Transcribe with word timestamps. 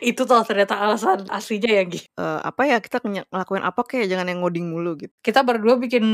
Itu 0.00 0.24
tuh 0.28 0.40
ternyata 0.46 0.78
alasan 0.78 1.26
aslinya 1.30 1.70
ya, 1.70 1.82
Gi? 1.88 2.00
Eee, 2.14 2.38
apa 2.44 2.62
ya, 2.68 2.78
kita 2.78 3.02
nge 3.02 3.26
ngelakuin 3.28 3.64
apa 3.64 3.80
kek, 3.82 4.06
jangan 4.06 4.26
yang 4.30 4.40
ngoding 4.42 4.70
mulu 4.70 4.94
gitu. 4.98 5.14
Kita 5.20 5.42
berdua 5.42 5.78
bikin 5.78 6.04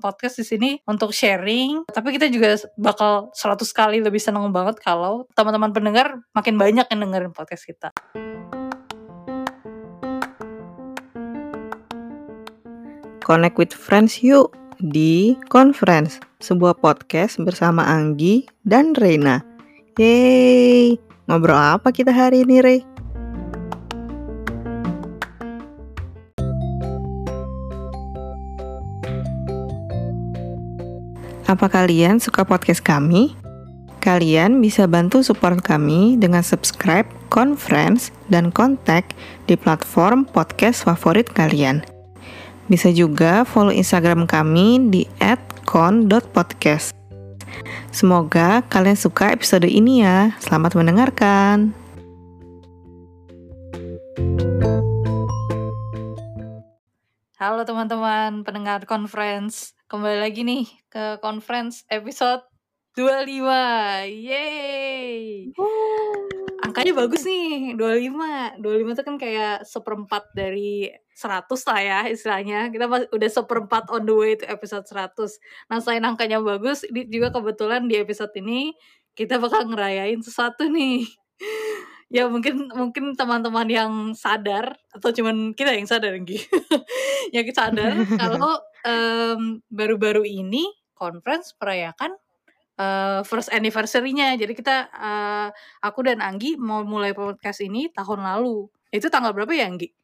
podcast 0.00 0.40
di 0.40 0.44
sini 0.46 0.70
untuk 0.88 1.12
sharing, 1.12 1.84
tapi 1.90 2.16
kita 2.16 2.30
juga 2.32 2.56
bakal 2.80 3.32
100 3.34 3.70
kali 3.76 3.98
lebih 4.00 4.20
seneng 4.22 4.48
banget 4.50 4.80
kalau 4.80 5.28
teman-teman 5.36 5.72
pendengar 5.74 6.20
makin 6.32 6.56
banyak 6.56 6.86
yang 6.88 7.00
dengerin 7.04 7.32
podcast 7.36 7.64
kita. 7.68 7.88
Connect 13.20 13.62
with 13.62 13.70
friends 13.70 14.26
yuk 14.26 14.50
di 14.82 15.38
Conference, 15.52 16.18
sebuah 16.40 16.80
podcast 16.80 17.38
bersama 17.38 17.84
Anggi 17.86 18.48
dan 18.66 18.96
Reina. 18.96 19.44
Yeay, 20.00 20.96
ngobrol 21.30 21.54
apa 21.54 21.94
kita 21.94 22.10
hari 22.10 22.42
ini, 22.42 22.58
Rey? 22.58 22.80
Apa 31.46 31.70
kalian 31.70 32.18
suka 32.18 32.42
podcast 32.42 32.82
kami? 32.82 33.38
Kalian 34.02 34.58
bisa 34.58 34.90
bantu 34.90 35.22
support 35.22 35.62
kami 35.62 36.18
dengan 36.18 36.42
subscribe, 36.42 37.06
conference, 37.30 38.10
dan 38.26 38.50
kontak 38.50 39.06
di 39.46 39.54
platform 39.54 40.26
podcast 40.26 40.82
favorit 40.82 41.30
kalian. 41.30 41.82
Bisa 42.70 42.90
juga 42.94 43.42
follow 43.42 43.74
Instagram 43.74 44.30
kami 44.30 44.90
di 44.94 45.02
@con.podcast. 45.66 46.99
Semoga 47.90 48.62
kalian 48.70 48.98
suka 48.98 49.34
episode 49.34 49.66
ini 49.66 50.02
ya. 50.02 50.34
Selamat 50.38 50.78
mendengarkan. 50.78 51.74
Halo 57.40 57.64
teman-teman 57.64 58.44
pendengar 58.44 58.84
conference. 58.84 59.72
Kembali 59.88 60.20
lagi 60.20 60.44
nih 60.44 60.68
ke 60.92 61.16
conference 61.24 61.88
episode 61.88 62.44
25. 62.94 64.12
Yeay. 64.12 65.50
Angkanya 66.60 66.92
bagus 66.92 67.24
nih, 67.24 67.74
25. 67.74 68.60
25 68.60 68.92
itu 68.92 69.02
kan 69.02 69.16
kayak 69.16 69.64
seperempat 69.64 70.28
dari 70.36 70.92
100 71.20 71.52
lah 71.68 71.80
ya 71.84 72.00
istilahnya. 72.08 72.72
Kita 72.72 72.88
udah 73.12 73.30
seperempat 73.30 73.92
on 73.92 74.08
the 74.08 74.16
way 74.16 74.32
to 74.40 74.48
episode 74.48 74.88
100. 74.88 75.36
Nah, 75.68 75.78
selain 75.84 76.00
angkanya 76.08 76.40
bagus, 76.40 76.88
ini 76.88 77.04
juga 77.12 77.28
kebetulan 77.36 77.84
di 77.84 78.00
episode 78.00 78.32
ini 78.40 78.72
kita 79.12 79.36
bakal 79.36 79.68
ngerayain 79.68 80.24
sesuatu 80.24 80.64
nih. 80.72 81.04
ya 82.16 82.26
mungkin 82.26 82.66
mungkin 82.74 83.14
teman-teman 83.14 83.68
yang 83.70 83.92
sadar 84.18 84.74
atau 84.90 85.14
cuman 85.14 85.52
kita 85.52 85.76
yang 85.76 85.86
sadar 85.86 86.16
Nggi. 86.16 86.40
yang 87.36 87.46
sadar 87.52 87.94
kalau 88.20 88.58
em, 88.82 89.62
baru-baru 89.70 90.26
ini 90.26 90.66
conference 90.96 91.52
merayakan 91.60 92.16
eh, 92.80 93.20
first 93.28 93.52
anniversary-nya. 93.52 94.40
Jadi 94.40 94.52
kita 94.56 94.88
eh, 94.88 95.48
aku 95.84 96.00
dan 96.08 96.24
Anggi 96.24 96.56
mau 96.56 96.82
mulai 96.82 97.12
podcast 97.12 97.60
ini 97.60 97.92
tahun 97.92 98.24
lalu. 98.24 98.66
Itu 98.90 99.06
tanggal 99.12 99.30
berapa 99.36 99.52
ya 99.54 99.70
Anggi? 99.70 99.99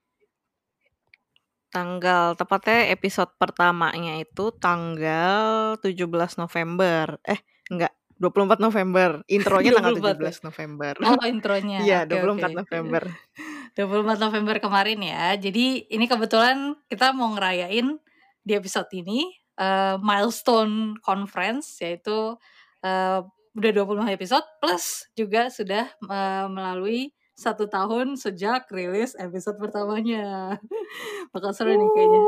Tanggal 1.77 2.32
tepatnya 2.41 2.88
episode 2.88 3.28
pertamanya 3.36 4.16
itu 4.16 4.48
tanggal 4.56 5.77
17 5.84 6.41
November. 6.41 7.20
Eh, 7.20 7.36
enggak, 7.69 7.92
24 8.16 8.64
November. 8.64 9.20
Intronya 9.28 9.77
tanggal 9.77 9.92
24 10.00 10.24
ya? 10.24 10.32
17 10.41 10.48
November. 10.48 10.92
Oh, 11.04 11.20
intronya. 11.28 11.78
Iya, 11.84 11.98
Oke, 12.08 12.16
24 12.16 12.32
oke. 12.32 12.56
November. 12.64 13.02
24 13.77 14.24
November 14.24 14.56
kemarin 14.56 15.00
ya. 15.04 15.36
Jadi 15.36 15.84
ini 15.92 16.04
kebetulan 16.08 16.72
kita 16.88 17.12
mau 17.12 17.28
ngerayain 17.36 18.00
di 18.41 18.52
episode 18.56 18.88
ini 18.97 19.36
eh, 19.60 20.00
milestone 20.00 20.97
conference 21.04 21.76
yaitu 21.84 22.41
eh, 22.81 23.20
udah 23.56 23.70
25 23.72 24.16
episode 24.16 24.47
plus 24.65 25.12
juga 25.12 25.53
sudah 25.53 25.84
eh, 25.92 26.47
melalui 26.48 27.12
satu 27.36 27.69
tahun 27.69 28.16
sejak 28.16 28.72
rilis 28.72 29.12
episode 29.20 29.60
pertamanya. 29.60 30.56
Bakal 31.36 31.52
seru 31.52 31.76
nih 31.76 31.91
kayaknya 31.92 32.22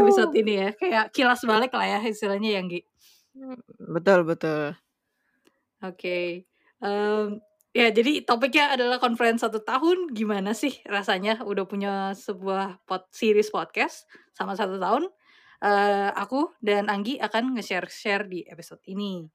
episode 0.00 0.32
ini 0.32 0.52
ya. 0.56 0.68
Kayak 0.72 1.04
kilas 1.12 1.44
balik 1.44 1.76
lah 1.76 1.84
ya 1.84 2.00
istilahnya 2.00 2.56
yang 2.56 2.72
Gi. 2.72 2.80
Betul, 3.76 4.24
betul. 4.24 4.72
Oke. 5.84 6.48
Em, 6.80 7.26
ya, 7.76 7.92
jadi 7.92 8.24
topiknya 8.24 8.72
adalah 8.72 8.96
conference 8.96 9.44
satu 9.44 9.60
tahun. 9.60 10.16
Gimana 10.16 10.56
sih 10.56 10.80
rasanya 10.88 11.44
udah 11.44 11.68
punya 11.68 12.16
sebuah 12.16 12.80
pod, 12.88 13.04
series 13.12 13.52
podcast 13.52 14.08
sama 14.32 14.56
satu 14.56 14.80
tahun? 14.80 15.12
Eh, 15.60 16.10
aku 16.16 16.56
dan 16.64 16.88
Anggi 16.88 17.20
akan 17.20 17.56
nge-share-share 17.60 18.24
di 18.24 18.48
episode 18.48 18.80
ini. 18.88 19.28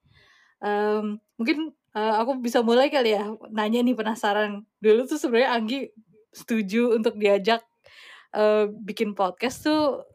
Em, 0.65 1.21
mungkin 1.37 1.73
eh, 1.95 2.13
aku 2.19 2.37
bisa 2.41 2.61
mulai 2.61 2.91
kali 2.93 3.15
ya 3.17 3.29
nanya 3.49 3.81
nih 3.81 3.95
penasaran. 3.97 4.65
Dulu 4.81 5.05
tuh 5.09 5.17
sebenarnya 5.17 5.49
Anggi 5.55 5.79
setuju 6.29 6.93
untuk 6.97 7.17
diajak 7.17 7.61
eh, 8.35 8.69
bikin 8.69 9.17
podcast 9.17 9.65
tuh 9.65 10.05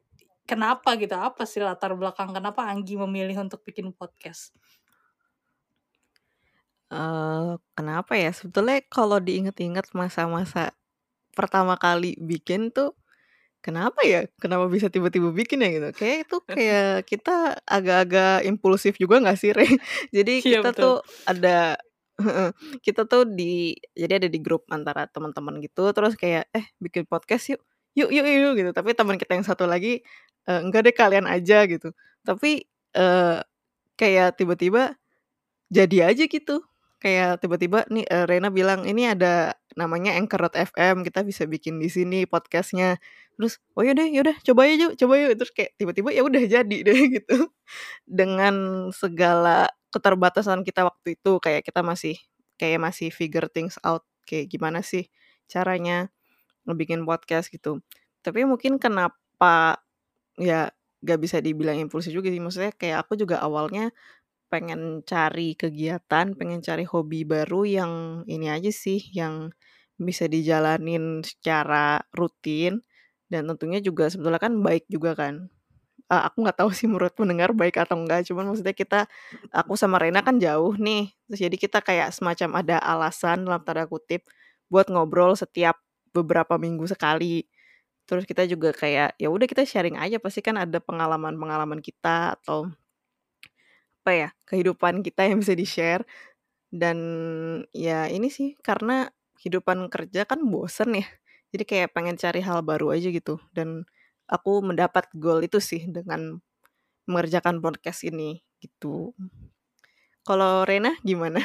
kenapa 0.44 0.94
gitu? 1.00 1.16
Apa 1.16 1.48
sih 1.48 1.60
latar 1.64 1.96
belakang 1.96 2.30
kenapa 2.30 2.64
Anggi 2.68 2.94
memilih 2.94 3.42
untuk 3.42 3.64
bikin 3.64 3.90
podcast? 3.96 4.54
Eh, 6.94 7.52
kenapa 7.74 8.12
ya? 8.14 8.30
Sebetulnya 8.30 8.78
kalau 8.86 9.18
diinget-inget 9.18 9.90
masa-masa 9.96 10.70
pertama 11.34 11.74
kali 11.74 12.14
bikin 12.22 12.70
tuh, 12.70 12.94
kenapa 13.64 14.00
ya? 14.04 14.28
Kenapa 14.42 14.68
bisa 14.68 14.92
tiba-tiba 14.92 15.32
bikin 15.32 15.64
ya 15.64 15.68
gitu? 15.72 15.88
Kayak 15.96 16.16
itu 16.28 16.36
kayak 16.52 17.08
kita 17.08 17.56
agak-agak 17.64 18.44
impulsif 18.44 18.94
juga 19.00 19.18
nggak 19.24 19.38
sih, 19.40 19.50
Re? 19.56 19.64
Jadi 20.16 20.44
Iya 20.44 20.60
kita 20.60 20.70
betul. 20.70 20.94
tuh 20.94 21.02
ada 21.24 21.80
heeh, 22.20 22.50
kita 22.84 23.08
tuh 23.10 23.26
di 23.26 23.74
jadi 23.98 24.22
ada 24.22 24.28
di 24.30 24.38
grup 24.38 24.68
antara 24.70 25.10
teman-teman 25.10 25.58
gitu, 25.64 25.90
terus 25.96 26.14
kayak, 26.14 26.46
"Eh, 26.54 26.62
bikin 26.78 27.08
podcast 27.10 27.50
yuk. 27.50 27.60
Yuk 27.98 28.10
yuk 28.14 28.26
yuk," 28.28 28.52
gitu. 28.60 28.70
Tapi 28.76 28.94
teman 28.94 29.18
kita 29.18 29.34
yang 29.34 29.42
satu 29.48 29.66
lagi, 29.66 30.04
eee, 30.46 30.60
"Enggak 30.62 30.86
deh, 30.86 30.94
kalian 30.94 31.26
aja," 31.26 31.66
gitu. 31.66 31.90
Tapi, 32.22 32.68
eee, 32.94 33.38
kayak 34.00 34.38
tiba-tiba 34.40 34.94
jadi 35.72 36.12
aja 36.14 36.24
gitu. 36.28 36.64
Kayak 37.04 37.44
tiba-tiba 37.44 37.84
nih, 37.92 38.04
eee, 38.08 38.24
Rena 38.24 38.48
bilang, 38.48 38.88
"Ini 38.88 39.12
ada 39.18 39.52
namanya 39.76 40.16
Anchor.fm, 40.16 41.04
kita 41.04 41.20
bisa 41.28 41.44
bikin 41.44 41.76
di 41.76 41.92
sini 41.92 42.24
podcast-nya." 42.24 42.96
Terus, 43.36 43.60
"Oh 43.76 43.84
ya 43.84 43.92
deh, 43.92 44.08
ya 44.08 44.24
udah 44.24 44.36
coba 44.40 44.62
yuk 44.72 44.96
coba 44.96 45.14
yuk." 45.20 45.36
Terus 45.36 45.52
kayak 45.52 45.70
tiba-tiba 45.76 46.10
ya 46.16 46.22
udah 46.24 46.42
jadi 46.48 46.76
deh 46.80 46.98
gitu. 47.20 47.52
Dengan 48.08 48.88
segala 48.94 49.68
keterbatasan 49.94 50.62
kita 50.66 50.84
waktu 50.88 51.16
itu, 51.20 51.32
kayak 51.42 51.62
kita 51.66 51.80
masih 51.84 52.16
kayak 52.60 52.80
masih 52.82 53.08
figure 53.12 53.48
things 53.52 53.76
out, 53.84 54.04
kayak 54.28 54.48
gimana 54.52 54.80
sih 54.84 55.08
caranya 55.50 56.08
ngebikin 56.68 57.04
podcast 57.08 57.48
gitu. 57.52 57.80
Tapi 58.24 58.44
mungkin 58.48 58.78
kenapa 58.82 59.80
ya 60.40 60.70
gak 61.04 61.20
bisa 61.22 61.38
dibilang 61.44 61.76
impulsif 61.80 62.10
juga 62.16 62.28
sih, 62.32 62.40
maksudnya 62.42 62.72
kayak 62.74 63.06
aku 63.06 63.14
juga 63.20 63.40
awalnya 63.44 63.92
pengen 64.54 65.02
cari 65.02 65.58
kegiatan, 65.58 66.38
pengen 66.38 66.62
cari 66.62 66.86
hobi 66.86 67.26
baru 67.26 67.66
yang 67.66 67.92
ini 68.30 68.46
aja 68.46 68.70
sih, 68.70 69.02
yang 69.10 69.50
bisa 69.98 70.30
dijalanin 70.30 71.26
secara 71.26 71.98
rutin 72.14 72.86
dan 73.26 73.50
tentunya 73.50 73.82
juga 73.82 74.06
sebetulnya 74.06 74.38
kan 74.38 74.54
baik 74.62 74.86
juga 74.86 75.18
kan. 75.18 75.50
Eee, 76.06 76.22
aku 76.28 76.46
nggak 76.46 76.58
tahu 76.62 76.70
sih 76.70 76.86
menurut 76.86 77.16
pendengar 77.18 77.50
baik 77.56 77.80
atau 77.82 77.98
enggak, 77.98 78.28
cuman 78.30 78.54
maksudnya 78.54 78.76
kita 78.76 79.10
aku 79.50 79.74
sama 79.74 79.98
Rena 79.98 80.22
kan 80.22 80.38
jauh 80.38 80.76
nih, 80.78 81.10
terus 81.26 81.40
jadi 81.42 81.56
kita 81.58 81.78
kayak 81.82 82.14
semacam 82.14 82.62
ada 82.62 82.76
alasan 82.78 83.42
dalam 83.48 83.62
tanda 83.66 83.90
kutip 83.90 84.22
buat 84.70 84.86
ngobrol 84.92 85.34
setiap 85.34 85.80
beberapa 86.14 86.54
minggu 86.60 86.86
sekali. 86.86 87.48
Terus 88.06 88.24
kita 88.28 88.44
juga 88.46 88.70
kayak, 88.76 89.16
ya 89.18 89.28
udah 89.32 89.46
kita 89.48 89.64
sharing 89.64 89.96
aja, 89.98 90.20
pasti 90.20 90.44
kan 90.44 90.60
ada 90.60 90.78
pengalaman-pengalaman 90.82 91.80
kita 91.80 92.36
atau 92.38 92.68
apa 94.04 94.12
ya, 94.12 94.28
kehidupan 94.44 95.00
kita 95.00 95.24
yang 95.24 95.40
bisa 95.40 95.56
di-share. 95.56 96.04
Dan 96.68 96.98
ya 97.72 98.04
ini 98.12 98.28
sih, 98.28 98.52
karena 98.60 99.08
kehidupan 99.40 99.88
kerja 99.88 100.28
kan 100.28 100.44
bosen 100.44 101.00
ya. 101.00 101.08
Jadi 101.56 101.64
kayak 101.64 101.96
pengen 101.96 102.20
cari 102.20 102.44
hal 102.44 102.60
baru 102.60 102.92
aja 102.92 103.08
gitu. 103.08 103.40
Dan 103.56 103.88
aku 104.28 104.60
mendapat 104.60 105.08
goal 105.16 105.40
itu 105.40 105.56
sih 105.64 105.88
dengan 105.88 106.36
mengerjakan 107.08 107.64
podcast 107.64 108.04
ini 108.04 108.44
gitu. 108.60 109.16
Kalau 110.24 110.64
Rena 110.68 110.92
gimana? 111.04 111.40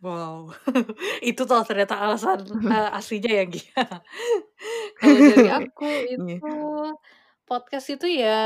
Wow, 0.00 0.48
itu 1.28 1.44
tuh 1.44 1.60
ternyata 1.68 2.00
alasan 2.00 2.40
eh, 2.72 2.88
aslinya 2.96 3.30
ya 3.36 3.44
Gi. 3.44 3.60
Kalau 5.00 5.20
dari 5.20 5.48
aku 5.52 5.84
Iya. 6.08 6.40
itu 6.40 6.52
podcast 7.50 7.86
itu 7.94 8.06
ya 8.22 8.38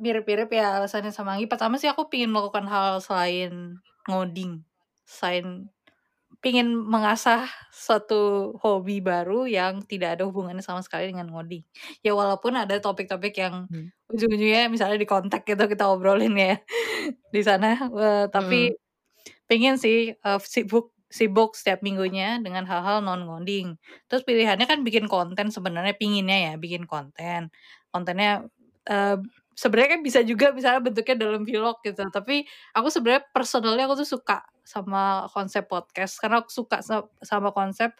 mirip-mirip 0.00 0.48
ya 0.58 0.80
alasannya 0.80 1.12
sama 1.12 1.36
Anggi. 1.36 1.46
Pertama 1.52 1.76
sih 1.80 1.88
aku 1.92 2.08
pingin 2.12 2.32
melakukan 2.32 2.64
hal 2.72 3.04
selain 3.04 3.76
ngoding, 4.08 4.64
selain 5.04 5.68
pingin 6.44 6.68
mengasah 6.76 7.48
suatu 7.74 8.54
hobi 8.62 9.00
baru 9.04 9.46
yang 9.50 9.82
tidak 9.86 10.18
ada 10.20 10.24
hubungannya 10.28 10.62
sama 10.64 10.80
sekali 10.86 11.10
dengan 11.12 11.28
ngoding. 11.32 11.62
Ya 12.06 12.12
walaupun 12.16 12.54
ada 12.58 12.76
topik-topik 12.82 13.34
yang 13.40 13.68
Hmm. 13.70 13.88
ujung-ujungnya 14.12 14.70
misalnya 14.72 14.98
di 15.02 15.08
kontak 15.08 15.42
gitu 15.48 15.64
kita 15.70 15.84
obrolin 15.90 16.34
ya 16.38 16.54
di 17.34 17.40
sana, 17.46 17.76
eee, 17.90 18.24
tapi 18.34 18.56
Mhm. 18.56 18.76
pengen 19.50 19.76
sih, 19.80 20.14
eee, 20.16 20.38
sibuk 20.44 20.95
sibuk 21.10 21.54
setiap 21.58 21.80
minggunya 21.86 22.38
dengan 22.42 22.64
hal-hal 22.68 23.00
non 23.04 23.24
ngoding. 23.28 23.78
Terus 24.10 24.22
pilihannya 24.26 24.66
kan 24.68 24.82
bikin 24.86 25.06
konten 25.10 25.48
sebenarnya 25.54 25.94
pinginnya 25.98 26.36
ya 26.50 26.52
bikin 26.60 26.84
konten. 26.90 27.50
Kontennya, 27.94 28.44
eee, 28.90 29.16
sebenarnya 29.56 29.90
kan 29.98 30.02
bisa 30.06 30.20
juga 30.26 30.52
misalnya 30.52 30.80
bentuknya 30.84 31.16
dalam 31.24 31.42
vlog 31.48 31.78
gitu, 31.86 32.04
tapi 32.12 32.44
aku 32.76 32.88
sebenarnya 32.92 33.24
personally 33.34 33.80
aku 33.86 34.02
tuh 34.04 34.08
suka 34.18 34.44
sama 34.66 35.26
konsep 35.32 35.64
podcast 35.70 36.18
karena 36.20 36.42
aku 36.44 36.50
suka 36.52 36.82
sa 36.84 37.06
sama 37.24 37.50
konsep, 37.54 37.94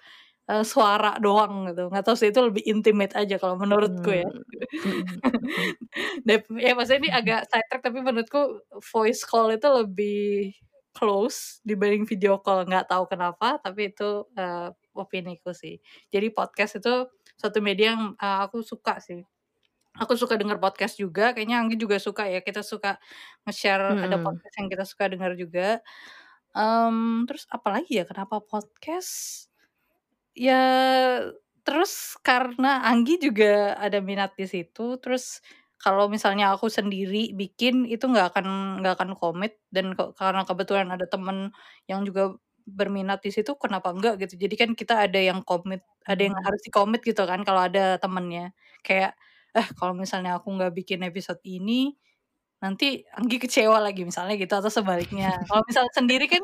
eee, 0.51 0.65
suara 0.67 1.17
doang 1.23 1.71
gitu, 1.73 1.89
nggak 1.93 2.05
tahu 2.07 2.17
sih 2.19 2.31
itu 2.35 2.41
lebih 2.45 2.63
intimate 2.69 3.15
aja 3.19 3.37
kalau 3.41 3.57
menurutku 3.61 4.11
ya. 4.15 4.27
Dep 6.29 6.47
ya 6.61 6.73
maksudnya 6.79 7.01
ini 7.09 7.11
agak 7.15 7.41
sidetrack 7.51 7.83
tapi 7.87 7.99
menurutku 8.05 8.41
voice 8.93 9.23
call 9.29 9.53
itu 9.57 9.69
lebih 9.71 10.55
close 10.97 11.61
dibanding 11.69 12.09
video 12.09 12.41
call, 12.41 12.65
nggak 12.65 12.89
tahu 12.91 13.05
kenapa, 13.13 13.61
tapi 13.61 13.93
itu, 13.93 14.25
eee, 14.39 14.73
opiniku 14.97 15.53
sih. 15.53 15.77
Jadi 16.15 16.33
podcast 16.33 16.81
itu 16.81 17.07
suatu 17.37 17.61
media 17.61 17.93
yang, 17.97 18.17
eee, 18.17 18.39
aku 18.49 18.65
suka 18.65 18.99
sih. 19.05 19.21
Aku 20.01 20.15
suka 20.19 20.37
denger 20.41 20.59
podcast 20.63 20.97
juga, 21.01 21.33
kayaknya 21.37 21.59
Anggi 21.63 21.77
juga 21.81 21.99
suka 22.03 22.27
ya, 22.31 22.41
kita 22.45 22.63
suka 22.67 22.97
nge-share 23.49 23.99
ada 24.03 24.17
Mhm. 24.17 24.23
podcast 24.23 24.55
yang 24.61 24.69
kita 24.73 24.85
suka 24.89 25.05
dengar 25.13 25.33
juga. 25.39 25.81
Mmm, 26.57 27.27
terus 27.31 27.45
apalagi 27.53 28.01
ya 28.03 28.05
kenapa 28.09 28.41
podcast? 28.45 29.47
Ya 30.37 30.61
terus 31.65 32.15
karena 32.23 32.85
Anggi 32.91 33.17
juga 33.23 33.73
ada 33.81 33.99
minat 34.05 34.37
di 34.37 34.45
situ, 34.49 35.01
terus 35.03 35.41
kalau 35.87 36.07
misalnya 36.11 36.51
aku 36.55 36.67
sendiri 36.79 37.31
bikin 37.39 37.87
itu 37.87 38.05
nggak 38.11 38.35
akan 38.35 38.47
nggak 38.83 38.95
akan 38.99 39.11
komit 39.21 39.53
dan 39.75 39.95
ke 39.99 40.03
karena 40.19 40.43
kebetulan 40.49 40.89
ada 40.95 41.07
temen 41.07 41.55
yang 41.91 42.03
juga 42.09 42.35
berminat 42.67 43.23
di 43.23 43.31
situ, 43.37 43.55
kenapa 43.63 43.95
enggak 43.95 44.15
gitu. 44.27 44.35
Jadi 44.43 44.55
kan 44.59 44.71
kita 44.75 44.95
ada 45.07 45.21
yang 45.23 45.41
komit, 45.47 45.83
ada 46.07 46.19
yang 46.27 46.35
Mmm. 46.35 46.47
harus 46.47 46.61
di-commit 46.67 47.01
gitu 47.07 47.23
kan 47.31 47.41
kalau 47.47 47.63
ada 47.71 47.95
temennya. 48.03 48.51
Kayak, 48.87 49.15
"Eh 49.55 49.67
kalau 49.79 49.95
misalnya 49.95 50.39
aku 50.43 50.51
nggak 50.57 50.75
bikin 50.75 51.01
episode 51.07 51.39
ini, 51.47 51.95
nanti 52.63 53.05
Anggi 53.19 53.39
kecewa 53.43 53.79
lagi," 53.83 54.03
misalnya 54.09 54.35
gitu 54.41 54.55
atau 54.59 54.71
sebaliknya. 54.73 55.43
Kalau 55.51 55.63
misalnya 55.69 55.93
sendiri 55.97 56.27
kan 56.31 56.43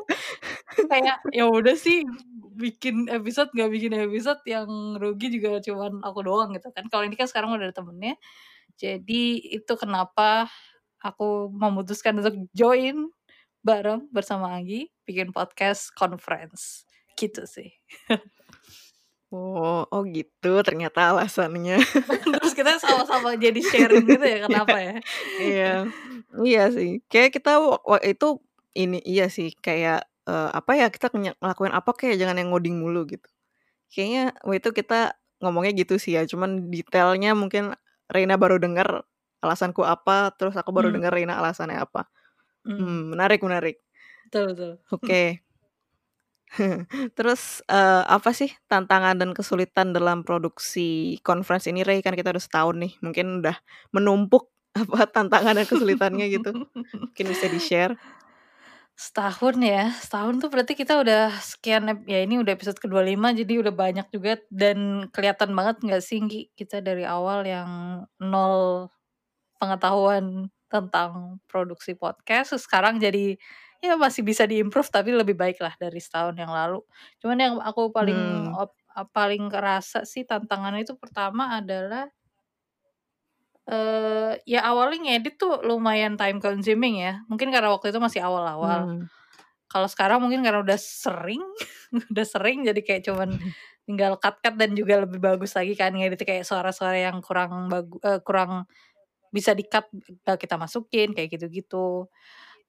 kayak, 0.91 1.17
ya 1.35 1.45
udah 1.49 1.75
sih 1.79 2.03
bikin 2.57 3.09
episode, 3.11 3.49
nggak 3.55 3.71
bikin 3.73 3.93
episode 3.97 4.41
yang 4.47 4.69
rugi 5.01 5.27
juga 5.35 5.59
cuman 5.63 6.01
aku 6.05 6.19
doang 6.25 6.49
gitu 6.55 6.69
kan. 6.75 6.85
Kalau 6.91 7.03
ini 7.07 7.15
kan 7.19 7.27
sekarang 7.29 7.49
udah 7.55 7.69
ada 7.71 7.75
temennya, 7.75 8.15
jadi 8.79 9.23
itu 9.57 9.73
kenapa 9.79 10.47
aku 11.03 11.51
memutuskan 11.51 12.17
untuk 12.19 12.35
join 12.55 13.11
bareng 13.63 14.07
bersama 14.11 14.51
Anggi 14.55 14.91
bikin 15.07 15.31
podcast 15.35 15.91
conference, 15.95 16.83
gitu 17.19 17.43
sih. 17.47 17.71
Oh 19.33 19.87
oh 19.89 20.01
gitu 20.05 20.61
ternyata 20.61 21.09
alasannya. 21.15 21.79
Terus 22.43 22.53
kita 22.53 22.77
sama-sama 22.77 23.33
jadi 23.33 23.57
sharing 23.65 24.05
gitu 24.05 24.21
ya 24.25 24.45
Iya 24.45 24.45
kenapa 24.45 24.77
ya? 24.77 24.95
iya 25.41 25.71
iya 26.45 26.63
sih, 26.69 27.01
kayak 27.09 27.33
kita 27.33 27.57
wa 27.57 27.77
wa 27.81 27.97
itu 28.05 28.37
ini 28.77 29.01
iya 29.05 29.29
sih 29.33 29.53
kayak, 29.57 30.05
eee, 30.29 30.49
apa 30.53 30.71
ya, 30.77 30.87
kita 30.93 31.09
ngelakuin 31.13 31.73
apa 31.73 31.91
kek 31.97 32.17
jangan 32.17 32.37
yang 32.41 32.49
ngoding 32.53 32.77
mulu 32.81 33.05
gitu. 33.09 33.25
Kayaknya 33.93 34.33
waktu 34.45 34.59
itu 34.61 34.69
kita 34.85 34.99
ngomongnya 35.41 35.73
gitu 35.77 35.95
sih 36.01 36.13
ya, 36.17 36.25
cuman 36.29 36.69
detailnya 36.73 37.33
mungkin 37.37 37.73
Reina 38.13 38.35
baru 38.39 38.57
denger 38.61 39.03
alasanku 39.43 39.83
apa, 39.83 40.31
terus 40.39 40.55
aku 40.55 40.71
baru 40.71 40.89
Mmm. 40.89 40.95
denger 40.95 41.11
Reina 41.13 41.33
alasannya 41.41 41.77
apa. 41.83 42.07
Mmm. 42.67 42.77
Mmm, 42.79 43.01
menarik 43.17 43.41
menarik. 43.43 43.77
Betul 44.25 44.43
betul. 44.55 44.71
Oke. 44.91 45.43
Terus, 47.17 47.63
eee, 47.69 48.03
apa 48.05 48.29
sih 48.35 48.51
tantangan 48.69 49.17
dan 49.17 49.31
kesulitan 49.33 49.91
dalam 49.95 50.21
produksi 50.27 51.17
conference 51.25 51.65
ini, 51.69 51.81
Rei? 51.81 52.01
Kan 52.05 52.13
kita 52.17 52.29
udah 52.33 52.43
setahun 52.43 52.75
nih, 52.77 52.93
mungkin 53.03 53.41
udah 53.43 53.55
menumpuk 53.95 54.51
apa 54.79 55.05
tantangan 55.09 55.57
dan 55.57 55.65
kesulitannya 55.69 56.25
gitu, 56.33 56.51
mungkin 57.13 57.25
bisa 57.31 57.47
di-share? 57.49 57.97
Setahun 58.97 59.57
ya, 59.57 59.89
setahun 59.89 60.37
tuh 60.37 60.53
berarti 60.53 60.77
kita 60.77 61.01
udah 61.01 61.33
sekian 61.41 61.89
ep 61.89 62.05
ya 62.05 62.21
ini 62.21 62.37
udah 62.37 62.53
episode 62.53 62.77
ke-25 62.77 63.33
jadi 63.41 63.53
udah 63.65 63.73
banyak 63.73 64.05
juga 64.13 64.37
dan 64.53 65.09
kelihatan 65.09 65.49
banget 65.57 65.81
nggak 65.81 66.01
sih, 66.05 66.21
Nggi, 66.21 66.53
kita 66.53 66.77
dari 66.85 67.01
awal 67.01 67.41
yang 67.41 67.69
nol 68.21 68.85
pengetahuan 69.61 70.49
tentang 70.69 71.41
produksi 71.49 71.97
podcast, 71.97 72.53
terus 72.55 72.63
sekarang 72.69 73.01
jadi 73.01 73.37
ya 73.81 73.97
masih 73.97 74.21
bisa 74.25 74.45
di-improve 74.47 74.89
tapi 74.93 75.11
lebih 75.13 75.35
baik 75.37 75.57
lah 75.61 75.73
dari 75.81 75.97
setahun 76.01 76.37
yang 76.37 76.53
lalu. 76.53 76.81
Cuman 77.21 77.37
yang 77.41 77.55
aku 77.61 77.89
paling 77.93 78.17
Mmm. 78.19 78.55
op 78.55 78.73
paling 79.15 79.49
kerasa 79.49 80.05
sih 80.05 80.23
tantangannya 80.27 80.85
itu 80.85 80.93
pertama 80.99 81.57
adalah 81.57 82.09
eee, 83.69 84.39
ya 84.49 84.61
awalnya 84.67 84.99
ngedit 85.17 85.35
tuh 85.41 85.61
lumayan 85.65 86.15
time 86.19 86.39
consuming 86.43 86.99
ya, 87.03 87.21
mungkin 87.31 87.49
karena 87.53 87.69
waktu 87.73 87.91
itu 87.95 87.99
masih 88.03 88.21
awal-awal. 88.25 88.89
Mmm. 88.89 89.07
Kalau 89.71 89.87
sekarang 89.89 90.21
mungkin 90.21 90.45
karena 90.45 90.61
udah 90.65 90.77
sering 90.79 91.41
udah 92.13 92.25
sering 92.27 92.63
jadi 92.67 92.81
kayak 92.85 93.03
cuman 93.09 93.39
tinggal 93.87 94.15
cut-cut 94.21 94.55
dan 94.59 94.73
juga 94.77 95.03
lebih 95.05 95.19
bagus 95.23 95.53
lagi 95.57 95.73
kan 95.79 95.93
ngeditnya, 95.95 96.27
kayak 96.27 96.45
suara-suara 96.47 96.97
yang 96.99 97.19
kurang 97.25 97.69
bagu 97.73 97.97
eee, 98.03 98.19
kurang 98.25 98.65
bisa 99.33 99.53
di-cut 99.57 99.87
kita 100.39 100.55
masukin, 100.61 101.11
kayak 101.17 101.35
gitu-gitu. 101.39 102.07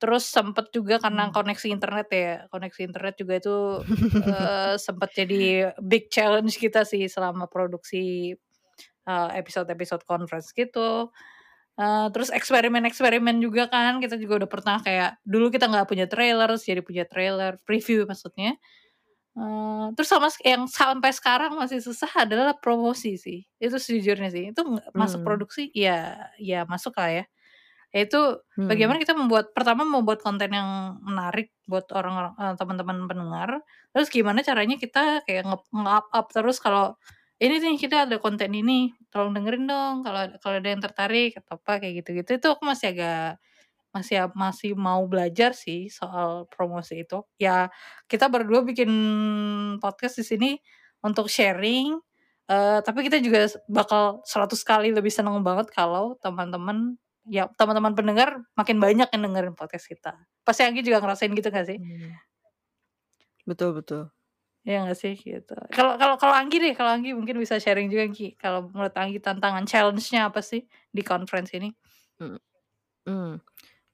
Terus 0.01 0.25
sempet 0.29 0.71
juga 0.75 0.99
karena 1.03 1.29
Mmm. 1.29 1.35
koneksi 1.35 1.69
internet 1.73 2.09
ya, 2.13 2.31
koneksi 2.53 2.81
internet 2.91 3.15
juga 3.21 3.35
itu, 3.41 3.57
eee, 4.25 4.75
sempet 4.81 5.11
jadi 5.17 5.43
big 5.83 6.11
challenge 6.13 6.57
kita 6.61 6.83
sih 6.89 7.07
selama 7.11 7.47
produksi, 7.51 8.35
eee, 9.09 9.29
episode-episode 9.41 10.05
conference 10.09 10.53
gitu. 10.57 11.11
Eee, 11.81 12.07
terus 12.15 12.31
eksperimen-eksperimen 12.35 13.39
juga 13.45 13.69
kan, 13.73 13.99
kita 14.05 14.17
juga 14.21 14.45
udah 14.47 14.51
pernah 14.51 14.79
kayak 14.85 15.19
dulu 15.27 15.49
kita 15.55 15.67
nggak 15.73 15.89
punya 15.91 16.07
trailer, 16.11 16.49
terus 16.53 16.65
jadi 16.69 16.83
punya 16.85 17.05
trailer, 17.09 17.59
preview 17.69 18.05
maksudnya. 18.09 18.57
Eee, 19.39 19.87
terus 19.99 20.09
sama 20.13 20.29
yang 20.47 20.67
sampai 20.71 21.11
sekarang 21.15 21.55
masih 21.59 21.81
susah 21.85 22.11
adalah 22.27 22.55
promosi 22.59 23.17
sih, 23.21 23.45
itu 23.63 23.77
sejujurnya 23.81 24.31
sih. 24.35 24.45
Itu 24.55 24.63
nggak 24.67 24.93
masuk 24.97 25.23
produksi 25.27 25.71
ya 25.75 26.17
ya 26.41 26.65
masuk 26.71 26.95
lah 27.01 27.11
ya. 27.23 27.25
Itu 27.97 28.41
Mmm. 28.57 28.95
bagaimana 28.95 28.99
kita 29.03 29.15
membuat 29.19 29.53
pertama 29.57 29.83
membuat 29.89 30.21
konten 30.25 30.51
yang 30.55 30.99
menarik 31.05 31.53
buat 31.71 31.87
orang-orang 31.97 32.35
teman-teman 32.61 32.99
pendengar, 33.11 33.51
terus 33.97 34.09
gimana 34.13 34.41
caranya 34.47 34.77
kita 34.81 35.23
kayak 35.29 35.45
nge 35.49 35.59
nge-up-up 35.75 36.27
terus 36.35 36.59
kalau, 36.63 36.97
"Ini 37.43 37.55
nih 37.63 37.77
kita 37.83 38.07
ada 38.07 38.17
konten 38.23 38.51
ini, 38.55 38.95
tolong 39.11 39.35
dengerin 39.35 39.67
dong 39.67 39.95
kalau 40.07 40.31
kalau 40.39 40.57
ada 40.63 40.69
yang 40.71 40.83
tertarik," 40.85 41.35
atau 41.43 41.59
apa 41.59 41.83
kayak 41.83 42.05
gitu-gitu. 42.05 42.31
Itu 42.39 42.47
aku 42.55 42.63
masih 42.69 42.95
agak 42.95 43.39
masih 43.95 44.17
masih 44.37 44.73
mau 44.79 45.03
belajar 45.11 45.53
sih 45.57 45.89
soal 45.93 46.47
promosi 46.53 47.03
itu. 47.07 47.25
Ya 47.41 47.71
kita 48.11 48.29
berdua 48.33 48.63
bikin 48.67 48.91
podcast 49.83 50.21
di 50.21 50.25
sini 50.27 50.51
untuk 51.05 51.27
sharing, 51.33 51.97
eee, 52.51 52.79
tapi 52.87 53.07
kita 53.09 53.19
juga 53.25 53.49
bakal 53.71 54.23
100 54.29 54.63
kali 54.67 54.91
lebih 54.95 55.11
seneng 55.15 55.41
banget 55.47 55.71
kalau 55.75 56.17
teman-teman 56.23 56.97
ya 57.29 57.49
teman-teman 57.59 57.95
pendengar 57.99 58.43
makin 58.59 58.79
banyak 58.83 59.09
yang 59.15 59.23
dengerin 59.27 59.55
podcast 59.59 59.87
kita. 59.91 60.15
Pasti 60.47 60.63
Anggi 60.67 60.83
juga 60.87 61.01
ngerasain 61.05 61.33
gitu 61.37 61.49
nggak 61.53 61.67
sih? 61.71 61.79
Mmm. 61.79 62.15
Betul 63.47 63.75
betul. 63.77 64.09
Iya 64.65 64.77
nggak 64.89 64.97
sih? 64.97 65.13
Gitu. 65.21 65.53
Kalau 65.77 65.93
kalau 66.01 66.17
kalau 66.17 66.33
Anggi 66.41 66.57
deh, 66.57 66.73
kalau 66.73 66.91
Anggi 66.97 67.13
mungkin 67.13 67.37
bisa 67.37 67.61
sharing 67.61 67.93
juga, 67.93 68.05
Nggi. 68.09 68.25
Kalau 68.41 68.65
menurut 68.73 68.95
Anggi 68.97 69.21
tantangan 69.21 69.65
challenge-nya 69.69 70.21
apa 70.33 70.41
sih 70.41 70.65
di 70.89 71.03
conference 71.05 71.53
ini? 71.53 71.69
Mhm. 72.21 72.39
Mmm, 73.09 73.33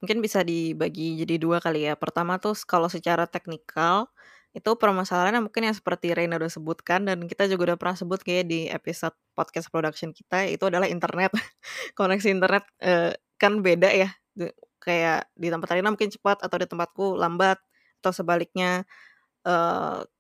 mungkin 0.02 0.18
bisa 0.24 0.42
dibagi 0.46 1.18
jadi 1.22 1.36
2 1.42 1.58
kali 1.64 1.86
ya. 1.88 1.94
Pertama 1.98 2.38
tuh 2.42 2.54
kalau 2.68 2.88
secara 2.92 3.26
teknikal, 3.30 4.08
itu 4.56 4.70
permasalahannya 4.78 5.46
mungkin 5.46 5.68
yang 5.70 5.76
seperti 5.76 6.12
Reina 6.16 6.36
udah 6.40 6.50
sebutkan 6.52 7.06
dan 7.08 7.24
kita 7.30 7.46
juga 7.50 7.74
udah 7.74 7.78
pernah 7.80 7.96
sebut 7.98 8.20
kayaknya 8.24 8.46
di 8.50 8.60
episode 8.72 9.14
podcast 9.38 9.68
production 9.72 10.10
kita, 10.16 10.46
itu 10.50 10.64
adalah 10.68 10.86
internet. 10.90 11.32
Koneksi 11.98 12.28
internet, 12.34 12.64
eee, 12.82 13.14
kan 13.40 13.60
beda 13.64 13.90
ya, 13.94 14.10
kayak 14.82 15.28
di 15.36 15.48
tempat 15.52 15.68
Reina 15.76 15.90
mungkin 15.94 16.10
cepat 16.12 16.42
atau 16.46 16.56
di 16.60 16.66
tempatku 16.70 17.16
lambat 17.18 17.58
atau 18.02 18.12
sebaliknya. 18.14 18.84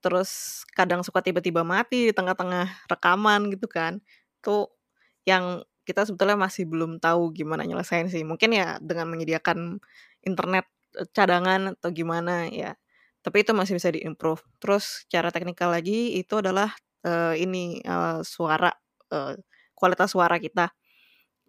Terus 0.02 0.62
kadang 0.76 1.00
suka 1.06 1.20
tiba-tiba 1.24 1.62
mati 1.66 2.10
di 2.10 2.12
tengah-tengah 2.16 2.88
rekaman 2.90 3.52
gitu 3.52 3.66
kan. 3.70 4.00
Itu 4.40 4.68
yang 5.28 5.62
kita 5.86 6.06
sebetulnya 6.08 6.38
masih 6.38 6.64
belum 6.70 6.98
tahu 7.02 7.32
gimana 7.36 7.64
nyelesain 7.68 8.08
sih. 8.12 8.22
Mungkin 8.24 8.54
ya 8.56 8.78
dengan 8.82 9.08
menyediakan 9.12 9.80
internet, 10.24 10.66
cadangan 11.16 11.76
atau 11.78 11.90
gimana 11.94 12.48
ya. 12.50 12.74
tapi 13.20 13.44
itu 13.44 13.52
masih 13.52 13.76
bisa 13.76 13.92
diimprove. 13.92 14.40
Terus 14.64 15.04
cara 15.12 15.28
teknikal 15.28 15.68
lagi 15.68 16.16
itu 16.16 16.40
adalah, 16.40 16.72
eee, 17.04 17.44
ini, 17.44 17.76
eee, 17.84 18.20
suara, 18.24 18.72
eee, 19.12 19.36
kualitas 19.76 20.16
suara 20.16 20.40
kita. 20.40 20.72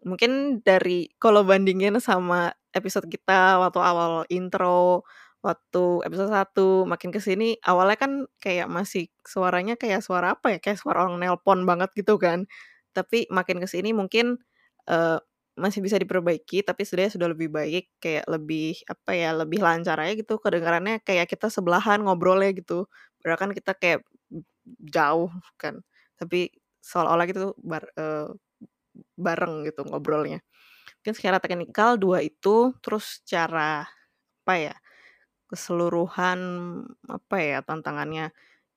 Mungkin 0.01 0.61
dari 0.65 1.09
kalau 1.21 1.45
bandingin 1.45 1.97
sama 2.01 2.49
episode 2.73 3.05
kita 3.11 3.61
waktu 3.61 3.79
awal 3.81 4.25
intro, 4.33 5.05
waktu 5.45 6.05
episode 6.07 6.31
1, 6.33 6.85
makin 6.89 7.09
ke 7.13 7.19
sini 7.23 7.57
awalnya 7.65 7.97
kan 7.99 8.11
kayak 8.43 8.67
masih 8.71 9.09
suaranya 9.25 9.75
kayak 9.79 10.01
suara 10.05 10.37
apa 10.37 10.57
ya, 10.57 10.59
kayak 10.63 10.79
suara 10.81 11.05
orang 11.07 11.17
nelpon 11.21 11.65
banget 11.69 11.89
gitu 11.97 12.17
kan. 12.21 12.45
Tapi 12.95 13.27
makin 13.33 13.59
ke 13.63 13.67
sini 13.69 13.91
mungkin, 13.95 14.37
eee, 14.89 15.19
masih 15.59 15.81
bisa 15.85 15.97
diperbaiki, 16.01 16.63
tapi 16.65 16.83
setidaknya 16.87 17.13
sudah 17.17 17.27
lebih 17.35 17.49
baik, 17.53 17.85
kayak 18.03 18.25
lebih, 18.31 18.79
apa 18.89 19.11
ya, 19.17 19.31
lebih 19.35 19.59
lancar 19.63 19.97
aja 20.01 20.13
gitu 20.17 20.39
kedengarannya 20.41 21.01
kayak 21.05 21.27
kita 21.31 21.49
sebelahan 21.53 22.01
ngobrolnya 22.05 22.51
gitu. 22.57 22.87
Padahal 23.21 23.39
kan 23.41 23.51
kita 23.57 23.73
kayak 23.77 24.01
jauh 24.93 25.31
kan, 25.61 25.81
tapi 26.19 26.51
seolah-olah 26.83 27.25
gitu 27.29 27.53
bar 27.61 27.85
eee, 27.97 28.27
bareng 29.19 29.65
gitu 29.69 29.83
ngobrolnya. 29.89 30.39
Mungkin 31.03 31.15
secara 31.17 31.39
teknikal 31.43 31.97
2 32.01 32.21
itu, 32.25 32.73
terus 32.85 33.21
cara, 33.27 33.85
apa 34.45 34.55
ya, 34.59 34.75
keseluruhan, 35.51 36.39
apa 37.11 37.35
ya, 37.43 37.59
tantangannya 37.65 38.31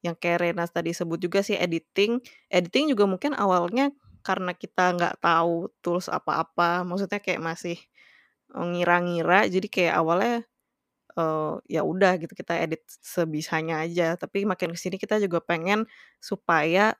yang 0.04 0.16
kayak 0.21 0.38
Rena 0.45 0.64
tadi 0.69 0.93
sebut 0.97 1.19
juga 1.23 1.40
sih 1.47 1.57
editing. 1.59 2.21
Editing 2.52 2.93
juga 2.93 3.04
mungkin 3.09 3.33
awalnya 3.38 3.90
karena 4.26 4.52
kita 4.57 4.93
nggak 4.99 5.16
tahu 5.25 5.71
tools 5.85 6.09
apa-apa, 6.12 6.83
maksudnya 6.88 7.21
kayak 7.23 7.40
masih, 7.45 7.78
eee, 8.54 8.66
ngira-ngira, 8.75 9.47
jadi 9.50 9.66
kayak 9.71 9.95
awalnya, 10.02 10.37
eee, 11.19 11.54
ya 11.78 11.83
udah 11.87 12.12
gitu 12.23 12.33
kita 12.38 12.59
edit 12.64 12.83
sebisanya 13.02 13.85
aja. 13.87 14.16
Tapi 14.21 14.45
makin 14.49 14.73
ke 14.75 14.78
sini 14.81 14.97
kita 15.00 15.19
juga 15.23 15.40
pengen 15.45 15.87
supaya 16.23 16.95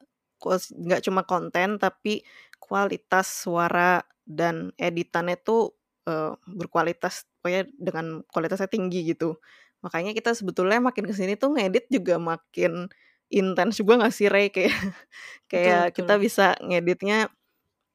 nggak 0.73 1.03
cuma 1.07 1.23
konten, 1.27 1.79
tapi 1.81 2.23
kualitas 2.63 3.27
suara 3.47 4.03
dan 4.27 4.73
editannya 4.81 5.37
tuh, 5.41 5.75
eee, 6.09 6.33
berkualitas, 6.49 7.25
pokoknya 7.43 7.65
dengan 7.79 8.07
kualitasnya 8.33 8.69
tinggi 8.73 9.05
gitu. 9.15 9.37
Makanya 9.85 10.13
kita 10.17 10.33
sebetulnya 10.37 10.81
makin 10.83 11.05
ke 11.09 11.15
sini 11.17 11.37
tuh 11.37 11.55
ngedit 11.57 11.87
juga 11.93 12.17
makin 12.21 12.89
intens 13.33 13.77
juga 13.81 14.01
nggak 14.01 14.15
sih, 14.15 14.29
Re? 14.33 14.49
Kayak 14.55 14.73
Betul 15.53 15.75
kayak 15.75 15.87
kita 15.97 16.15
betul. 16.15 16.21
bisa 16.21 16.57
ngeditnya 16.65 17.29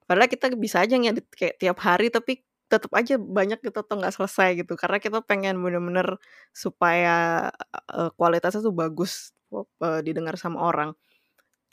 padahal 0.10 0.30
kita 0.32 0.48
bisa 0.58 0.84
aja 0.86 0.96
ngedit 1.00 1.28
kayak 1.36 1.56
tiap 1.62 1.78
hari, 1.84 2.10
tapi 2.14 2.44
tetep 2.72 2.92
aja 2.98 3.18
banyak 3.22 3.60
gitu 3.66 3.80
atau 3.82 3.96
nggak 4.02 4.14
selesai 4.16 4.50
gitu. 4.66 4.74
Karena 4.80 4.98
kita 5.02 5.20
pengen 5.26 5.58
bener-bener 5.64 6.18
supaya, 6.56 7.50
eee, 7.94 8.10
kualitasnya 8.18 8.62
tuh 8.66 8.74
bagus, 8.76 9.34
eee, 9.54 10.02
didengar 10.06 10.36
sama 10.40 10.62
orang. 10.66 10.92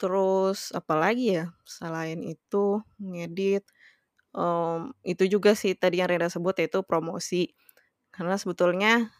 Terus 0.01 0.73
apalagi 0.77 1.41
ya, 1.43 1.45
selain 1.65 2.21
itu 2.27 2.83
ngedit, 3.01 3.65
mmm, 4.37 4.93
itu 5.07 5.25
juga 5.31 5.53
sih 5.59 5.75
tadi 5.79 6.01
yang 6.03 6.11
Rena 6.13 6.29
sebut 6.33 6.57
yaitu 6.61 6.83
promosi. 6.87 7.53
Karena 8.15 8.37
sebetulnya, 8.41 9.11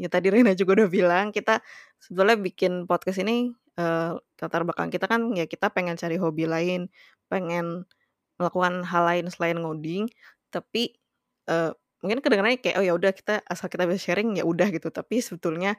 ya 0.00 0.08
tadi 0.12 0.30
Rena 0.32 0.54
juga 0.56 0.78
udah 0.84 0.88
bilang, 0.90 1.26
kita 1.34 1.60
sebetulnya 2.00 2.38
bikin 2.40 2.86
podcast 2.88 3.20
ini, 3.22 3.50
eee, 3.78 4.12
latar 4.40 4.62
belakang 4.66 4.90
kita 4.94 5.06
kan 5.10 5.34
ya 5.36 5.44
kita 5.50 5.68
pengen 5.74 5.98
cari 6.00 6.16
hobi 6.20 6.46
lain, 6.48 6.88
pengen 7.30 7.84
melakukan 8.40 8.86
hal 8.86 9.04
lain 9.08 9.26
selain 9.32 9.58
ngoding, 9.62 10.06
tapi, 10.54 10.94
eee, 11.50 11.72
mungkin 12.04 12.20
kedengarannya 12.22 12.60
kayak, 12.62 12.76
oh 12.80 12.84
ya 12.86 12.94
udah 12.94 13.10
kita 13.14 13.42
asal 13.50 13.66
kita 13.72 13.84
bisa 13.90 14.00
sharing, 14.12 14.38
ya 14.38 14.44
udah 14.46 14.70
gitu. 14.74 14.88
Tapi 14.94 15.18
sebetulnya 15.24 15.74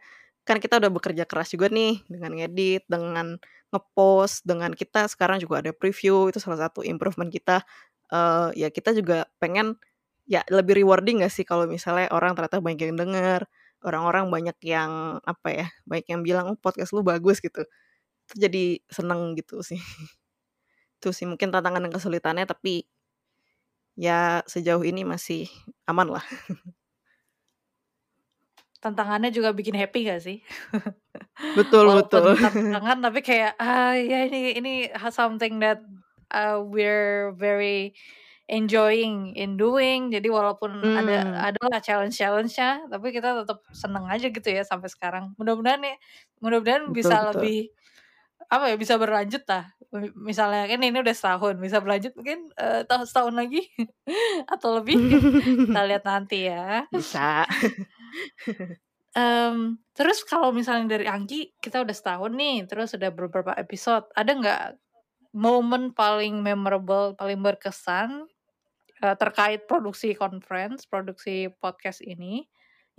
kan 0.47 0.57
kita 0.63 0.79
udah 0.81 0.91
bekerja 0.91 1.23
keras 1.29 1.53
juga 1.55 1.69
nih 1.71 2.01
dengan 2.11 2.31
ngedit, 2.35 2.83
dengan 2.89 3.37
nge-post, 3.73 4.43
dengan 4.47 4.73
kita 4.75 5.07
sekarang 5.11 5.39
juga 5.43 5.61
ada 5.63 5.71
preview, 5.75 6.27
itu 6.31 6.39
salah 6.43 6.67
satu 6.69 6.81
improvement 6.85 7.29
kita. 7.31 7.63
Eee, 8.11 8.65
ya 8.65 8.69
kita 8.73 8.91
juga 8.97 9.27
pengen 9.41 9.77
ya 10.29 10.41
lebih 10.53 10.77
rewarding 10.83 11.21
nggak 11.25 11.33
sih 11.33 11.45
kalau 11.47 11.65
misalnya 11.69 12.09
orang 12.13 12.33
ternyata 12.37 12.59
banyak 12.63 12.81
yang 12.93 12.97
denger, 12.99 13.41
orang-orang 13.85 14.27
banyak 14.33 14.57
yang, 14.65 15.19
apa 15.23 15.47
ya, 15.53 15.67
banyak 15.89 16.07
yang 16.11 16.21
bilang, 16.25 16.45
"Oh 16.53 16.57
podcast 16.59 16.91
lu 16.95 17.01
bagus," 17.05 17.39
gitu. 17.43 17.63
Itu 18.29 18.35
jadi 18.39 18.79
seneng 18.91 19.35
gitu 19.39 19.61
sih. 19.65 19.79
Itu 21.01 21.15
sih 21.15 21.25
mungkin 21.29 21.49
tantangan 21.55 21.83
dan 21.87 21.93
kesulitannya, 21.95 22.45
tapi 22.49 22.83
ya 23.97 24.41
sejauh 24.45 24.83
ini 24.85 25.01
masih 25.07 25.49
aman 25.89 26.07
lah. 26.19 26.25
Tantangannya 28.79 29.29
juga 29.35 29.51
bikin 29.51 29.75
happy 29.75 30.07
nggak 30.07 30.21
sih? 30.23 30.37
Betul 31.57 31.85
betul. 31.97 32.35
Walaupun 32.35 32.39
tantangan, 32.39 32.97
tapi 33.03 33.19
kayak, 33.25 33.53
ah, 33.59 33.95
ya 33.95 34.27
ini 34.27 34.55
ini 34.59 34.73
something 35.11 35.59
that, 35.63 35.83
eee, 36.31 36.57
we're 36.63 37.35
very 37.35 37.91
enjoying 38.49 39.37
in 39.37 39.55
doing. 39.61 40.09
Jadi 40.13 40.27
walaupun 40.33 40.89
ada 40.91 41.21
Mmm. 41.21 41.49
ada 41.51 41.61
lah 41.71 41.79
challenge-challenge-nya, 41.83 42.89
tapi 42.91 43.07
kita 43.15 43.45
tetep 43.45 43.59
seneng 43.73 44.05
aja 44.09 44.27
gitu 44.33 44.49
ya 44.49 44.63
sampai 44.67 44.89
sekarang. 44.91 45.33
Mudah-mudahan 45.39 45.81
ya 45.85 45.95
mudah-mudahan 46.43 46.91
bisa 46.95 47.21
betul. 47.21 47.29
lebih, 47.33 47.69
apa 48.51 48.71
ya, 48.73 48.75
bisa 48.79 48.95
berlanjut 49.01 49.43
lah. 49.49 49.65
Mi 49.93 50.09
misalnya 50.33 50.65
kan 50.71 50.79
ini 50.83 50.97
udah 51.01 51.15
setahun, 51.17 51.55
bisa 51.61 51.77
berlanjut 51.83 52.13
mungkin, 52.17 52.49
eee, 52.57 52.81
tahu 52.89 53.03
setahun 53.09 53.35
lagi 53.37 53.61
atau 54.53 54.69
lebih, 54.79 54.99
kita 55.67 55.79
lihat 55.89 56.03
nanti 56.07 56.49
ya. 56.51 56.85
Bisa. 56.91 57.45
Mmm, 59.17 59.81
terus 59.97 60.21
kalau 60.21 60.53
misalnya 60.53 60.85
dari 60.97 61.05
Anggi, 61.09 61.49
kita 61.57 61.81
udah 61.81 61.95
setahun 61.97 62.31
nih, 62.37 62.55
terus 62.69 62.93
udah 62.93 63.09
beberapa 63.09 63.51
episode, 63.57 64.05
ada 64.13 64.31
nggak 64.37 64.61
momen 65.33 65.83
paling 65.97 66.41
memorable, 66.45 67.17
paling 67.17 67.39
berkesan, 67.41 68.29
eee, 69.03 69.15
terkait 69.19 69.65
produksi 69.69 70.13
conference, 70.17 70.85
produksi 70.89 71.49
podcast 71.61 72.01
ini, 72.05 72.47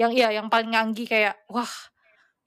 yang 0.00 0.12
iya, 0.16 0.32
yang 0.36 0.48
paling 0.52 0.72
Anggi 0.76 1.04
kayak, 1.08 1.36
"Wah, 1.52 1.70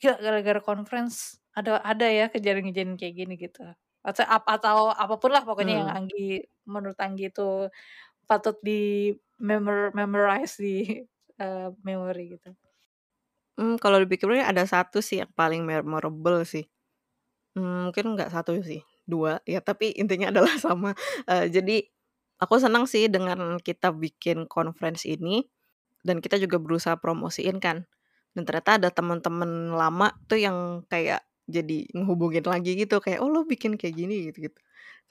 gila 0.01 0.17
gara-gara 0.21 0.61
conference 0.63 1.39
ada 1.57 1.79
ada 1.85 2.05
ya 2.09 2.27
kejadian-kejadian 2.33 2.97
kayak 3.01 3.15
gini," 3.19 3.35
gitu. 3.41 3.63
Atau 4.05 4.25
ap 4.27 4.45
atau 4.49 4.91
apa 4.93 5.15
pun 5.21 5.31
lah 5.35 5.43
pokoknya 5.47 5.75
yang 5.85 5.89
Mhm. 5.89 6.03
Anggi 6.05 6.43
menurut 6.69 6.97
Anggi 7.01 7.29
itu 7.33 7.69
patut 8.29 8.57
di 8.65 9.11
memor 9.41 9.91
memorize 9.97 10.57
di, 10.61 11.03
eee, 11.41 11.69
memori 11.85 12.37
gitu. 12.39 12.55
Mmm, 13.57 13.77
kalau 13.77 14.01
dipikir-pikir 14.01 14.41
ada 14.41 14.65
1 14.65 14.97
sih 15.05 15.21
yang 15.21 15.29
paling 15.37 15.61
memorable 15.61 16.41
sih. 16.41 16.65
Mmm, 17.57 17.89
mungkin 17.91 18.15
nggak 18.17 18.31
1 18.33 18.57
sih, 18.65 18.81
2, 19.05 19.39
ya 19.49 19.61
tapi 19.61 19.93
intinya 19.97 20.29
adalah 20.33 20.53
sama. 20.65 20.91
Eee, 21.29 21.47
jadi 21.53 21.77
aku 22.43 22.59
senang 22.61 22.85
sih 22.89 23.07
dengan 23.11 23.57
kita 23.61 23.91
bikin 23.95 24.45
conference 24.51 25.07
ini, 25.07 25.47
dan 26.05 26.19
kita 26.23 26.37
juga 26.41 26.59
berusaha 26.61 26.95
promosiin 26.99 27.57
kan. 27.63 27.87
Dan 28.35 28.43
ternyata 28.47 28.77
ada 28.81 28.89
temen-temen 28.93 29.73
lama 29.75 30.11
tuh 30.29 30.39
yang 30.41 30.83
kayak 30.91 31.23
jadi 31.49 31.87
ngehubungin 31.95 32.45
lagi 32.47 32.75
gitu, 32.79 32.99
kayak, 33.03 33.19
"Oh 33.23 33.29
lu 33.31 33.45
bikin 33.47 33.75
kayak 33.79 33.95
gini?" 33.99 34.29
Gitu-gitu. 34.31 34.57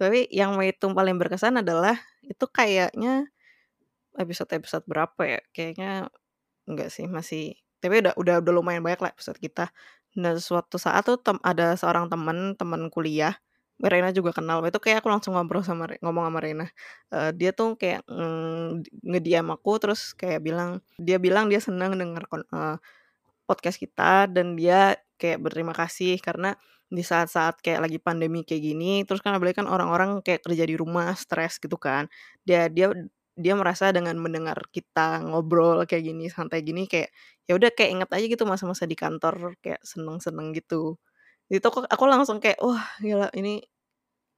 Tapi 0.00 0.28
yang 0.32 0.56
itu 0.64 0.86
paling 0.92 1.16
berkesan 1.20 1.60
adalah, 1.62 1.96
itu 2.26 2.44
kayaknya 2.50 3.28
episode-episode 4.18 4.84
berapa 4.88 5.22
ya, 5.24 5.40
kayaknya 5.56 6.08
enggak 6.68 6.90
sih, 6.92 7.06
masih 7.10 7.56
tapi 7.82 7.98
udah 8.04 8.14
udah 8.18 8.34
udah 8.44 8.52
lumayan 8.54 8.82
banyak 8.86 9.00
lah 9.02 9.10
episode 9.14 9.38
kita. 9.42 9.70
Nah 10.18 10.36
suatu 10.38 10.76
saat 10.78 11.04
tuh 11.08 11.18
ada 11.42 11.74
seorang 11.78 12.06
temen, 12.12 12.54
temen 12.58 12.88
kuliah, 12.92 13.34
Rena 13.80 14.12
juga 14.12 14.30
kenal, 14.36 14.60
itu 14.68 14.76
kayak 14.82 15.00
aku 15.02 15.08
langsung 15.10 15.32
ngobrol 15.34 15.64
sama 15.64 15.88
ngomong 16.04 16.28
sama 16.28 16.38
Rena. 16.44 16.66
Eee, 17.14 17.30
dia 17.34 17.50
tuh 17.56 17.74
kayak, 17.80 18.04
mmm, 18.06 18.84
nge-DM 19.08 19.48
aku 19.56 19.70
terus 19.80 20.12
kayak 20.14 20.44
bilang 20.44 20.78
dia 21.00 21.16
bilang 21.22 21.48
dia 21.48 21.58
seneng 21.62 21.96
denger 21.96 22.24
kon 22.28 22.44
eee, 22.52 22.76
podcast 23.48 23.78
kita 23.82 24.28
dan 24.30 24.54
dia 24.58 24.96
kayak 25.20 25.40
berterima 25.44 25.74
kasih 25.76 26.18
karena 26.22 26.54
di 26.92 27.02
saat-saat 27.04 27.60
kayak 27.64 27.88
lagi 27.88 27.98
pandemi 28.02 28.44
kayak 28.46 28.62
gini, 28.64 29.02
terus 29.08 29.20
kan 29.24 29.34
apalagi 29.36 29.58
kan 29.64 29.68
orang-orang 29.70 30.20
kayak 30.24 30.44
kerja 30.46 30.64
di 30.68 30.76
rumah, 30.78 31.14
stres 31.18 31.58
gitu 31.62 31.76
kan. 31.80 32.06
Dia 32.46 32.68
dia 32.72 32.92
dia 33.38 33.54
merasa 33.58 33.90
dengan 33.96 34.16
mendengar 34.20 34.58
kita 34.74 35.24
ngobrol 35.26 35.84
kayak 35.88 36.04
gini, 36.12 36.28
santai 36.30 36.62
gini, 36.66 36.86
kayak 36.90 37.10
ya 37.48 37.54
udah 37.58 37.70
kayak 37.74 37.90
inget 38.02 38.10
aja 38.14 38.26
gitu 38.28 38.44
masa-masa 38.48 38.84
di 38.88 38.96
kantor, 38.98 39.56
kayak 39.64 39.80
seneng-seneng 39.84 40.52
gitu. 40.56 40.98
Itu 41.52 41.66
aku 41.68 41.84
aku 41.84 42.04
langsung 42.08 42.40
kayak, 42.40 42.58
"Wah 42.64 42.80
gila 43.04 43.28
ini" 43.36 43.60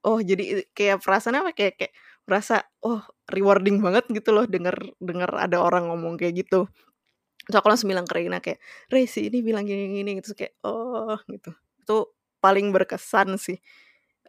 oh 0.07 0.19
jadi 0.23 0.65
kayak 0.77 1.03
perasaannya 1.03 1.41
apa, 1.47 1.51
kayak 1.57 1.75
kayak 1.81 1.93
merasa, 2.29 2.63
oh 2.85 3.01
rewarding 3.31 3.79
banget 3.83 4.05
gitu 4.13 4.31
loh 4.35 4.45
denger 4.49 4.75
denger 5.03 5.31
ada 5.35 5.57
orang 5.63 5.89
ngomong 5.91 6.15
kayak 6.21 6.45
gitu. 6.47 6.67
Terus 7.47 7.55
aku 7.61 7.67
langsung 7.71 7.89
bilang 7.93 8.05
ke 8.09 8.15
Rena 8.19 8.39
kayak, 8.43 8.59
"Re, 8.93 9.05
si 9.09 9.29
ini 9.31 9.41
bilang 9.45 9.65
gini 9.69 9.91
gini," 10.01 10.17
terus 10.23 10.35
kayak, 10.37 10.55
"Oh," 10.67 11.17
gitu. 11.31 11.51
Itu 11.83 11.97
paling 12.43 12.71
berkesan 12.75 13.37
sih. 13.41 13.59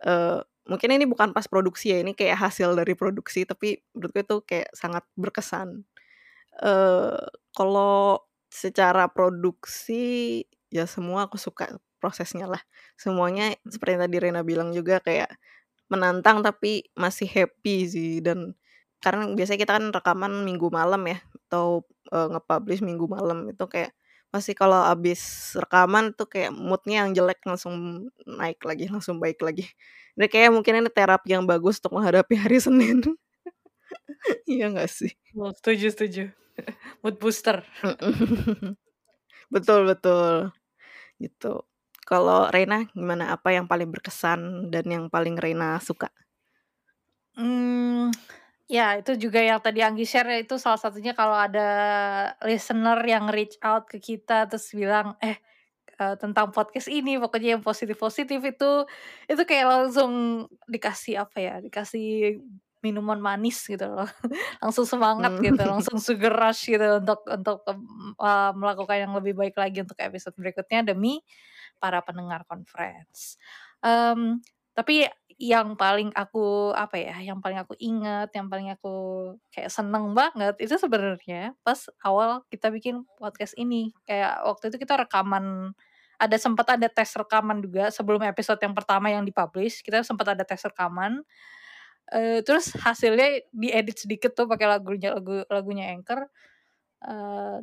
Eee, 0.05 0.41
mungkin 0.71 0.91
ini 0.97 1.07
bukan 1.11 1.33
pas 1.37 1.47
produksi 1.51 1.93
ya, 1.95 2.01
ini 2.05 2.13
kayak 2.19 2.39
hasil 2.41 2.75
dari 2.79 2.95
produksi, 2.99 3.45
tapi 3.49 3.81
menurutku 3.97 4.21
itu 4.25 4.37
kayak 4.49 4.69
sangat 4.77 5.05
berkesan. 5.19 5.85
Eee, 6.63 7.19
kalau 7.57 8.21
secara 8.53 9.09
produksi, 9.13 10.45
ya 10.77 10.85
semua 10.89 11.27
aku 11.29 11.37
suka 11.41 11.81
prosesnya 12.03 12.47
lah. 12.49 12.63
Semuanya 13.01 13.57
seperti 13.67 13.97
yang 13.97 14.03
tadi 14.09 14.17
Rena 14.23 14.43
bilang 14.47 14.71
juga 14.77 15.01
kayak 15.01 15.33
menantang 15.93 16.43
tapi 16.45 16.87
masih 16.99 17.27
happy 17.31 17.77
sih 17.89 18.13
dan 18.25 18.55
karena 19.05 19.31
biasanya 19.33 19.61
kita 19.63 19.73
kan 19.79 19.87
rekaman 19.95 20.33
minggu 20.43 20.69
malam 20.73 21.03
ya 21.07 21.19
atau 21.49 21.87
uh, 22.11 22.27
nge-publish 22.37 22.83
minggu 22.83 23.07
malam 23.07 23.47
itu 23.53 23.65
kayak 23.71 23.95
pasti 24.35 24.53
kalau 24.59 24.83
abis 24.83 25.55
rekaman 25.57 26.13
tuh 26.19 26.27
kayak 26.29 26.51
moodnya 26.53 27.07
yang 27.07 27.15
jelek 27.17 27.41
langsung 27.47 28.09
naik 28.27 28.61
lagi 28.67 28.91
langsung 28.91 29.23
baik 29.23 29.41
lagi. 29.41 29.65
Ini 30.19 30.27
kayak 30.33 30.51
mungkin 30.55 30.83
ini 30.85 30.91
terapi 30.91 31.37
yang 31.37 31.45
bagus 31.47 31.79
untuk 31.81 32.01
menghadapi 32.03 32.35
hari 32.41 32.59
Senin. 32.65 33.01
Iya 34.49 34.65
gak 34.75 34.91
sih? 34.91 35.13
Oh, 35.39 35.51
setuju 35.55 35.87
setuju. 35.95 36.23
Mood 37.03 37.17
booster. 37.21 37.63
betul 39.55 39.81
betul. 39.87 40.51
Gitu. 41.21 41.65
Kalau 42.07 42.47
Reina 42.55 42.87
gimana? 42.95 43.35
Apa 43.35 43.51
yang 43.51 43.67
paling 43.67 43.91
berkesan 43.91 44.71
dan 44.71 44.87
yang 44.87 45.05
paling 45.11 45.35
Reina 45.35 45.83
suka? 45.83 46.13
Hmm, 47.37 48.15
ya 48.71 48.97
itu 48.97 49.19
juga 49.19 49.43
yang 49.43 49.61
tadi 49.61 49.85
Anggi 49.85 50.07
share 50.09 50.31
ya, 50.31 50.39
itu 50.41 50.57
salah 50.57 50.81
satunya 50.81 51.13
kalau 51.13 51.37
ada 51.37 51.69
listener 52.47 52.97
yang 53.05 53.29
reach 53.29 53.61
out 53.61 53.91
ke 53.91 53.99
kita 54.01 54.49
terus 54.49 54.73
bilang, 54.73 55.19
"Eh, 55.21 55.37
uh, 56.01 56.15
tentang 56.17 56.53
podcast 56.53 56.89
ini 56.89 57.17
pokoknya 57.21 57.59
yang 57.59 57.65
positif-positif 57.65 58.41
itu 58.41 58.71
itu 59.29 59.43
kayak 59.49 59.67
langsung 59.69 60.13
dikasih 60.69 61.25
apa 61.25 61.39
ya, 61.41 61.55
dikasih 61.65 62.41
minuman 62.87 63.19
manis 63.19 63.59
gitu 63.67 63.87
loh. 63.91 64.07
langsung 64.63 64.87
semangat 64.87 65.35
gitu, 65.43 65.59
hmm. 65.59 65.71
langsung 65.79 65.99
sugar 65.99 66.33
rush 66.33 66.71
gitu 66.71 67.03
untuk 67.03 67.21
untuk, 67.27 67.59
uh, 67.67 68.53
melakukan 68.55 68.97
yang 69.03 69.13
lebih 69.19 69.35
baik 69.35 69.59
lagi 69.59 69.83
untuk 69.83 69.99
episode 69.99 70.39
berikutnya 70.39 70.95
demi 70.95 71.19
para 71.83 71.99
pendengar 72.07 72.47
conference. 72.47 73.35
Um, 73.83 74.41
tapi 74.77 75.11
yang 75.37 75.77
paling 75.77 76.17
aku 76.17 76.73
apa 76.73 76.97
ya, 76.97 77.17
yang 77.21 77.45
paling 77.45 77.61
aku 77.61 77.77
ingat, 77.77 78.33
yang 78.33 78.49
paling 78.49 78.73
aku 78.73 78.95
kayak 79.53 79.69
seneng 79.69 80.17
banget 80.17 80.57
itu 80.57 80.81
sebenarnya 80.81 81.53
pas 81.61 81.77
awal 82.01 82.41
kita 82.49 82.73
bikin 82.73 83.05
podcast 83.21 83.53
ini. 83.61 83.93
Kayak 84.09 84.41
waktu 84.49 84.73
itu 84.73 84.81
kita 84.81 84.97
rekaman 85.05 85.77
ada 86.17 86.37
sempat 86.41 86.81
ada 86.81 86.89
tes 86.89 87.13
rekaman 87.13 87.61
juga 87.61 87.93
sebelum 87.93 88.25
episode 88.25 88.57
yang 88.65 88.73
pertama 88.73 89.13
yang 89.13 89.25
dipublish, 89.29 89.85
kita 89.85 90.01
sempat 90.01 90.33
ada 90.33 90.45
tes 90.45 90.61
rekaman. 90.65 91.21
Uh, 92.07 92.39
terus 92.47 92.71
hasilnya 92.79 93.43
diedit 93.51 93.99
sedikit 93.99 94.31
tuh 94.35 94.47
pakai 94.47 94.67
lagunya 94.79 95.15
lagu 95.17 95.43
lagunya 95.51 95.91
Anchor. 95.91 96.31
Uh, 97.03 97.63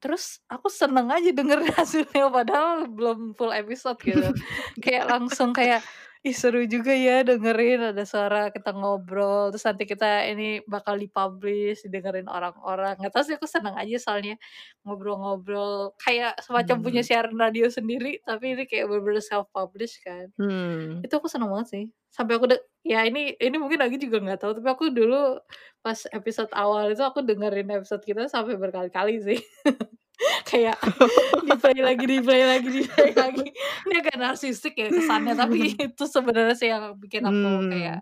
Terus 0.00 0.40
aku 0.48 0.72
seneng 0.72 1.12
aja 1.12 1.28
denger 1.28 1.60
hasilnya 1.78 2.32
padahal 2.32 2.88
belum 2.88 3.36
full 3.36 3.52
episode 3.52 4.00
gitu. 4.00 4.32
kayak 4.84 5.12
langsung 5.12 5.52
kayak 5.52 5.84
ih 6.20 6.36
seru 6.36 6.60
juga 6.68 6.92
ya 6.92 7.24
dengerin 7.24 7.96
ada 7.96 8.04
suara 8.04 8.52
kita 8.52 8.76
ngobrol 8.76 9.48
terus 9.48 9.64
nanti 9.64 9.88
kita 9.88 10.28
ini 10.28 10.60
bakal 10.68 11.00
dipublish 11.00 11.80
didengerin 11.88 12.28
orang-orang 12.28 12.92
nggak 13.00 13.08
tahu 13.08 13.24
sih 13.24 13.40
aku 13.40 13.48
seneng 13.48 13.72
aja 13.72 13.96
soalnya 13.96 14.36
ngobrol-ngobrol 14.84 15.96
kayak 15.96 16.36
semacam 16.44 16.76
hmm. 16.76 16.84
punya 16.84 17.00
siaran 17.00 17.40
radio 17.40 17.72
sendiri 17.72 18.20
tapi 18.20 18.52
ini 18.52 18.68
kayak 18.68 18.92
bener-bener 18.92 19.24
self 19.24 19.48
publish 19.48 19.96
kan 20.04 20.28
hmm. 20.36 21.00
itu 21.00 21.14
aku 21.16 21.24
seneng 21.24 21.48
banget 21.56 21.68
sih 21.72 21.84
sampai 22.10 22.36
aku 22.36 22.46
de- 22.50 22.66
ya 22.82 23.06
ini 23.06 23.38
ini 23.38 23.56
mungkin 23.56 23.80
lagi 23.80 23.96
juga 23.96 24.18
nggak 24.18 24.40
tahu 24.42 24.52
tapi 24.58 24.68
aku 24.68 24.84
dulu 24.90 25.38
pas 25.80 25.96
episode 26.10 26.50
awal 26.52 26.90
itu 26.90 27.00
aku 27.00 27.22
dengerin 27.22 27.70
episode 27.70 28.02
kita 28.02 28.26
sampai 28.26 28.58
berkali-kali 28.58 29.22
sih. 29.22 29.40
Kayak 30.50 30.76
di 31.48 31.54
play 31.56 31.80
lagi 31.80 32.04
di 32.04 32.18
play 32.20 32.44
lagi 32.44 32.68
di 32.68 32.82
play 32.84 33.12
lagi. 33.24 33.46
Ini 33.88 33.94
agak 34.04 34.16
narsistik 34.20 34.76
ya 34.76 34.92
kesannya 34.92 35.32
tapi 35.32 35.72
itu 35.78 36.04
sebenarnya 36.04 36.56
sih 36.58 36.68
yang 36.68 36.98
bikin 37.00 37.24
aku 37.24 37.48
hmm. 37.64 37.70
kayak 37.72 38.00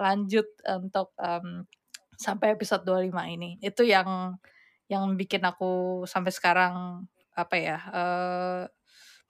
lanjut 0.00 0.48
untuk 0.80 1.12
um, 1.20 1.68
sampai 2.16 2.56
episode 2.56 2.86
25 2.88 3.12
ini. 3.36 3.60
Itu 3.60 3.84
yang 3.84 4.40
yang 4.88 5.14
bikin 5.20 5.44
aku 5.44 6.02
sampai 6.08 6.32
sekarang 6.32 7.04
apa 7.36 7.56
ya 7.60 7.78
uh, 7.92 8.62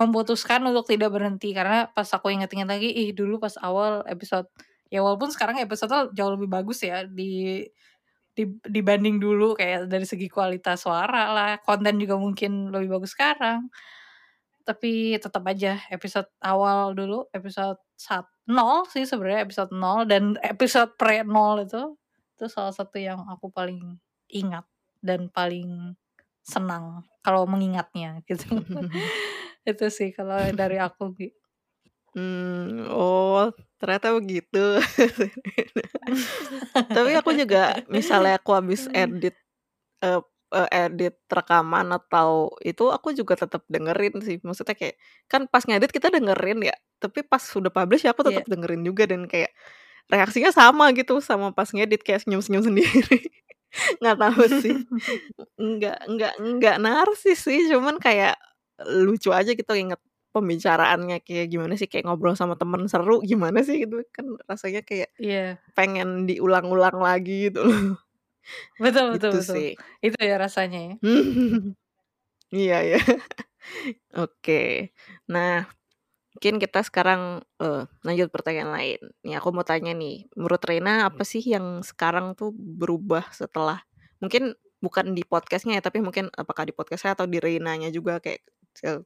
memutuskan 0.00 0.64
untuk 0.64 0.88
tidak 0.88 1.12
berhenti 1.12 1.52
karena 1.52 1.92
pas 1.92 2.08
aku 2.08 2.32
inget-inget 2.32 2.66
lagi 2.66 2.88
ih 2.88 3.12
dulu 3.12 3.36
pas 3.36 3.52
awal 3.60 4.00
episode 4.08 4.48
ya 4.88 5.04
walaupun 5.04 5.28
sekarang 5.28 5.60
episode 5.60 6.10
jauh 6.16 6.32
lebih 6.32 6.48
bagus 6.48 6.80
ya 6.80 7.04
di 7.04 7.62
dibanding 8.64 9.20
dulu 9.20 9.52
kayak 9.58 9.90
dari 9.90 10.06
segi 10.06 10.30
kualitas 10.30 10.86
suara 10.86 11.34
lah, 11.34 11.52
konten 11.60 11.98
juga 12.00 12.16
mungkin 12.16 12.70
lebih 12.72 13.00
bagus 13.00 13.12
sekarang. 13.12 13.68
Tapi 14.64 15.18
tetap 15.18 15.42
aja 15.44 15.82
episode 15.90 16.30
awal 16.40 16.94
dulu, 16.94 17.26
episode 17.34 17.80
1 17.98 18.24
nol 18.50 18.82
sih 18.90 19.06
sebenarnya 19.06 19.46
episode 19.46 19.70
0 19.74 20.10
dan 20.10 20.34
episode 20.42 20.94
pre 20.98 21.22
0 21.22 21.66
itu 21.66 21.82
itu 22.34 22.46
salah 22.48 22.74
satu 22.74 22.96
yang 22.96 23.22
aku 23.28 23.52
paling 23.52 24.00
ingat 24.32 24.64
dan 25.04 25.28
paling 25.28 25.94
senang 26.40 27.04
kalau 27.20 27.44
mengingatnya 27.44 28.24
gitu. 28.24 28.46
itu 29.70 29.86
sih 29.88 30.10
kalau 30.10 30.38
dari 30.52 30.76
aku 30.86 31.14
gitu. 31.16 31.36
Hmm, 32.10 32.90
oh 32.90 33.54
ternyata 33.78 34.10
begitu. 34.18 34.82
Tapi 36.96 37.10
aku 37.14 37.30
juga 37.38 37.78
misalnya 37.86 38.42
aku 38.42 38.50
habis 38.50 38.90
edit, 38.90 39.38
uh, 40.02 40.18
uh, 40.50 40.68
edit 40.74 41.14
rekaman 41.30 41.94
atau 41.94 42.50
itu 42.66 42.90
aku 42.90 43.14
juga 43.14 43.38
tetap 43.38 43.62
dengerin 43.70 44.18
sih. 44.26 44.36
Maksudnya 44.42 44.74
kayak, 44.74 44.98
kan 45.30 45.46
pas 45.46 45.62
ngedit 45.62 45.94
kita 45.94 46.10
dengerin 46.10 46.66
ya, 46.66 46.74
tapi 46.98 47.22
pas 47.22 47.40
sudah 47.40 47.70
publish 47.70 48.04
ya 48.04 48.10
aku 48.10 48.26
tetap 48.26 48.42
yeah. 48.44 48.50
dengerin 48.50 48.82
juga 48.82 49.06
dan 49.06 49.30
kayak 49.30 49.54
reaksinya 50.10 50.50
sama 50.50 50.90
gitu 50.90 51.22
sama 51.22 51.54
pas 51.54 51.70
ngedit, 51.70 52.02
kayak 52.02 52.26
senyum-senyum 52.26 52.66
sendiri. 52.66 53.30
Nggak 54.02 54.18
tahu 54.18 54.42
sih, 54.66 54.74
nggak 55.54 55.98
nggak 56.10 56.34
nggak 56.42 56.76
narsis 56.82 57.38
sih, 57.38 57.70
cuman 57.70 58.02
kayak 58.02 58.34
lucu 58.88 59.30
aja 59.34 59.52
gitu 59.52 59.72
inget 59.76 60.00
pembicaraannya 60.30 61.26
kayak 61.26 61.50
gimana 61.50 61.74
sih 61.74 61.90
kayak 61.90 62.06
ngobrol 62.06 62.38
sama 62.38 62.54
temen 62.54 62.86
seru 62.86 63.18
gimana 63.20 63.66
sih 63.66 63.82
gitu 63.82 64.06
kan 64.14 64.24
rasanya 64.46 64.86
kayak 64.86 65.10
yeah. 65.18 65.58
pengen 65.74 66.30
diulang-ulang 66.30 67.02
lagi 67.02 67.50
gitu 67.50 67.66
loh. 67.66 67.98
Betul 68.78 69.18
betul 69.18 69.30
gitu 69.36 69.42
betul. 69.42 69.56
Sih. 69.56 69.70
Itu 70.00 70.18
ya 70.22 70.36
rasanya 70.40 70.80
ya. 70.80 70.94
iya 72.62 72.78
ya. 72.96 73.00
Oke. 74.16 74.94
Nah, 75.28 75.68
mungkin 76.34 76.56
kita 76.56 76.80
sekarang 76.86 77.44
uh, 77.60 77.84
lanjut 78.06 78.32
pertanyaan 78.32 78.72
lain. 78.72 79.00
Nih 79.26 79.34
aku 79.36 79.52
mau 79.52 79.66
tanya 79.66 79.92
nih, 79.92 80.26
menurut 80.34 80.62
Reina 80.64 81.10
apa 81.10 81.22
sih 81.22 81.44
yang 81.44 81.84
sekarang 81.84 82.34
tuh 82.34 82.54
berubah 82.54 83.28
setelah 83.34 83.84
mungkin 84.18 84.56
bukan 84.80 85.12
di 85.12 85.22
podcastnya 85.28 85.78
ya, 85.78 85.82
tapi 85.84 86.00
mungkin 86.00 86.32
apakah 86.32 86.64
di 86.64 86.72
podcastnya 86.72 87.12
atau 87.12 87.28
di 87.28 87.36
Reinanya 87.36 87.92
juga 87.92 88.16
kayak 88.18 88.40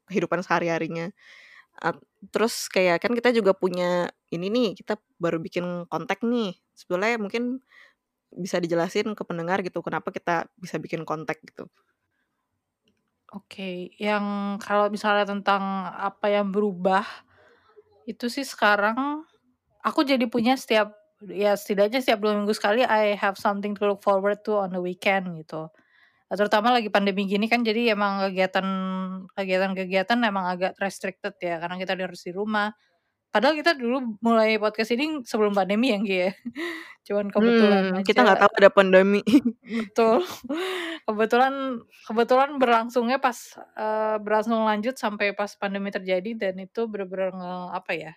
kehidupan 0.08 0.40
sehari-harinya. 0.46 1.10
terus 2.32 2.70
kayak 2.72 3.02
kan 3.02 3.12
kita 3.12 3.34
juga 3.34 3.52
punya 3.52 4.08
ini 4.32 4.46
nih, 4.48 4.68
kita 4.78 4.96
baru 5.20 5.38
bikin 5.42 5.87
kontak 5.90 6.22
nih. 6.24 6.54
Sebetulnya 6.78 7.18
mungkin 7.20 7.60
bisa 8.34 8.58
dijelasin 8.62 9.14
ke 9.18 9.22
pendengar 9.26 9.62
gitu 9.66 9.80
kenapa 9.84 10.10
kita 10.14 10.50
bisa 10.58 10.76
bikin 10.82 11.02
kontak 11.08 11.38
gitu. 11.46 11.70
Oke, 13.34 13.90
yang 13.98 14.56
kalau 14.62 14.87
misalnya 14.92 15.26
tentang 15.26 15.90
apa 15.90 16.30
yang 16.30 16.54
berubah, 16.54 17.02
itu 18.04 18.26
sih 18.28 18.44
sekarang 18.44 19.24
aku 19.84 20.00
jadi 20.04 20.24
punya 20.28 20.54
setiap 20.60 20.92
ya 21.24 21.56
setidaknya 21.56 22.00
setiap 22.04 22.20
dua 22.20 22.37
minggu 22.37 22.52
sekali 22.52 22.84
I 22.84 23.16
have 23.16 23.40
something 23.40 23.72
to 23.78 23.88
look 23.88 24.04
forward 24.04 24.44
to 24.48 24.60
on 24.60 24.76
the 24.76 24.82
weekend 24.82 25.32
gitu 25.40 25.72
terutama 26.32 26.72
lagi 26.72 26.88
pandemi 26.88 27.28
gini 27.28 27.46
kan 27.46 27.60
jadi 27.60 27.92
emang 27.92 28.30
kegiatan 28.30 28.66
kegiatan-kegiatan 29.37 30.18
emang 30.24 30.48
agak 30.50 30.72
restricted 30.80 31.37
ya 31.38 31.60
karena 31.60 31.76
kita 31.76 31.92
harus 31.94 32.24
di 32.24 32.32
rumah. 32.32 32.72
Padahal 33.34 33.58
kita 33.58 33.74
dulu 33.74 34.14
mulai 34.22 34.62
podcast 34.62 34.94
ini 34.94 35.26
sebelum 35.26 35.58
pandemi 35.58 35.90
ya, 35.90 35.98
Gi 35.98 36.18
ya. 36.22 36.30
Cuman 37.10 37.34
kebetulan 37.34 37.82
hmm, 37.90 37.96
aja. 37.98 38.06
Kita 38.06 38.20
nggak 38.22 38.40
tahu 38.46 38.52
ada 38.62 38.70
pandemi. 38.70 39.22
Betul. 39.66 40.22
Kebetulan 41.10 41.82
kebetulan 42.06 42.50
berlangsungnya 42.62 43.18
pas 43.18 43.37
uh, 43.74 44.22
berlangsung 44.22 44.62
lanjut 44.62 44.94
sampai 44.94 45.34
pas 45.34 45.50
pandemi 45.58 45.90
terjadi 45.90 46.30
dan 46.38 46.62
itu 46.62 46.87
benar-benar 46.87 47.34
nge 47.34 47.54
apa 47.74 47.92
ya 47.92 48.12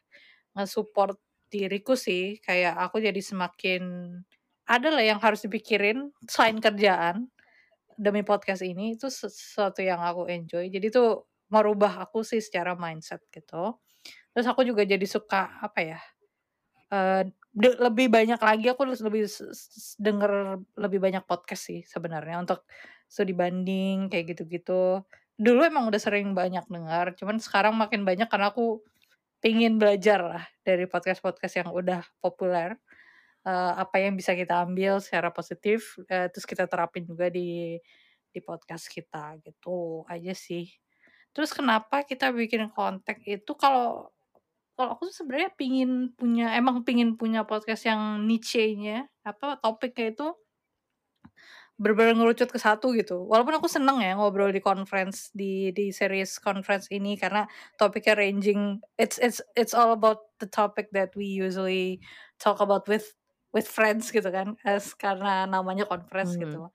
nge-support 0.54 1.18
diriku 1.52 1.98
sih 1.98 2.40
kayak 2.44 2.76
aku 2.80 3.04
jadi 3.04 3.20
semakin 3.20 3.84
ada 4.68 4.88
lah 4.92 5.04
yang 5.04 5.20
harus 5.20 5.44
dipikirin 5.44 6.12
selain 6.28 6.60
kerjaan 6.60 7.32
demi 7.98 8.22
podcast 8.22 8.62
ini 8.62 8.94
itu 8.96 9.10
sesuatu 9.10 9.82
yang 9.82 10.00
aku 10.00 10.30
enjoy. 10.30 10.70
Jadi 10.70 10.94
tuh 10.94 11.26
merubah 11.50 12.06
aku 12.06 12.22
sih 12.22 12.40
secara 12.40 12.78
mindset 12.78 13.26
gitu. 13.34 13.76
Terus 14.32 14.46
aku 14.46 14.62
juga 14.64 14.86
jadi 14.86 15.04
suka 15.04 15.58
apa 15.60 15.80
ya? 15.82 16.00
Uh, 16.88 17.28
lebih 17.58 18.08
banyak 18.08 18.40
lagi 18.40 18.72
aku 18.72 18.88
lebih 18.88 19.28
denger 20.00 20.62
lebih 20.78 21.00
banyak 21.04 21.24
podcast 21.28 21.68
sih 21.68 21.82
sebenarnya 21.84 22.40
untuk 22.46 22.64
studi 23.10 23.34
banding 23.34 24.08
kayak 24.08 24.38
gitu-gitu. 24.38 25.04
dulu 25.38 25.62
emang 25.62 25.86
udah 25.86 26.02
sering 26.02 26.34
banyak 26.34 26.66
dengar, 26.66 27.14
cuman 27.14 27.38
sekarang 27.38 27.78
makin 27.78 28.02
banyak 28.02 28.26
karena 28.26 28.50
aku 28.50 28.82
pingin 29.38 29.78
belajar 29.78 30.20
lah 30.26 30.44
dari 30.66 30.90
podcast-podcast 30.90 31.62
yang 31.62 31.70
udah 31.70 32.02
populer. 32.18 32.74
Uh, 33.48 33.80
apa 33.80 34.04
yang 34.04 34.20
bisa 34.20 34.36
kita 34.36 34.68
ambil 34.68 35.00
secara 35.00 35.32
positif, 35.32 35.96
uh, 36.12 36.28
terus 36.28 36.44
kita 36.44 36.68
terapin 36.68 37.08
juga 37.08 37.32
di 37.32 37.80
di 38.28 38.40
podcast 38.44 38.92
kita 38.92 39.40
gitu 39.40 40.04
aja 40.12 40.36
sih. 40.36 40.68
Terus 41.32 41.56
kenapa 41.56 42.04
kita 42.04 42.36
bikin 42.36 42.68
konten 42.76 43.18
itu 43.24 43.52
kalau 43.56 44.12
kalau 44.78 44.94
aku 44.94 45.10
tuh 45.10 45.16
sebenarnya 45.24 45.50
pingin 45.58 46.14
punya 46.14 46.54
emang 46.54 46.86
pingin 46.86 47.18
punya 47.18 47.48
podcast 47.48 47.90
yang 47.90 48.22
niche-nya 48.30 49.10
apa 49.26 49.58
topiknya 49.58 50.14
itu 50.14 50.28
bener-bener 51.78 52.18
ngerucut 52.18 52.50
ke 52.50 52.58
satu 52.58 52.94
gitu. 52.98 53.22
Walaupun 53.26 53.58
aku 53.58 53.70
seneng 53.70 54.02
ya 54.02 54.18
ngobrol 54.18 54.50
di 54.50 54.62
conference 54.62 55.30
di 55.34 55.70
di 55.74 55.94
series 55.94 56.42
conference 56.42 56.90
ini 56.90 57.14
karena 57.18 57.46
topiknya 57.78 58.18
ranging 58.18 58.82
it's 58.98 59.22
it's 59.22 59.42
it's 59.54 59.78
all 59.78 59.94
about 59.94 60.26
the 60.42 60.50
topic 60.50 60.90
that 60.94 61.14
we 61.14 61.26
usually 61.30 62.02
talk 62.42 62.58
about 62.62 62.90
with 62.90 63.14
with 63.58 63.66
friends 63.66 64.14
gitu 64.14 64.30
kan 64.30 64.54
as 64.62 64.94
karena 64.94 65.50
namanya 65.50 65.90
conference 65.90 66.38
hmm. 66.38 66.42
gitu. 66.46 66.70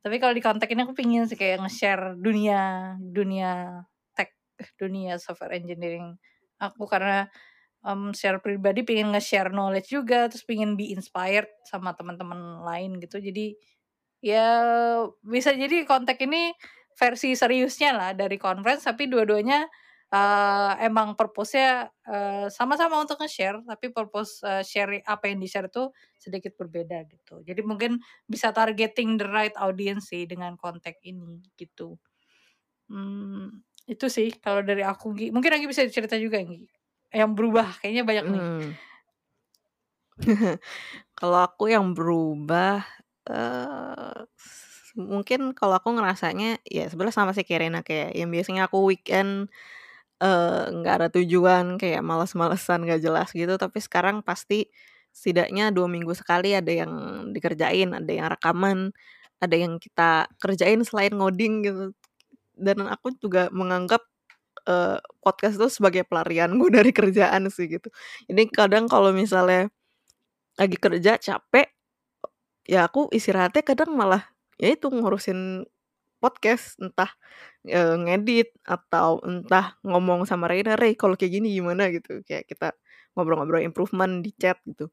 Tapi 0.00 0.16
kalau 0.20 0.32
di 0.32 0.40
konteks 0.40 0.72
ini 0.72 0.84
aku 0.88 0.96
pingin 0.96 1.28
sih 1.28 1.36
kayak 1.36 1.60
nge-share 1.64 2.16
dunia 2.16 2.94
dunia 3.00 3.84
tech 4.16 4.32
dunia 4.80 5.20
software 5.20 5.56
engineering 5.56 6.16
aku 6.56 6.88
karena 6.88 7.28
um, 7.84 8.16
share 8.16 8.40
pribadi 8.40 8.80
pingin 8.82 9.12
nge-share 9.12 9.52
knowledge 9.52 9.92
juga 9.92 10.32
terus 10.32 10.42
pingin 10.48 10.74
be 10.80 10.90
inspired 10.96 11.48
sama 11.68 11.92
teman-teman 11.92 12.64
lain 12.64 12.96
gitu. 13.04 13.20
Jadi 13.20 13.54
ya 14.24 14.48
bisa 15.20 15.52
jadi 15.52 15.84
kontak 15.84 16.16
ini 16.24 16.56
versi 16.96 17.36
seriusnya 17.36 17.90
lah 17.92 18.10
dari 18.16 18.40
conference 18.40 18.88
tapi 18.88 19.04
dua-duanya 19.10 19.68
uh, 20.14 20.72
emang 20.78 21.18
purpose-nya 21.18 21.90
uh, 22.06 22.46
sama-sama 22.46 23.02
untuk 23.02 23.18
nge-share 23.18 23.58
tapi 23.66 23.90
purpose 23.90 24.38
uh, 24.46 24.62
share 24.62 25.02
apa 25.02 25.26
yang 25.26 25.42
di-share 25.42 25.66
itu 25.66 25.90
sedikit 26.14 26.54
berbeda 26.54 27.02
gitu. 27.10 27.42
Jadi 27.42 27.60
mungkin 27.66 27.98
bisa 28.30 28.54
targeting 28.54 29.18
the 29.18 29.26
right 29.26 29.54
audience 29.58 30.14
sih 30.14 30.24
dengan 30.30 30.54
kontak 30.54 31.02
ini 31.02 31.42
gitu. 31.58 31.98
Hmm, 32.86 33.64
itu 33.90 34.06
sih 34.06 34.30
kalau 34.38 34.62
dari 34.62 34.86
aku 34.86 35.12
Gi. 35.18 35.34
Mungkin 35.34 35.50
lagi 35.50 35.66
bisa 35.66 35.82
cerita 35.90 36.14
juga 36.14 36.38
Gi. 36.46 36.62
Yang 37.10 37.30
berubah 37.34 37.68
kayaknya 37.82 38.04
banyak 38.06 38.24
nih. 38.30 38.42
Hmm. 38.42 38.70
kalau 41.18 41.42
aku 41.42 41.74
yang 41.74 41.90
berubah 41.90 42.86
uh, 43.26 44.22
mungkin 44.94 45.58
kalau 45.58 45.82
aku 45.82 45.90
ngerasanya 45.90 46.62
ya 46.62 46.86
sebenarnya 46.86 47.16
sama 47.18 47.34
sih 47.34 47.42
kayak 47.42 47.66
Rena, 47.66 47.80
kayak 47.82 48.14
yang 48.14 48.30
biasanya 48.30 48.70
aku 48.70 48.86
weekend, 48.86 49.50
nggak 50.20 50.94
ada 51.00 51.08
tujuan, 51.20 51.76
kayak 51.80 52.02
males-malesan, 52.04 52.86
nggak 52.86 53.00
jelas 53.02 53.28
gitu, 53.34 53.54
tapi 53.60 53.78
sekarang 53.82 54.22
pasti 54.24 54.70
setidaknya 55.14 55.70
dua 55.70 55.86
minggu 55.86 56.10
sekali 56.16 56.54
ada 56.56 56.70
yang 56.70 56.92
dikerjain, 57.34 57.94
ada 57.94 58.10
yang 58.12 58.26
rekaman, 58.30 58.90
ada 59.42 59.56
yang 59.56 59.78
kita 59.78 60.26
kerjain 60.42 60.82
selain 60.86 61.14
ngoding 61.14 61.54
gitu. 61.66 61.84
Dan 62.54 62.86
aku 62.90 63.14
juga 63.18 63.50
menganggap, 63.54 64.02
uh, 64.68 64.98
podcast 65.24 65.56
itu 65.60 65.68
sebagai 65.70 66.02
pelarian 66.08 66.56
gue 66.58 66.70
dari 66.78 66.90
kerjaan 66.94 67.48
sih 67.52 67.68
gitu. 67.70 67.88
Jadi 68.30 68.42
kadang 68.52 68.86
kalau 68.90 69.12
misalnya 69.14 69.70
lagi 70.58 70.76
kerja 70.78 71.18
capek 71.18 71.66
ya 72.64 72.86
aku 72.88 73.10
istirahatnya 73.12 73.62
kadang 73.66 73.92
malah 73.92 74.24
ya 74.56 74.72
itu 74.72 74.88
ngurusin 74.88 75.66
podcast 76.22 76.78
entah 76.80 77.12
e, 77.66 77.80
ngedit 78.04 78.52
atau 78.64 79.20
entah 79.24 79.76
ngomong 79.84 80.24
sama 80.28 80.48
Reina 80.50 80.76
Rey 80.78 80.94
kalau 80.96 81.16
kayak 81.18 81.40
gini 81.40 81.56
gimana? 81.56 81.88
gitu. 81.92 82.20
Kayak 82.26 82.44
kita 82.50 82.68
ngobrol-ngobrol 83.16 83.62
improvement 83.64 84.20
di 84.24 84.30
chat 84.36 84.58
gitu. 84.68 84.88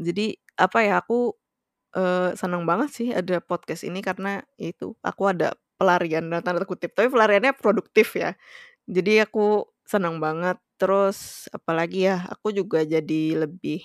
Jadi 0.00 0.36
apa 0.58 0.78
ya 0.84 1.00
aku 1.02 1.34
e, 1.96 2.34
senang 2.38 2.64
banget 2.68 2.90
sih 2.94 3.08
ada 3.14 3.40
podcast 3.44 3.84
ini 3.88 4.00
karena 4.04 4.42
itu 4.60 4.96
aku 5.04 5.32
ada 5.32 5.54
pelarian 5.80 6.30
dan 6.30 6.42
tanda 6.46 6.64
kutip 6.68 6.94
tapi 6.96 7.08
pelariannya 7.12 7.54
produktif 7.58 8.16
ya. 8.18 8.34
Jadi 8.88 9.22
aku 9.24 9.66
senang 9.86 10.18
banget. 10.22 10.58
Terus 10.80 11.46
apalagi 11.54 12.10
ya 12.10 12.26
aku 12.30 12.50
juga 12.54 12.82
jadi 12.86 13.38
lebih 13.46 13.82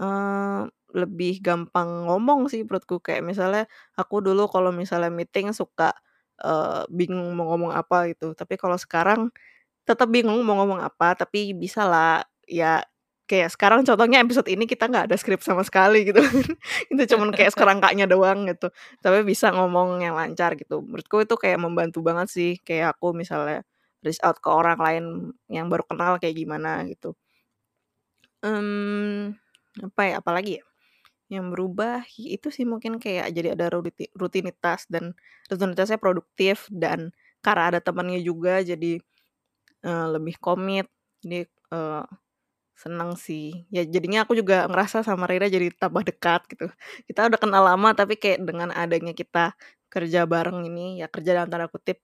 uh, 0.00 0.66
lebih 0.92 1.40
gampang 1.44 2.08
ngomong 2.08 2.48
sih 2.52 2.64
menurutku. 2.64 3.00
Kayak 3.00 3.22
misalnya 3.26 3.64
aku 3.96 4.20
dulu 4.24 4.48
kalau 4.50 4.70
misalnya 4.74 5.08
meeting 5.12 5.52
suka, 5.56 5.92
uh, 6.40 6.84
bingung 6.92 7.32
mau 7.36 7.52
ngomong 7.54 7.72
apa 7.76 8.08
gitu, 8.14 8.32
tapi 8.36 8.56
kalau 8.60 8.76
sekarang 8.80 9.28
tetap 9.88 10.08
bingung 10.10 10.40
mau 10.46 10.58
ngomong 10.62 10.80
apa, 10.82 11.14
tapi 11.18 11.52
bisa 11.56 11.84
lah 11.88 12.24
ya 12.48 12.82
kayak 13.30 13.50
sekarang 13.54 13.80
contohnya 13.86 14.20
episode 14.20 14.48
ini 14.52 14.66
kita 14.68 14.90
nggak 14.90 15.08
ada 15.10 15.16
skrip 15.16 15.40
sama 15.40 15.62
sekali 15.64 16.04
gitu 16.04 16.20
Itu 16.92 17.02
cuman 17.16 17.32
kayak 17.34 17.52
sekerangkanya 17.56 18.06
doang 18.10 18.46
gitu, 18.50 18.68
tapi 19.04 19.24
bisa 19.26 19.50
ngomong 19.54 20.02
yang 20.04 20.14
lancar 20.18 20.54
gitu. 20.60 20.82
Menurutku 20.84 21.22
itu 21.24 21.34
kayak 21.40 21.58
membantu 21.62 22.00
banget 22.04 22.28
sih, 22.32 22.52
kayak 22.62 22.98
aku 22.98 23.14
misalnya 23.16 23.64
reach 24.04 24.20
out 24.26 24.38
ke 24.42 24.50
orang 24.50 24.78
lain 24.82 25.04
yang 25.50 25.66
baru 25.72 25.84
kenal 25.88 26.18
kayak 26.22 26.36
gimana 26.38 26.82
gitu. 26.90 27.14
Um, 28.42 29.38
apa 29.78 30.00
ya, 30.10 30.14
apalagi 30.18 30.58
ya? 30.58 30.71
Yang 31.32 31.46
berubah 31.56 32.04
itu 32.20 32.48
sih 32.52 32.68
mungkin 32.68 33.00
kayak 33.00 33.32
jadi 33.32 33.56
ada 33.56 33.72
rutinitas 34.16 34.84
dan 34.92 35.16
rutinitasnya 35.48 35.96
produktif 35.96 36.68
dan 36.68 37.16
karena 37.40 37.74
ada 37.76 37.80
temannya 37.80 38.20
juga 38.22 38.60
jadi, 38.62 39.00
uh, 39.86 40.08
lebih 40.16 40.36
komit, 40.42 40.86
jadi, 41.24 41.48
uh, 41.74 42.04
seneng 42.78 43.14
sih. 43.18 43.66
Ya 43.74 43.84
jadinya 43.86 44.24
aku 44.26 44.34
juga 44.38 44.66
ngerasa 44.70 45.02
sama 45.06 45.26
Rira 45.30 45.46
jadi 45.52 45.70
tambah 45.74 46.02
dekat 46.06 46.46
gitu. 46.52 46.66
Kita 47.08 47.28
udah 47.30 47.38
kenal 47.40 47.64
lama 47.66 47.90
tapi 47.96 48.16
kayak 48.20 48.42
dengan 48.48 48.70
adanya 48.74 49.12
kita 49.16 49.54
kerja 49.92 50.24
bareng 50.28 50.64
ini, 50.68 51.00
ya 51.04 51.08
kerja 51.12 51.36
dalam 51.38 51.48
tanda 51.52 51.68
kutip, 51.70 52.00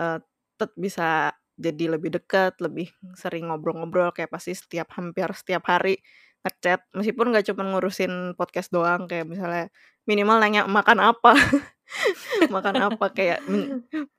uh, 0.00 0.18
tetap 0.58 0.72
bisa 0.78 1.32
jadi 1.58 1.96
lebih 1.98 2.12
dekat, 2.20 2.58
lebih 2.64 2.92
sering 3.16 3.48
ngobrol-ngobrol 3.52 4.12
kayak 4.16 4.30
pasti 4.32 4.52
setiap 4.56 4.92
hampir 4.96 5.28
setiap 5.36 5.64
hari 5.68 6.00
ngechat 6.46 6.86
meskipun 6.94 7.34
nggak 7.34 7.50
cuma 7.50 7.66
ngurusin 7.66 8.38
podcast 8.38 8.70
doang 8.70 9.10
kayak 9.10 9.26
misalnya 9.26 9.66
minimal 10.06 10.38
nanya 10.38 10.62
makan 10.70 11.02
apa? 11.02 11.34
Makan 12.54 12.74
apa? 12.90 13.06
Kayak 13.10 13.42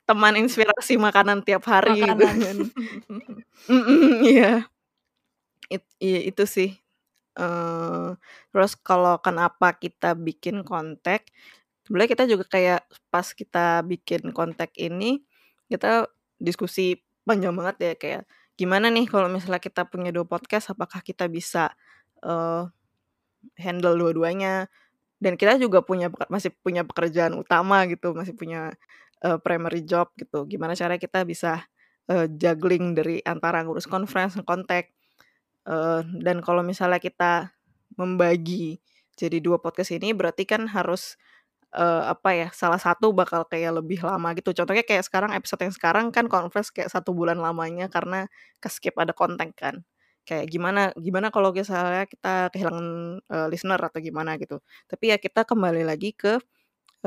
teman 0.03 0.35
inspirasi 0.35 0.99
makanan 0.99 1.43
tiap 1.47 1.63
hari 1.67 2.03
gitu 2.03 2.23
kan. 2.27 2.57
Iya. 4.27 4.67
It, 5.67 5.83
iya 5.99 6.19
itu 6.27 6.43
sih. 6.47 6.79
Uh, 7.35 8.15
terus 8.51 8.75
kalau 8.79 9.19
kenapa 9.19 9.75
kita 9.75 10.15
bikin 10.15 10.63
kontak? 10.63 11.27
Sebenarnya 11.83 12.11
kita 12.11 12.23
juga 12.27 12.45
kayak 12.47 12.81
pas 13.11 13.27
kita 13.31 13.83
bikin 13.83 14.31
kontak 14.35 14.75
ini 14.75 15.23
kita 15.67 16.07
diskusi 16.39 17.03
panjang 17.27 17.51
banget 17.51 17.75
ya 17.83 17.93
kayak 17.99 18.23
gimana 18.55 18.87
nih 18.89 19.05
kalau 19.05 19.27
misalnya 19.27 19.59
kita 19.59 19.85
punya 19.85 20.09
dua 20.09 20.23
podcast 20.23 20.71
apakah 20.71 21.03
kita 21.03 21.27
bisa 21.27 21.75
uh, 22.23 22.69
handle 23.57 23.95
dua-duanya 23.97 24.69
dan 25.17 25.33
kita 25.39 25.57
juga 25.57 25.81
punya 25.81 26.13
masih 26.29 26.53
punya 26.61 26.85
pekerjaan 26.85 27.33
utama 27.41 27.85
gitu, 27.89 28.13
masih 28.13 28.37
punya, 28.37 28.73
uh, 29.25 29.37
primary 29.41 29.81
job 29.81 30.13
gitu. 30.19 30.45
Gimana 30.45 30.77
caranya 30.77 31.01
kita 31.01 31.25
bisa, 31.25 31.65
uh, 32.11 32.29
juggling 32.29 32.93
dari 32.93 33.17
antara 33.25 33.65
ngurus 33.65 33.89
conference, 33.89 34.37
kontak, 34.45 34.93
uh, 35.69 36.05
dan 36.21 36.41
kalau 36.45 36.61
misalnya 36.65 37.01
kita 37.01 37.53
membagi 37.97 38.77
jadi 39.17 39.41
dua 39.41 39.57
podcast 39.57 39.93
ini 39.97 40.13
berarti 40.13 40.45
kan 40.45 40.69
harus, 40.69 41.17
uh, 41.73 42.13
apa 42.13 42.29
ya, 42.37 42.47
salah 42.53 42.77
satu 42.81 43.09
bakal 43.15 43.45
kayak 43.49 43.81
lebih 43.81 44.01
lama 44.05 44.33
gitu. 44.37 44.53
Contohnya 44.53 44.85
kayak 44.85 45.05
sekarang 45.09 45.33
episode 45.33 45.61
yang 45.65 45.73
sekarang 45.75 46.05
kan 46.13 46.29
conference 46.29 46.69
kayak 46.69 46.93
satu 46.93 47.13
bulan 47.17 47.41
lamanya 47.41 47.89
karena 47.89 48.29
ke-skip 48.61 48.93
ada 49.01 49.13
konten 49.17 49.49
kan 49.57 49.81
kayak 50.27 50.51
gimana 50.51 50.91
gimana 50.99 51.31
kalau 51.31 51.55
misalnya 51.55 52.03
kita 52.03 52.51
kehilangan, 52.51 52.87
uh, 53.31 53.47
listener 53.47 53.79
atau 53.79 53.99
gimana 54.03 54.35
gitu. 54.35 54.59
Tapi 54.91 55.15
ya 55.15 55.17
kita 55.17 55.47
kembali 55.47 55.87
lagi 55.87 56.11
ke, 56.11 56.35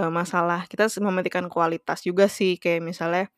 uh, 0.00 0.08
masalah 0.08 0.64
kita 0.64 0.88
mementingkan 1.04 1.52
kualitas 1.52 2.00
juga 2.00 2.26
sih, 2.32 2.56
kayak 2.56 2.80
misalnya, 2.80 3.28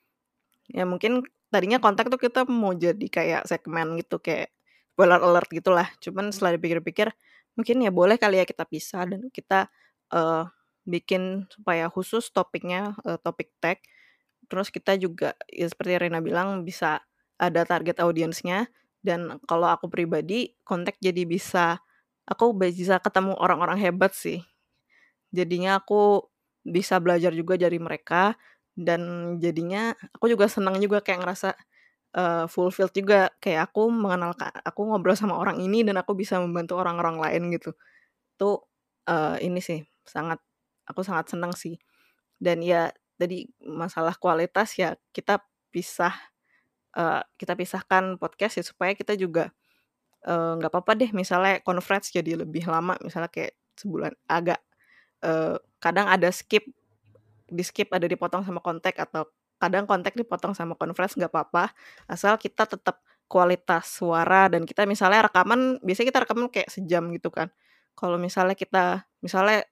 ya 0.71 0.87
mungkin 0.87 1.27
tadinya 1.51 1.83
kontak 1.83 2.09
tuh 2.15 2.21
kita 2.23 2.47
mau 2.47 2.73
jadi 2.79 3.07
kayak 3.11 3.43
segmen 3.51 3.99
gitu, 3.99 4.23
kayak 4.23 4.55
spoiler 4.95 5.19
alert 5.19 5.51
gitulah. 5.51 5.89
Cuman 5.99 6.31
setelah 6.31 6.55
dipikir-pikir, 6.57 7.11
mungkin 7.59 7.77
ya 7.83 7.91
boleh 7.91 8.17
kali 8.23 8.39
ya 8.39 8.47
kita 8.47 8.63
pisah 8.71 9.03
dan 9.11 9.29
kita, 9.35 9.67
uh, 10.15 10.47
bikin 10.87 11.47
supaya 11.51 11.91
khusus 11.91 12.31
topiknya, 12.31 12.95
uh, 13.03 13.19
topik 13.19 13.51
tag. 13.59 13.83
Terus 14.47 14.71
kita 14.71 14.95
juga 14.95 15.35
ya 15.51 15.67
seperti 15.67 15.99
Rena 15.99 16.23
bilang 16.23 16.63
bisa 16.63 17.03
ada 17.41 17.67
target 17.67 17.99
audiensnya 17.99 18.71
dan 19.03 19.43
kalau 19.51 19.67
aku 19.67 19.91
pribadi, 19.91 20.55
kontak 20.63 20.97
jadi 21.03 21.27
bisa 21.27 21.83
aku 22.23 22.55
bisa 22.55 23.03
ketemu 23.03 23.35
orang-orang 23.35 23.79
hebat 23.83 24.15
sih. 24.15 24.47
Jadinya 25.35 25.83
aku 25.83 26.31
bisa 26.63 27.03
belajar 27.03 27.35
juga 27.35 27.59
dari 27.59 27.83
mereka 27.83 28.39
dan 28.79 29.35
jadinya 29.43 29.93
aku 30.15 30.31
juga 30.31 30.47
senang 30.47 30.79
juga 30.79 31.03
kayak 31.03 31.19
ngerasa 31.27 31.51
uh, 32.15 32.47
fulfilled 32.47 32.95
juga. 32.95 33.35
Kayak 33.43 33.75
aku 33.75 33.91
mengenal 33.91 34.39
aku 34.63 34.81
ngobrol 34.87 35.19
sama 35.19 35.35
orang 35.35 35.59
ini 35.59 35.83
dan 35.83 35.99
aku 35.99 36.15
bisa 36.15 36.39
membantu 36.39 36.79
orang-orang 36.79 37.19
lain 37.19 37.43
gitu. 37.59 37.75
Tuh 38.39 38.63
uh, 39.11 39.37
ini 39.43 39.59
sih 39.59 39.83
sangat 40.07 40.39
aku 40.87 41.03
sangat 41.03 41.27
senang 41.35 41.53
sih. 41.59 41.75
Dan 42.39 42.63
ya 42.63 42.95
tadi 43.19 43.51
masalah 43.63 44.15
kualitas 44.19 44.79
ya 44.79 44.95
kita 45.11 45.43
pisah 45.75 46.32
uh, 46.97 47.21
kita 47.37 47.53
pisahkan 47.57 48.17
podcast 48.17 48.61
ya 48.61 48.65
supaya 48.65 48.93
kita 48.97 49.17
juga 49.19 49.53
nggak 50.23 50.71
uh, 50.71 50.75
apa-apa 50.79 50.95
deh 50.95 51.11
misalnya 51.11 51.59
conference 51.67 52.15
jadi 52.15 52.47
lebih 52.47 52.63
lama 52.71 52.95
misalnya 53.03 53.27
kayak 53.27 53.59
sebulan 53.75 54.15
agak 54.31 54.63
uh, 55.27 55.59
kadang 55.83 56.07
ada 56.07 56.31
skip 56.31 56.63
di 57.51 57.63
skip 57.67 57.91
ada 57.91 58.07
dipotong 58.07 58.47
sama 58.47 58.63
kontak 58.63 58.95
atau 59.03 59.27
kadang 59.59 59.83
kontak 59.83 60.15
dipotong 60.15 60.55
sama 60.55 60.79
conference 60.79 61.19
nggak 61.19 61.27
apa-apa 61.27 61.75
asal 62.07 62.39
kita 62.39 62.71
tetap 62.71 63.03
kualitas 63.33 63.89
suara 63.89 64.53
dan 64.53 64.69
kita 64.69 64.85
misalnya 64.85 65.25
rekaman 65.25 65.81
biasanya 65.81 66.13
kita 66.13 66.21
rekaman 66.29 66.53
kayak 66.53 66.69
sejam 66.69 67.09
gitu 67.17 67.33
kan. 67.33 67.49
Kalau 67.97 68.21
misalnya 68.21 68.53
kita 68.53 69.09
misalnya 69.25 69.65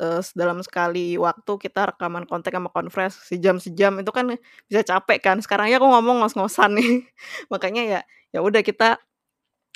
uh, 0.00 0.20
dalam 0.32 0.64
sekali 0.64 1.20
waktu 1.20 1.52
kita 1.60 1.94
rekaman 1.94 2.24
kontak 2.24 2.56
sama 2.56 2.72
conference 2.72 3.20
sejam 3.28 3.60
sejam 3.60 3.92
itu 4.00 4.10
kan 4.10 4.34
bisa 4.66 4.80
capek 4.82 5.20
kan. 5.20 5.36
Sekarang 5.44 5.68
ya 5.68 5.76
aku 5.76 5.86
ngomong 5.86 6.24
ngos-ngosan 6.24 6.80
nih. 6.80 7.04
Makanya 7.52 7.82
ya 7.84 8.00
ya 8.32 8.40
udah 8.40 8.64
kita 8.64 8.96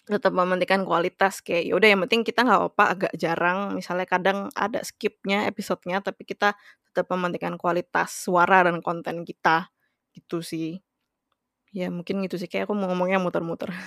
tetap 0.04 0.36
mementingkan 0.36 0.84
kualitas 0.84 1.40
kayak 1.40 1.64
yaudah 1.64 1.88
yang 1.88 2.00
penting 2.04 2.28
kita 2.28 2.44
nggak 2.44 2.60
apa 2.74 2.84
agak 2.96 3.12
jarang. 3.20 3.76
Misalnya 3.76 4.06
kadang 4.08 4.38
ada 4.56 4.80
skipnya 4.80 5.44
episodenya 5.48 6.00
tapi 6.00 6.24
kita 6.24 6.56
tetap 6.90 7.06
mementingkan 7.12 7.60
kualitas 7.60 8.24
suara 8.24 8.64
dan 8.64 8.80
konten 8.80 9.28
kita. 9.28 9.68
Gitu 10.16 10.40
sih. 10.40 10.80
Ya 11.76 11.92
mungkin 11.92 12.24
gitu 12.24 12.40
sih. 12.40 12.48
Kayak 12.48 12.72
aku 12.72 12.74
mau 12.76 12.88
ngomongnya 12.88 13.20
muter-muter. 13.20 13.68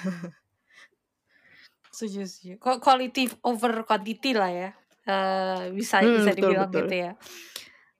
Setuju 1.97 2.29
setuju. 2.29 2.53
Quality 2.61 3.41
over 3.41 3.81
quantity 3.81 4.37
lah 4.37 4.53
ya 4.53 4.69
uh, 5.07 5.71
bisa 5.71 6.03
hmm, 6.03 6.21
bisa 6.21 6.31
betul, 6.35 6.41
dibilang 6.43 6.69
betul. 6.69 6.79
gitu 6.85 6.95
ya 6.95 7.11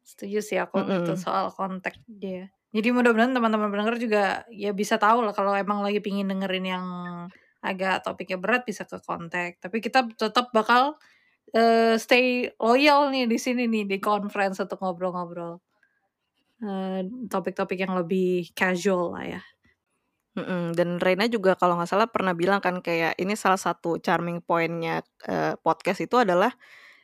setuju 0.03 0.39
sih 0.43 0.57
aku 0.59 0.77
gitu 0.83 1.13
soal 1.17 1.49
kontak 1.55 1.95
dia 2.05 2.51
jadi 2.75 2.91
mudah-mudahan 2.91 3.31
teman-teman 3.31 3.71
pendengar 3.71 3.95
juga 3.95 4.43
ya 4.51 4.75
bisa 4.75 4.99
tahu 4.99 5.23
lah 5.23 5.31
kalau 5.31 5.55
emang 5.55 5.81
lagi 5.81 6.03
pingin 6.03 6.27
dengerin 6.27 6.65
yang 6.67 6.85
agak 7.63 8.03
topiknya 8.05 8.37
berat 8.37 8.63
bisa 8.67 8.83
ke 8.85 8.99
kontak. 9.01 9.57
Tapi 9.63 9.79
kita 9.79 10.05
tetap 10.13 10.51
bakal 10.51 10.99
uh, 11.55 11.95
stay 11.95 12.51
loyal 12.59 13.09
nih 13.09 13.25
di 13.25 13.37
sini 13.39 13.65
nih 13.65 13.87
di 13.87 13.97
conference 13.97 14.61
untuk 14.61 14.79
ngobrol-ngobrol. 14.83 15.59
Uh, 16.57 17.05
topik-topik 17.29 17.77
yang 17.77 17.93
lebih 17.93 18.49
casual 18.57 19.13
lah 19.13 19.37
ya. 19.37 19.41
Mm-mm. 20.37 20.77
Dan 20.77 21.01
Reina 21.01 21.25
juga 21.25 21.57
kalau 21.57 21.77
nggak 21.81 21.89
salah 21.89 22.09
pernah 22.09 22.37
bilang 22.37 22.61
kan 22.61 22.81
kayak 22.81 23.17
ini 23.17 23.33
salah 23.33 23.57
satu 23.57 23.97
charming 23.97 24.41
pointnya 24.45 25.01
uh, 25.25 25.57
podcast 25.57 26.05
itu 26.05 26.13
adalah 26.17 26.53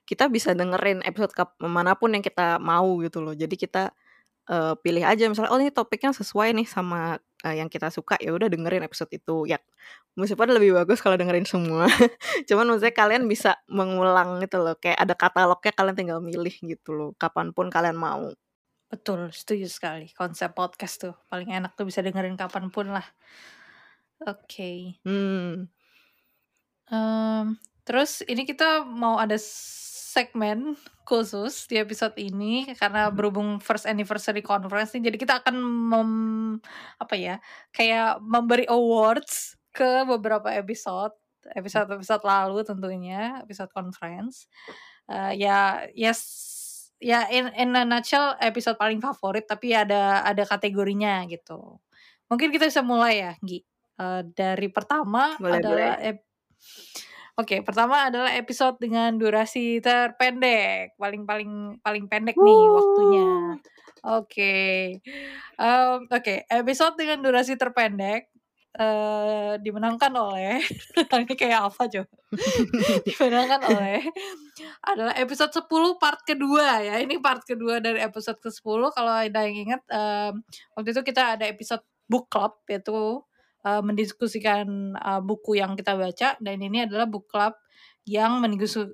kita 0.03 0.27
bisa 0.27 0.51
dengerin 0.51 1.01
episode 1.07 1.31
mana 1.63 1.95
pun 1.95 2.11
yang 2.15 2.23
kita 2.23 2.59
mau 2.59 2.99
gitu 3.03 3.23
loh. 3.23 3.35
Jadi 3.35 3.55
kita 3.55 3.95
uh, 4.49 4.73
pilih 4.79 5.03
aja 5.03 5.27
misalnya 5.29 5.51
oh 5.53 5.59
ini 5.59 5.71
topiknya 5.71 6.11
sesuai 6.11 6.55
nih 6.55 6.67
sama 6.67 7.19
uh, 7.45 7.55
yang 7.55 7.67
kita 7.71 7.91
suka 7.91 8.19
ya 8.19 8.33
udah 8.35 8.47
dengerin 8.51 8.83
episode 8.83 9.11
itu 9.11 9.47
ya 9.47 9.59
meskipun 10.19 10.51
lebih 10.51 10.75
bagus 10.75 10.99
kalau 10.99 11.15
dengerin 11.15 11.47
semua 11.47 11.87
cuman 12.49 12.65
maksudnya 12.75 12.95
kalian 12.95 13.23
bisa 13.27 13.59
mengulang 13.69 14.43
gitu 14.43 14.63
loh 14.63 14.75
kayak 14.79 14.99
ada 14.99 15.13
katalognya 15.15 15.71
kalian 15.75 15.95
tinggal 15.95 16.19
milih 16.19 16.55
gitu 16.63 16.89
loh 16.91 17.09
kapan 17.15 17.51
pun 17.55 17.71
kalian 17.71 17.95
mau 17.95 18.31
betul 18.91 19.29
setuju 19.33 19.67
sekali 19.67 20.07
konsep 20.13 20.53
podcast 20.53 21.01
tuh 21.01 21.15
paling 21.27 21.49
enak 21.49 21.73
tuh 21.73 21.87
bisa 21.87 22.05
dengerin 22.05 22.37
kapan 22.37 22.69
pun 22.69 22.93
lah 22.93 23.05
oke 24.23 24.45
okay. 24.45 25.01
hmm. 25.01 25.65
um, 26.93 27.45
terus 27.83 28.21
ini 28.29 28.45
kita 28.45 28.85
mau 28.85 29.17
ada 29.17 29.35
segmen 30.13 30.77
khusus 31.09 31.65
di 31.65 31.81
episode 31.81 32.13
ini 32.21 32.69
karena 32.77 33.09
hmm. 33.09 33.13
berhubung 33.17 33.49
first 33.57 33.89
anniversary 33.89 34.45
conference 34.45 34.93
nih 34.93 35.09
jadi 35.09 35.17
kita 35.17 35.33
akan 35.41 35.55
mem, 35.57 36.11
apa 37.01 37.15
ya 37.17 37.35
kayak 37.73 38.21
memberi 38.21 38.69
awards 38.69 39.57
ke 39.73 40.05
beberapa 40.05 40.53
episode 40.53 41.17
episode 41.57 41.89
episode 41.89 42.21
lalu 42.21 42.61
tentunya 42.61 43.41
episode 43.41 43.73
conference 43.73 44.45
uh, 45.09 45.33
ya 45.33 45.89
yes 45.97 46.21
ya 47.01 47.27
in 47.33 47.49
in 47.57 47.73
a 47.73 47.83
nutshell 47.83 48.37
episode 48.39 48.77
paling 48.77 49.01
favorit 49.01 49.43
tapi 49.49 49.73
ada 49.73 50.23
ada 50.23 50.45
kategorinya 50.45 51.25
gitu 51.27 51.81
mungkin 52.29 52.53
kita 52.53 52.69
bisa 52.69 52.85
mulai 52.85 53.19
ya 53.19 53.33
Gi 53.41 53.59
uh, 53.99 54.21
dari 54.23 54.69
pertama 54.71 55.35
boleh, 55.41 55.59
adalah 55.59 55.97
boleh. 55.99 56.15
Oke, 57.33 57.65
pertama 57.65 58.13
adalah 58.13 58.29
episode 58.37 58.77
dengan 58.77 59.17
durasi 59.17 59.81
terpendek, 59.81 60.93
paling 61.01 61.25
paling 61.25 61.81
paling 61.81 62.05
pendek 62.05 62.37
nih 62.37 62.61
waktunya. 62.69 63.29
Oke, 64.05 64.55
um, 65.57 66.05
oke 66.05 66.21
okay. 66.21 66.45
episode 66.45 66.93
dengan 66.93 67.25
durasi 67.25 67.57
terpendek 67.57 68.29
uh, 68.77 69.57
dimenangkan 69.57 70.13
oleh 70.13 70.61
ini 71.25 71.33
kayak 71.33 71.73
apa 71.73 71.89
coba? 71.89 72.13
dimenangkan 73.09 73.61
oleh 73.65 74.01
adalah 74.85 75.13
episode 75.17 75.57
10 75.57 75.97
part 75.97 76.21
kedua 76.21 76.85
ya. 76.85 77.01
Ini 77.01 77.17
part 77.17 77.41
kedua 77.45 77.81
dari 77.81 77.97
episode 78.01 78.37
ke-10 78.45 78.93
kalau 78.93 79.13
ada 79.13 79.39
yang 79.45 79.57
ingat 79.73 79.81
um, 79.89 80.45
waktu 80.77 80.89
itu 80.93 81.01
kita 81.01 81.33
ada 81.33 81.49
episode 81.49 81.81
book 82.05 82.29
club 82.29 82.61
yaitu 82.69 83.25
uh, 83.63 83.81
mendiskusikan 83.81 84.95
uh, 84.99 85.19
buku 85.23 85.59
yang 85.59 85.73
kita 85.79 85.95
baca 85.95 86.35
dan 86.39 86.57
ini 86.59 86.85
adalah 86.85 87.07
book 87.07 87.27
club 87.27 87.55
yang 88.03 88.43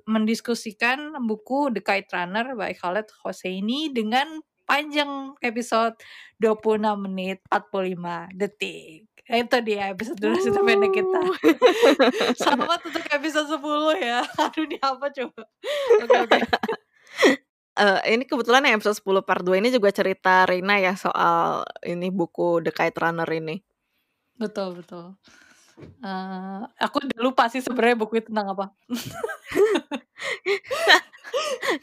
mendiskusikan 0.06 1.18
buku 1.26 1.74
The 1.74 1.82
Kite 1.82 2.14
Runner 2.14 2.54
by 2.54 2.78
Khaled 2.78 3.10
Hosseini 3.26 3.90
dengan 3.90 4.38
panjang 4.70 5.34
episode 5.42 5.98
26 6.38 6.78
menit 7.10 7.42
45 7.50 8.38
detik. 8.38 9.10
Itu 9.26 9.58
dia 9.66 9.90
episode 9.90 10.18
durasi 10.18 10.54
terpendek 10.54 10.94
kita. 10.94 11.20
Selamat 12.42 12.86
untuk 12.86 13.02
episode 13.02 13.50
10 13.50 13.98
ya. 13.98 14.22
Aduh 14.46 14.62
ini 14.66 14.78
apa 14.78 15.06
coba? 15.10 15.42
Oke 15.42 16.06
okay, 16.06 16.18
oke. 16.22 16.30
Okay. 16.38 16.42
Uh, 17.80 17.96
ini 18.04 18.28
kebetulan 18.28 18.66
yang 18.66 18.76
episode 18.76 18.98
10 18.98 19.24
part 19.24 19.40
2 19.40 19.56
ini 19.56 19.72
juga 19.72 19.88
cerita 19.88 20.44
Rina 20.44 20.76
ya 20.76 20.92
soal 21.00 21.64
ini 21.80 22.12
buku 22.12 22.60
The 22.60 22.76
Kite 22.76 22.98
Runner 23.00 23.24
ini. 23.24 23.62
Betul 24.40 24.80
betul. 24.80 25.20
Uh, 26.00 26.64
aku 26.80 27.04
udah 27.04 27.20
lupa 27.20 27.48
sih 27.52 27.60
sebenarnya 27.60 27.96
buku 28.00 28.20
itu 28.20 28.32
tentang 28.32 28.56
apa. 28.56 28.72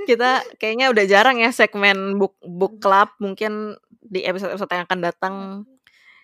Kita 0.10 0.43
kayaknya 0.58 0.89
udah 0.89 1.06
jarang 1.06 1.38
ya 1.38 1.54
segmen 1.54 2.17
book 2.17 2.36
book 2.41 2.82
club 2.82 3.10
mungkin 3.22 3.78
di 4.02 4.26
episode-episode 4.26 4.74
yang 4.74 4.86
akan 4.89 5.00
datang. 5.02 5.36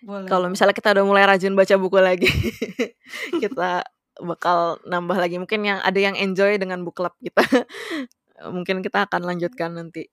Kalau 0.04 0.52
misalnya 0.52 0.76
kita 0.76 0.92
udah 0.92 1.06
mulai 1.08 1.24
rajin 1.24 1.56
baca 1.56 1.80
buku 1.80 1.96
lagi, 2.04 2.28
kita 3.42 3.88
bakal 4.20 4.84
nambah 4.84 5.16
lagi. 5.16 5.40
Mungkin 5.40 5.64
yang 5.64 5.80
ada 5.80 5.96
yang 5.96 6.20
enjoy 6.20 6.60
dengan 6.60 6.84
book 6.84 7.00
club 7.00 7.16
kita, 7.24 7.40
mungkin 8.56 8.84
kita 8.84 9.08
akan 9.08 9.24
lanjutkan 9.24 9.80
nanti. 9.80 10.12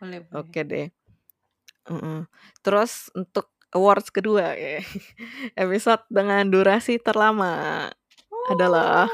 Boleh. 0.00 0.24
Oke 0.32 0.64
deh. 0.64 0.88
Terus 2.64 3.12
untuk 3.12 3.52
awards 3.72 4.08
kedua 4.08 4.54
ya. 4.56 4.80
Episode 5.64 6.04
dengan 6.08 6.48
durasi 6.48 7.00
terlama 7.00 7.88
adalah 8.48 9.12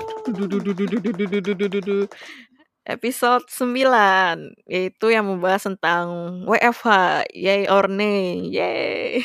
episode 2.84 3.48
9 3.48 4.68
yaitu 4.68 5.06
yang 5.10 5.26
membahas 5.26 5.66
tentang 5.66 6.06
WFH 6.46 6.88
yay 7.34 7.66
or 7.66 7.90
nay 7.90 8.46
yay. 8.52 9.24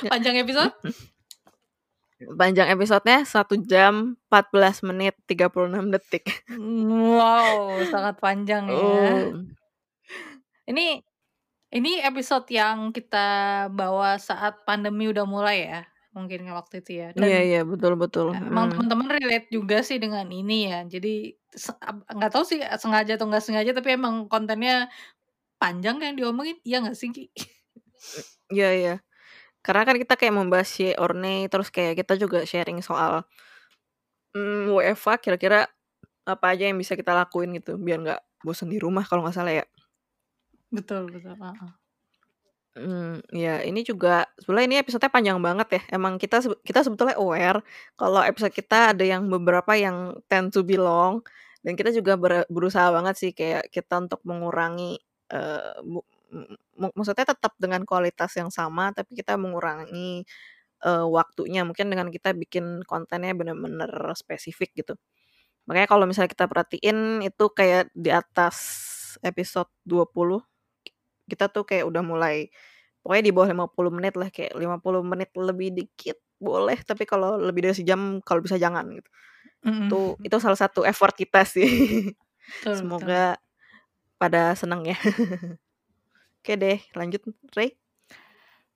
Panjang 0.12 0.36
episode? 0.42 0.74
Panjang 2.40 2.68
episodenya 2.68 3.24
1 3.24 3.64
jam 3.64 4.20
14 4.28 4.84
menit 4.92 5.16
36 5.24 5.88
detik. 5.88 6.44
Wow 6.52 7.80
sangat 7.88 8.20
panjang 8.20 8.68
ya. 8.68 8.76
Oh. 8.76 9.40
ini 10.68 11.00
ini 11.70 12.02
episode 12.02 12.50
yang 12.50 12.90
kita 12.90 13.66
bawa 13.70 14.18
saat 14.18 14.66
pandemi 14.66 15.06
udah 15.06 15.22
mulai 15.22 15.70
ya, 15.70 15.82
mungkin 16.10 16.50
waktu 16.50 16.82
itu 16.82 16.90
ya. 16.98 17.08
Dan 17.14 17.22
Iya 17.22 17.40
iya, 17.46 17.60
betul 17.62 17.94
betul. 17.94 18.34
emang 18.34 18.70
hmm. 18.70 18.72
teman-teman 18.74 19.08
relate 19.14 19.48
juga 19.54 19.78
sih 19.86 20.02
dengan 20.02 20.26
ini 20.34 20.66
ya. 20.66 20.82
Jadi 20.82 21.30
nggak 22.10 22.30
tahu 22.30 22.42
sih 22.46 22.58
sengaja 22.78 23.14
atau 23.14 23.26
nggak 23.30 23.42
sengaja 23.42 23.70
tapi 23.74 23.94
emang 23.94 24.26
kontennya 24.26 24.90
panjang 25.62 26.02
yang 26.02 26.14
diomongin, 26.18 26.58
iya 26.66 26.82
nggak 26.82 26.98
sih 26.98 27.14
Ki? 27.14 27.30
Iya 28.50 28.70
iya. 28.74 28.94
Karena 29.62 29.86
kan 29.86 29.94
kita 29.94 30.18
kayak 30.18 30.34
membahas 30.34 30.66
si 30.66 30.90
Orne 30.98 31.46
terus 31.46 31.70
kayak 31.70 32.02
kita 32.02 32.18
juga 32.18 32.42
sharing 32.42 32.82
soal, 32.82 33.22
mmm, 34.34 34.74
WFH 34.74 35.22
kira-kira 35.22 35.70
apa 36.26 36.46
aja 36.50 36.66
yang 36.66 36.80
bisa 36.80 36.98
kita 36.98 37.14
lakuin 37.14 37.54
gitu 37.54 37.78
biar 37.78 38.00
nggak 38.02 38.20
bosan 38.42 38.72
di 38.72 38.80
rumah 38.80 39.04
kalau 39.06 39.22
nggak 39.22 39.36
salah 39.36 39.54
ya? 39.54 39.64
Betul 40.72 41.10
betul, 41.10 41.34
heeh. 41.34 41.70
Mmm, 42.78 43.26
ya 43.34 43.66
ini 43.66 43.82
juga 43.82 44.30
sebenarnya 44.38 44.68
ini 44.70 44.78
episode-nya 44.86 45.10
panjang 45.10 45.38
banget 45.42 45.68
ya. 45.74 45.82
Emang 45.98 46.22
kita 46.22 46.38
kita 46.62 46.86
sebetulnya 46.86 47.18
aware 47.18 47.58
kalau 47.98 48.22
episode 48.22 48.54
kita 48.54 48.94
ada 48.94 49.02
yang 49.02 49.26
beberapa 49.26 49.74
yang 49.74 50.14
tend 50.30 50.54
to 50.54 50.62
be 50.62 50.78
long 50.78 51.18
dan 51.66 51.74
kita 51.74 51.90
juga 51.90 52.14
ber 52.14 52.46
berusaha 52.46 52.86
banget 52.94 53.14
sih 53.18 53.30
kayak 53.34 53.66
kita 53.74 53.98
untuk 54.06 54.22
mengurangi, 54.22 55.02
eee, 55.34 55.82
mu 55.82 55.98
mu 56.78 56.86
maksudnya 56.94 57.26
tetap 57.34 57.58
dengan 57.58 57.82
kualitas 57.82 58.30
yang 58.38 58.54
sama 58.54 58.94
tapi 58.94 59.18
kita 59.18 59.34
mengurangi, 59.34 60.22
eee, 60.86 61.06
waktunya 61.10 61.62
mungkin 61.66 61.90
dengan 61.92 62.08
kita 62.14 62.34
bikin 62.38 62.82
kontennya 62.86 63.34
bener-bener 63.38 63.90
spesifik 64.18 64.72
gitu. 64.78 64.94
Makanya 65.70 65.88
kalau 65.90 66.04
misalnya 66.10 66.30
kita 66.34 66.46
perhatiin 66.50 67.22
itu 67.26 67.44
kayak 67.54 67.90
di 67.96 68.10
atas 68.14 68.56
episode 69.24 69.70
20 69.86 70.42
kita 71.30 71.46
tuh 71.54 71.64
kayak 71.68 71.86
udah 71.88 72.02
mulai 72.04 72.50
pokoknya 73.04 73.24
di 73.28 73.32
bawah 73.36 73.48
50 73.54 73.92
menit 73.94 74.14
lah, 74.20 74.28
kayak 74.34 74.54
50 74.58 75.02
menit 75.06 75.30
lebih 75.38 75.70
dikit 75.76 76.18
boleh, 76.42 76.78
tapi 76.84 77.04
kalau 77.08 77.36
lebih 77.40 77.64
dari 77.70 77.76
sejam 77.78 78.20
kalau 78.24 78.40
bisa 78.44 78.56
jangan 78.60 78.86
gitu. 78.96 79.08
Mhm. 79.64 79.88
Itu 79.88 80.00
itu 80.24 80.36
salah 80.42 80.58
satu 80.60 80.82
effort 80.88 81.14
kita 81.16 81.44
sih. 81.48 81.66
Betul 82.48 82.84
betul. 82.88 83.10
Semoga 83.10 83.38
pada 84.20 84.54
seneng 84.58 84.86
ya. 84.88 84.96
Oke 86.42 86.54
deh 86.60 86.78
lanjut, 86.96 87.22
Rey. 87.56 87.76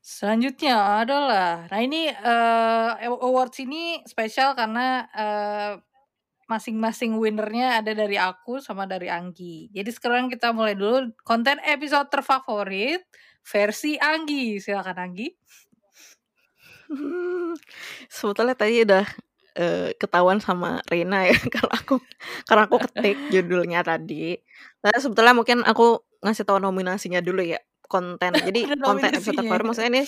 Selanjutnya 0.05 1.01
adalah 1.01 1.65
nah 1.73 1.81
ini, 1.81 2.13
awa 2.13 3.17
awards 3.25 3.57
ini 3.65 4.05
spesial 4.05 4.53
karena, 4.53 5.09
eee, 5.17 5.73
masing-masing 6.51 7.17
winner-nya 7.17 7.81
ada 7.81 7.93
dari 7.97 8.21
aku 8.21 8.61
sama 8.61 8.85
dari 8.85 9.09
Anggi. 9.09 9.73
Jadi 9.73 9.91
sekarang 9.91 10.29
kita 10.29 10.53
mulai 10.53 10.77
dulu 10.77 11.13
konten 11.25 11.57
episode 11.65 12.09
terfavorit 12.13 13.01
versi 13.45 13.97
Anggi, 14.01 14.61
silakan 14.61 14.99
Anggi. 14.99 15.29
Sebetulnya 18.13 18.55
tadi 18.57 18.85
udah, 18.85 19.05
eee, 19.57 19.89
ketahuan 19.97 20.39
sama 20.41 20.85
Reina 20.89 21.29
ya 21.29 21.37
karena 21.55 21.75
aku 21.75 21.97
karena 22.45 22.63
aku 22.69 22.77
ketik 22.89 23.17
judulnya 23.33 23.81
tadi. 23.85 24.37
Karena 24.85 24.99
sebetulnya 25.01 25.35
mungkin 25.37 25.65
aku 25.65 26.05
ngasih 26.25 26.45
tahu 26.45 26.61
nominasinya 26.61 27.21
dulu 27.21 27.45
ya, 27.45 27.61
konten 27.89 28.33
jadi 28.33 28.61
konten 28.87 29.13
episode 29.13 29.39
terbaru 29.41 29.65
maksudnya 29.69 29.93
ini 30.01 30.05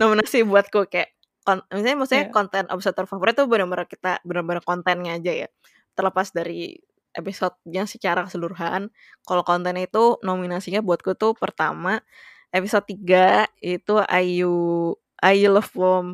nominasi 0.00 0.44
buatku 0.44 0.90
kayak 0.90 1.17
kon 1.48 1.64
maksudnya 1.72 1.96
maksudnya 1.96 2.24
Iya. 2.28 2.34
konten 2.36 2.64
episode 2.68 2.96
terfavorit 3.00 3.32
tuh 3.40 3.48
bener-bener 3.48 3.88
kita 3.88 4.20
bener-bener 4.28 4.60
kontennya 4.60 5.16
aja 5.16 5.32
ya. 5.32 5.48
Terlepas 5.96 6.36
dari 6.36 6.76
episodenya 7.16 7.88
secara 7.88 8.28
keseluruhan, 8.28 8.92
kalau 9.24 9.42
kontennya 9.48 9.88
itu 9.88 10.20
nominasinya 10.20 10.84
buatku 10.84 11.16
tuh 11.16 11.32
pertama 11.32 12.04
episode 12.52 12.84
3 12.84 13.48
itu 13.64 13.96
IU 14.06 14.92
IU 15.24 15.48
Love 15.50 15.72
Bomb 15.74 16.06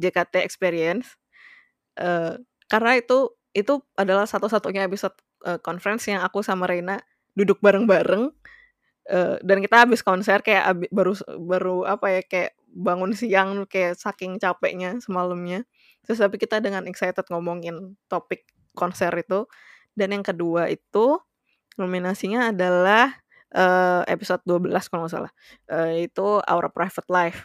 JKT 0.00 0.40
Experience. 0.42 1.20
Eee, 2.00 2.40
karena 2.72 2.96
itu 2.98 3.34
itu 3.52 3.82
adalah 3.98 4.24
satu-satunya 4.26 4.86
episode, 4.88 5.14
eee, 5.44 5.58
conference 5.62 6.08
yang 6.10 6.24
aku 6.24 6.40
sama 6.42 6.64
Reina 6.70 6.98
duduk 7.36 7.60
bareng-bareng, 7.62 8.32
eee, 9.10 9.36
dan 9.44 9.58
kita 9.64 9.82
habis 9.86 10.00
konser 10.06 10.40
kayak 10.46 10.64
abi 10.70 10.86
baru 10.94 11.12
baru 11.42 11.76
apa 11.90 12.06
ya, 12.20 12.22
kayak 12.26 12.52
bangun 12.70 13.12
siang 13.18 13.66
kayak 13.66 13.98
saking 13.98 14.38
capeknya 14.40 14.98
semalamnya. 15.02 15.66
Terus 16.06 16.22
tapi 16.22 16.38
kita 16.40 16.62
dengan 16.62 16.86
excited 16.90 17.26
ngomongin 17.30 17.98
topik 18.10 18.46
konser 18.78 19.10
itu. 19.18 19.46
Dan 19.98 20.14
yang 20.16 20.22
kedua 20.26 20.70
itu 20.72 21.18
nominasinya 21.80 22.52
adalah, 22.54 23.14
eee, 23.54 24.02
episode 24.12 24.42
12 24.48 24.86
kalau 24.90 25.06
nggak 25.08 25.14
salah, 25.16 25.32
eee, 25.72 26.08
itu 26.10 26.26
Our 26.44 26.68
Private 26.74 27.08
Life. 27.12 27.44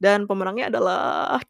Dan 0.00 0.24
pemenangnya 0.30 0.70
adalah 0.72 1.00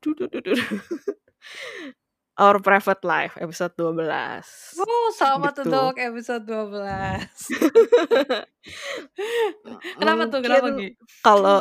Our 2.39 2.63
Private 2.63 3.03
Life 3.03 3.35
episode 3.43 3.75
12. 3.75 4.79
Wuh, 4.79 5.11
selamat 5.19 5.53
Gitu. 5.59 5.63
untuk 5.67 5.95
episode 5.99 6.45
12. 6.47 7.27
Kenapa 9.99 10.23
tuh? 10.31 10.41
Kenapa, 10.43 10.69
kalau 11.27 11.59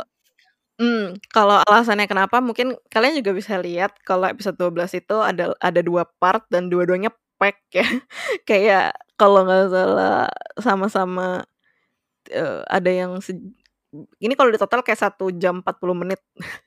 mmm, 0.81 1.17
kalau 1.33 1.57
alasannya 1.65 2.05
kenapa 2.09 2.37
mungkin 2.43 2.77
kalian 2.93 3.17
juga 3.21 3.33
bisa 3.37 3.57
lihat 3.61 3.97
kalau 4.05 4.29
episode 4.29 4.57
12 4.59 4.93
itu 4.97 5.15
ada 5.21 5.53
ada 5.61 5.81
2 5.81 6.05
part 6.21 6.45
dan 6.53 6.69
dua-duanya 6.69 7.09
pack 7.41 7.57
ya. 7.73 7.85
Kayak 8.49 8.97
kalau 9.17 9.45
nggak 9.45 9.69
salah 9.73 10.29
sama-sama, 10.61 11.41
eee, 12.31 12.61
ada 12.69 12.91
yang 12.91 13.11
ini 14.21 14.33
kalau 14.37 14.51
di 14.53 14.59
total 14.61 14.81
kayak 14.85 14.99
1 15.01 15.31
jam 15.35 15.59
40 15.63 15.95
menit. 15.97 16.21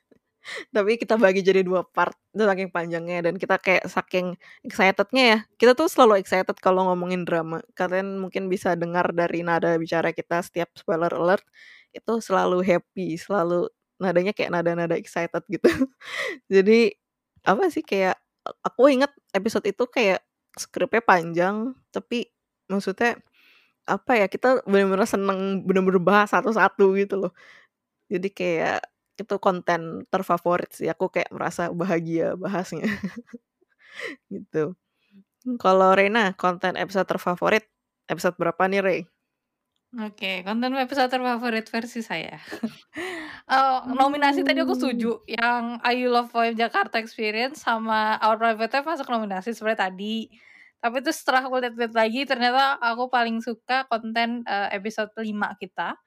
Tapi 0.74 0.96
kita 1.00 1.18
bagi 1.20 1.42
jadi 1.44 1.60
2 1.66 1.82
part, 1.84 2.14
itu 2.32 2.42
saking 2.46 2.70
panjangnya 2.72 3.26
dan 3.30 3.34
kita 3.40 3.58
kayak 3.60 3.84
saking 3.90 4.38
excited-nya 4.66 5.24
ya, 5.36 5.38
kita 5.60 5.72
tuh 5.76 5.88
selalu 5.90 6.22
excited 6.22 6.56
kalau 6.62 6.86
ngomongin 6.92 7.24
drama. 7.26 7.60
Kalian 7.76 8.20
mungkin 8.22 8.46
bisa 8.52 8.74
dengar 8.78 9.10
dari 9.16 9.42
nada 9.46 9.74
bicara 9.80 10.14
kita 10.14 10.40
setiap 10.44 10.70
spoiler 10.78 11.10
alert, 11.12 11.44
itu 11.96 12.12
selalu 12.22 12.62
happy, 12.64 13.18
selalu 13.18 13.68
nadanya 14.00 14.32
kayak 14.36 14.52
nada-nada 14.54 14.96
excited 14.96 15.42
gitu. 15.50 15.68
Jadi, 16.54 16.94
apa 17.46 17.64
sih, 17.72 17.82
kayak 17.86 18.16
aku 18.64 18.90
inget 18.92 19.12
episode 19.36 19.66
itu 19.68 19.84
kayak 19.90 20.22
skripnya 20.58 21.02
panjang, 21.04 21.74
tapi 21.94 22.28
maksudnya, 22.70 23.18
apa 23.88 24.12
ya, 24.20 24.26
kita 24.30 24.62
bener-bener 24.68 25.06
seneng 25.08 25.62
bener-bener 25.66 26.00
bahas 26.02 26.30
satu-satu 26.34 26.94
gitu 27.00 27.16
loh. 27.28 27.32
Jadi 28.10 28.28
kayak 28.34 28.82
itu 29.20 29.34
konten 29.42 30.04
terfavorit 30.12 30.70
sih, 30.72 30.88
aku 30.92 31.12
kayak 31.14 31.30
merasa 31.36 31.68
bahagia 31.74 32.34
bahasnya. 32.40 32.86
Gitu. 34.32 34.76
Kalau 35.62 35.90
Reina, 35.98 36.34
konten 36.36 36.74
episode 36.76 37.08
terfavorit 37.08 37.64
episode 38.10 38.36
berapa 38.40 38.62
nih, 38.70 38.82
Rey? 38.84 39.00
Oke, 39.90 40.46
konten 40.46 40.70
episode 40.78 41.10
terfavorit 41.10 41.66
versi 41.66 41.98
saya. 41.98 42.38
Eee, 43.50 43.78
nominasi 43.90 44.46
tadi 44.46 44.62
aku 44.62 44.78
Hmm. 44.78 44.78
setuju, 44.78 45.26
yang 45.26 45.82
IU 45.82 46.14
Love 46.14 46.30
Bomb 46.30 46.54
Jakarta 46.54 47.02
Experience 47.02 47.58
sama 47.66 48.14
Our 48.22 48.38
Private 48.38 48.70
Life 48.70 48.86
masuk 48.86 49.08
nominasi 49.10 49.50
sebenarnya 49.50 49.90
tadi. 49.90 50.30
Tapi 50.78 50.96
terus 51.02 51.18
setelah 51.26 51.42
aku 51.50 51.58
lihat-lihat 51.58 51.94
lagi 51.98 52.22
ternyata 52.22 52.78
aku 52.78 53.10
paling 53.10 53.42
suka 53.42 53.82
konten, 53.90 54.46
eee, 54.46 54.68
episode 54.78 55.10
5 55.18 55.58
kita. 55.58 55.98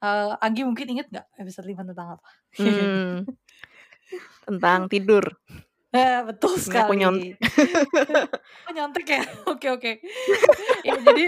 Eee, 0.00 0.32
Anggi 0.40 0.62
mungkin 0.64 0.86
inget 0.96 1.12
nggak 1.12 1.26
episode 1.36 1.66
5 1.68 1.84
tentang 1.84 2.08
apa? 2.16 2.28
Hmm. 2.56 3.28
Tentang 4.48 4.80
tidur. 4.90 5.24
Nah, 5.90 6.22
betul 6.26 6.54
Ini 6.56 6.80
aku 6.82 6.92
nyont 6.96 7.18
sekali. 7.20 7.28
Oh, 8.66 8.72
nyontek 8.72 9.06
ya? 9.06 9.22
Oke 9.52 9.66
oke. 9.68 9.92
Ya 10.86 10.94
jadi 10.98 11.26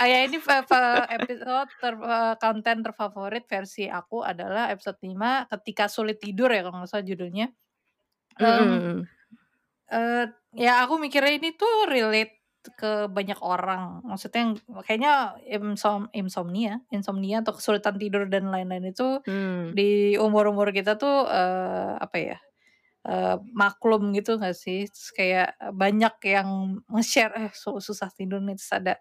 ah, 0.00 0.06
ya 0.08 0.18
ini 0.24 0.36
episode 0.40 1.70
ter 1.80 1.94
eee, 1.94 2.34
konten 2.40 2.76
terfavorit 2.80 3.44
versi 3.44 3.84
aku 3.86 4.24
adalah 4.24 4.72
episode 4.72 4.96
5 5.04 5.44
Ketika 5.52 5.86
Sulit 5.86 6.18
Tidur 6.18 6.48
ya 6.50 6.64
kalau 6.64 6.82
nggak 6.82 6.90
salah 6.90 7.06
judulnya. 7.06 7.46
Mhm. 8.40 9.04
eee, 9.92 10.24
ya 10.58 10.82
aku 10.88 10.98
mikirnya 10.98 11.38
ini 11.38 11.54
tuh 11.54 11.86
relate 11.86 12.43
ke 12.78 13.06
banyak 13.12 13.38
orang. 13.44 14.00
Maksudnya 14.06 14.40
yang 14.48 14.52
kayaknya 14.86 15.14
insom 15.48 16.08
insomnia 16.16 16.80
insomnia 16.94 17.42
atau 17.44 17.54
kesulitan 17.56 17.96
tidur 18.00 18.24
dan 18.30 18.48
lain-lain 18.52 18.90
itu 18.94 19.20
Mmm. 19.26 19.74
di 19.74 20.16
umur-umur 20.20 20.70
kita 20.76 20.96
tuh, 21.00 21.26
eee, 21.28 21.92
apa 22.00 22.16
ya, 22.20 22.38
eee, 23.08 23.36
maklum 23.56 24.12
gitu 24.16 24.36
nggak 24.40 24.56
sih? 24.58 24.86
Terus 24.90 25.10
kayak 25.16 25.48
banyak 25.76 26.14
yang 26.28 26.50
nge-share, 26.92 27.34
"Eh, 27.48 27.52
su 27.56 27.78
susah 27.82 28.10
tidur 28.14 28.40
nih," 28.44 28.56
terus 28.60 28.72
ada 28.74 28.94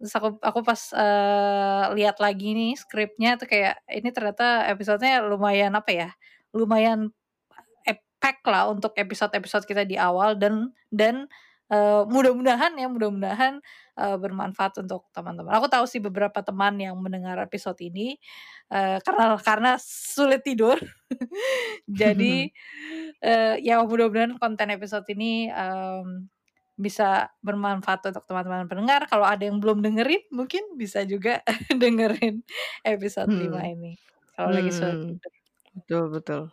terus 0.00 0.12
aku 0.16 0.38
aku 0.42 0.60
pas, 0.66 0.82
eee, 0.96 1.84
lihat 1.98 2.18
lagi 2.24 2.52
nih 2.56 2.72
skripnya 2.78 3.36
tuh 3.40 3.48
kayak 3.50 3.80
ini 3.92 4.10
ternyata 4.14 4.68
episodenya 4.72 5.22
lumayan 5.26 5.74
apa 5.78 5.90
ya, 5.94 6.10
lumayan 6.56 7.12
pack 8.20 8.44
lah 8.48 8.68
untuk 8.72 8.92
episode-episode 8.98 9.64
kita 9.68 9.84
di 9.88 9.96
awal 10.00 10.36
dan 10.36 10.72
dan, 10.92 11.26
eee, 11.72 12.02
mudah-mudahan 12.10 12.74
ya, 12.78 12.86
mudah-mudahan, 12.90 13.62
eee, 13.98 14.16
bermanfaat 14.20 14.78
untuk 14.84 15.08
teman-teman. 15.16 15.52
Aku 15.58 15.66
tahu 15.72 15.86
sih 15.88 16.02
beberapa 16.02 16.40
teman 16.44 16.76
yang 16.82 16.98
mendengar 17.00 17.38
episode 17.42 17.78
ini, 17.82 18.18
eee, 18.74 18.98
karena 19.06 19.38
karena 19.42 19.72
sulit 19.82 20.42
tidur. 20.46 20.78
Jadi, 22.00 22.50
eee, 23.24 23.54
ya 23.64 23.82
mudah-mudahan 23.86 24.36
konten 24.42 24.68
episode 24.74 25.06
ini, 25.14 25.50
mmm, 25.52 26.28
bisa 26.80 27.30
bermanfaat 27.44 28.02
untuk 28.12 28.24
teman-teman 28.30 28.66
pendengar. 28.70 29.06
Kalau 29.10 29.24
ada 29.28 29.44
yang 29.46 29.58
belum 29.62 29.80
dengerin 29.86 30.24
mungkin 30.34 30.62
bisa 30.80 31.04
juga 31.08 31.42
dengerin 31.82 32.42
episode 32.86 33.32
5 33.40 33.60
Hmm. 33.60 33.68
ini, 33.68 33.98
kalau 34.36 34.50
lagi 34.56 34.70
sulit 34.74 34.98
Hmm. 34.98 35.06
tidur. 35.06 35.32
Betul 35.74 36.10
betul. 36.14 36.52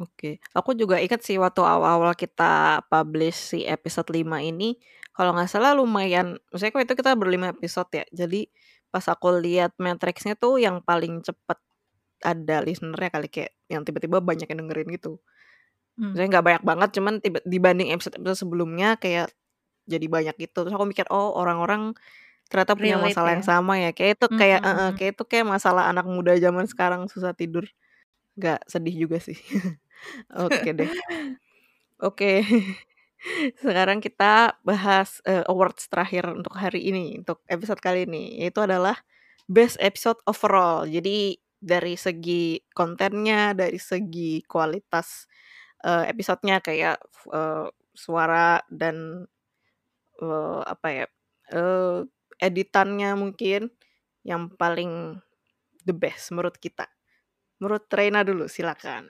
Oke, 0.00 0.36
aku 0.52 0.76
juga 0.76 1.00
inget 1.00 1.24
sih 1.24 1.40
waktu 1.40 1.64
awal-awal 1.64 2.12
kita 2.12 2.84
publish 2.92 3.56
si 3.56 3.58
episode 3.64 4.12
5 4.12 4.44
ini, 4.44 4.76
kalau 5.16 5.32
nggak 5.32 5.48
salah 5.48 5.72
lumayan 5.72 6.36
maksudnya 6.52 6.72
kan 6.76 6.82
itu 6.84 6.94
kita 7.00 7.12
berlima 7.16 7.48
episode 7.48 7.88
ya, 7.96 8.04
jadi 8.12 8.44
pas 8.92 9.00
aku 9.08 9.40
lihat 9.40 9.72
matriksnya 9.80 10.36
tuh 10.36 10.60
yang 10.60 10.84
paling 10.84 11.24
cepet 11.24 11.56
ada 12.24 12.56
listener-nya 12.64 13.10
kali, 13.12 13.28
kayak 13.32 13.52
yang 13.72 13.84
tiba-tiba 13.88 14.20
banyak 14.24 14.48
yang 14.48 14.60
dengerin 14.66 14.88
gitu. 14.96 15.20
Mmm. 15.98 16.16
Maksudnya 16.16 16.28
nggak 16.38 16.46
banyak 16.48 16.64
banget, 16.68 16.90
cuman 17.00 17.14
tiba 17.24 17.38
dibanding 17.44 17.88
episode-episode 17.96 18.38
sebelumnya 18.46 18.96
kayak 19.00 19.32
jadi 19.88 20.06
banyak 20.10 20.36
gitu, 20.40 20.64
terus 20.66 20.74
aku 20.76 20.86
mikir, 20.88 21.06
"Oh 21.12 21.34
orang-orang 21.38 21.94
ternyata 22.52 22.74
punya 22.78 22.96
Relate 22.96 23.02
masalah 23.02 23.32
ya? 23.32 23.40
yang 23.40 23.46
sama 23.46 23.78
ya." 23.82 23.90
Kayak 23.96 24.18
itu 24.22 24.26
kayak 24.34 24.60
Mhm 24.60 24.66
heeh, 24.66 24.90
mhm. 24.90 24.98
kayak 24.98 25.10
itu 25.18 25.24
kayak 25.28 25.46
masalah 25.48 25.88
anak 25.92 26.06
muda 26.08 26.34
zaman 26.40 26.66
sekarang 26.70 27.06
susah 27.12 27.32
tidur. 27.36 27.66
Nggak 28.40 28.64
sedih 28.70 28.96
juga 29.08 29.18
sih. 29.22 29.38
Oke 30.30 30.72
deh. 30.78 30.90
Oke, 32.00 32.44
sekarang 33.64 33.98
kita 34.04 34.58
bahas, 34.66 35.20
eee, 35.24 35.44
awards 35.48 35.88
terakhir 35.88 36.28
untuk 36.32 36.52
hari 36.56 36.84
ini, 36.90 37.20
untuk 37.24 37.40
episode 37.48 37.80
kali 37.80 38.04
ini, 38.08 38.36
yaitu 38.42 38.60
adalah 38.64 38.96
best 39.48 39.80
episode 39.80 40.20
overall. 40.28 40.84
Jadi 40.84 41.40
dari 41.56 41.96
segi 41.96 42.60
kontennya, 42.76 43.56
dari 43.56 43.80
segi 43.80 44.44
kualitas, 44.44 45.24
eee, 45.86 46.12
episodenya 46.12 46.60
kayak, 46.64 47.00
eee, 47.32 47.66
suara 47.96 48.60
dan, 48.68 49.24
eee, 50.22 50.60
apa 50.66 50.88
ya, 50.92 51.06
eee, 51.54 51.98
editannya 52.42 53.10
mungkin 53.18 53.70
yang 54.26 54.50
paling 54.56 55.16
the 55.88 55.94
best 55.96 56.32
menurut 56.34 56.56
kita. 56.60 56.86
Menurut 57.62 57.86
Reina 57.92 58.22
dulu, 58.26 58.46
silakan. 58.50 59.08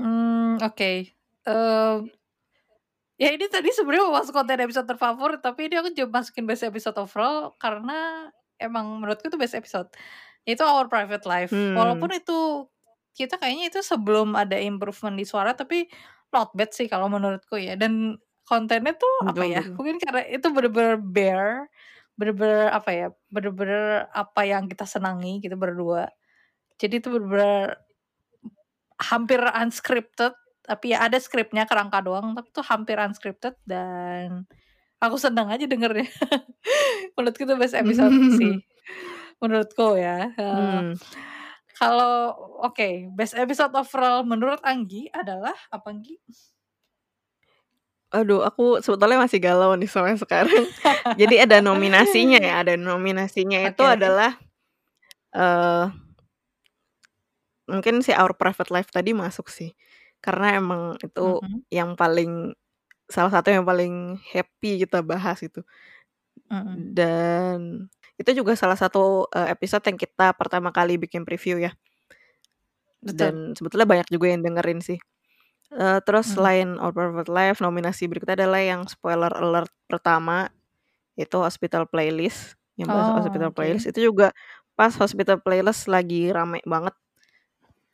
Mmm, 0.00 0.56
oke, 0.64 0.90
eee 1.46 1.96
ya 3.20 3.28
ini 3.36 3.46
tadi 3.52 3.68
sebenarnya 3.74 4.04
mau 4.08 4.16
masuk 4.22 4.32
konten 4.36 4.60
episode 4.64 4.88
terfavorit, 4.88 5.40
tapi 5.44 5.68
ini 5.68 5.76
aku 5.80 5.92
coba 5.92 6.22
masukin 6.24 6.44
best 6.48 6.64
episode 6.64 6.96
overall 7.00 7.52
karena 7.60 8.30
emang 8.60 8.96
menurutku 9.00 9.28
itu 9.28 9.36
best 9.40 9.56
episode. 9.56 9.88
Itu 10.48 10.62
Our 10.64 10.88
Private 10.88 11.24
Life. 11.28 11.52
Mmm. 11.52 11.76
Walaupun 11.76 12.16
itu 12.16 12.68
kita 13.16 13.36
kayaknya 13.40 13.72
itu 13.72 13.80
sebelum 13.84 14.32
ada 14.38 14.56
improvement 14.56 15.16
di 15.20 15.26
suara, 15.28 15.52
tapi 15.56 15.88
not 16.32 16.52
bad 16.56 16.72
sih 16.72 16.88
kalau 16.88 17.08
menurutku 17.12 17.60
ya, 17.60 17.74
dan 17.76 18.16
kontennya 18.48 18.94
tuh 18.96 19.14
apa 19.28 19.42
Betul 19.42 19.46
ya, 19.46 19.62
betul. 19.62 19.76
mungkin 19.78 19.96
karena 20.00 20.22
itu 20.30 20.46
bener-bener 20.54 20.96
bare, 21.00 21.68
bener-bener 22.18 22.72
apa 22.72 22.90
ya, 22.94 23.06
bener-bener 23.32 24.08
apa 24.16 24.40
yang 24.48 24.64
kita 24.70 24.84
senangi 24.88 25.40
gitu 25.44 25.56
berdua. 25.60 26.08
Jadi 26.80 27.00
itu 27.04 27.08
bener-bener 27.12 27.78
hampir 29.00 29.40
unscripted, 29.40 30.36
tapi 30.64 30.92
ya 30.92 31.08
ada 31.08 31.16
skripnya, 31.16 31.64
kerangka 31.64 32.04
doang, 32.04 32.36
tapi 32.36 32.52
itu 32.52 32.62
hampir 32.62 33.00
unscripted 33.00 33.56
dan 33.64 34.44
aku 35.00 35.16
senang 35.16 35.48
aja 35.48 35.64
dengernya. 35.64 36.06
Menurutku 37.16 37.42
itu 37.48 37.54
best 37.56 37.74
episode 37.74 38.12
sih, 38.36 38.60
menurutku 39.40 39.96
ya, 39.96 40.30
eee, 40.36 40.52
Mmm. 40.60 40.92
kalau 41.80 42.36
oke, 42.60 43.08
best 43.16 43.32
episode 43.34 43.72
overall 43.72 44.20
menurut 44.22 44.60
Anggi 44.60 45.08
adalah 45.10 45.56
apa, 45.72 45.88
Nggi? 45.96 46.20
Aduh, 48.10 48.42
aku 48.42 48.82
sebetulnya 48.82 49.22
masih 49.22 49.38
galau 49.38 49.72
nih 49.78 49.86
sampai 49.86 50.18
sekarang. 50.18 50.66
Jadi 51.14 51.46
ada 51.46 51.62
nominasinya 51.62 52.42
ya, 52.42 52.54
ada 52.66 52.74
nominasinya 52.74 53.62
itu 53.70 53.82
Oke. 53.86 53.94
adalah, 53.96 54.34
eee 55.32 56.09
mungkin 57.70 58.02
si 58.06 58.12
Our 58.14 58.34
Private 58.38 58.70
Life 58.74 58.90
tadi 58.94 59.12
masuk 59.16 59.48
sih, 59.52 59.72
karena 60.24 60.58
emang 60.60 60.82
itu 61.02 61.42
Mhm. 61.42 61.62
yang 61.72 61.94
paling 61.98 62.54
salah 63.10 63.30
satu 63.34 63.50
yang 63.54 63.64
paling 63.68 64.18
happy 64.34 64.82
kita 64.86 65.02
bahas 65.06 65.40
itu. 65.44 65.62
Mhm. 66.50 66.90
Dan 66.96 67.88
itu 68.20 68.30
juga 68.36 68.54
salah 68.58 68.76
satu, 68.78 69.26
eee, 69.34 69.52
episode 69.54 69.84
yang 69.90 69.98
kita 70.00 70.32
pertama 70.38 70.70
kali 70.74 70.96
bikin 71.00 71.24
preview 71.26 71.58
ya. 71.60 71.72
Betul. 73.02 73.32
Dan 73.32 73.56
sebetulnya 73.56 73.88
banyak 73.88 74.08
juga 74.12 74.28
yang 74.28 74.44
dengerin 74.44 74.80
sih. 74.84 74.98
Eee, 75.74 75.98
terus 76.06 76.26
Mhm. 76.26 76.36
selain 76.36 76.78
Our 76.80 76.92
Private 76.94 77.30
Life, 77.32 77.58
nominasi 77.64 78.06
berikutnya 78.10 78.36
adalah 78.46 78.62
yang 78.62 78.82
spoiler 78.88 79.32
alert 79.34 79.72
pertama, 79.90 80.50
itu 81.18 81.36
Hospital 81.40 81.86
Playlist, 81.90 82.56
yang 82.80 82.90
bahas 82.94 83.10
Oh, 83.10 83.14
Hospital 83.14 83.50
oke. 83.50 83.50
Playlist, 83.54 83.90
itu 83.90 84.10
juga 84.12 84.32
pas 84.78 84.92
Hospital 84.98 85.40
Playlist 85.44 85.88
lagi 85.90 86.30
rame 86.32 86.60
banget. 86.66 86.94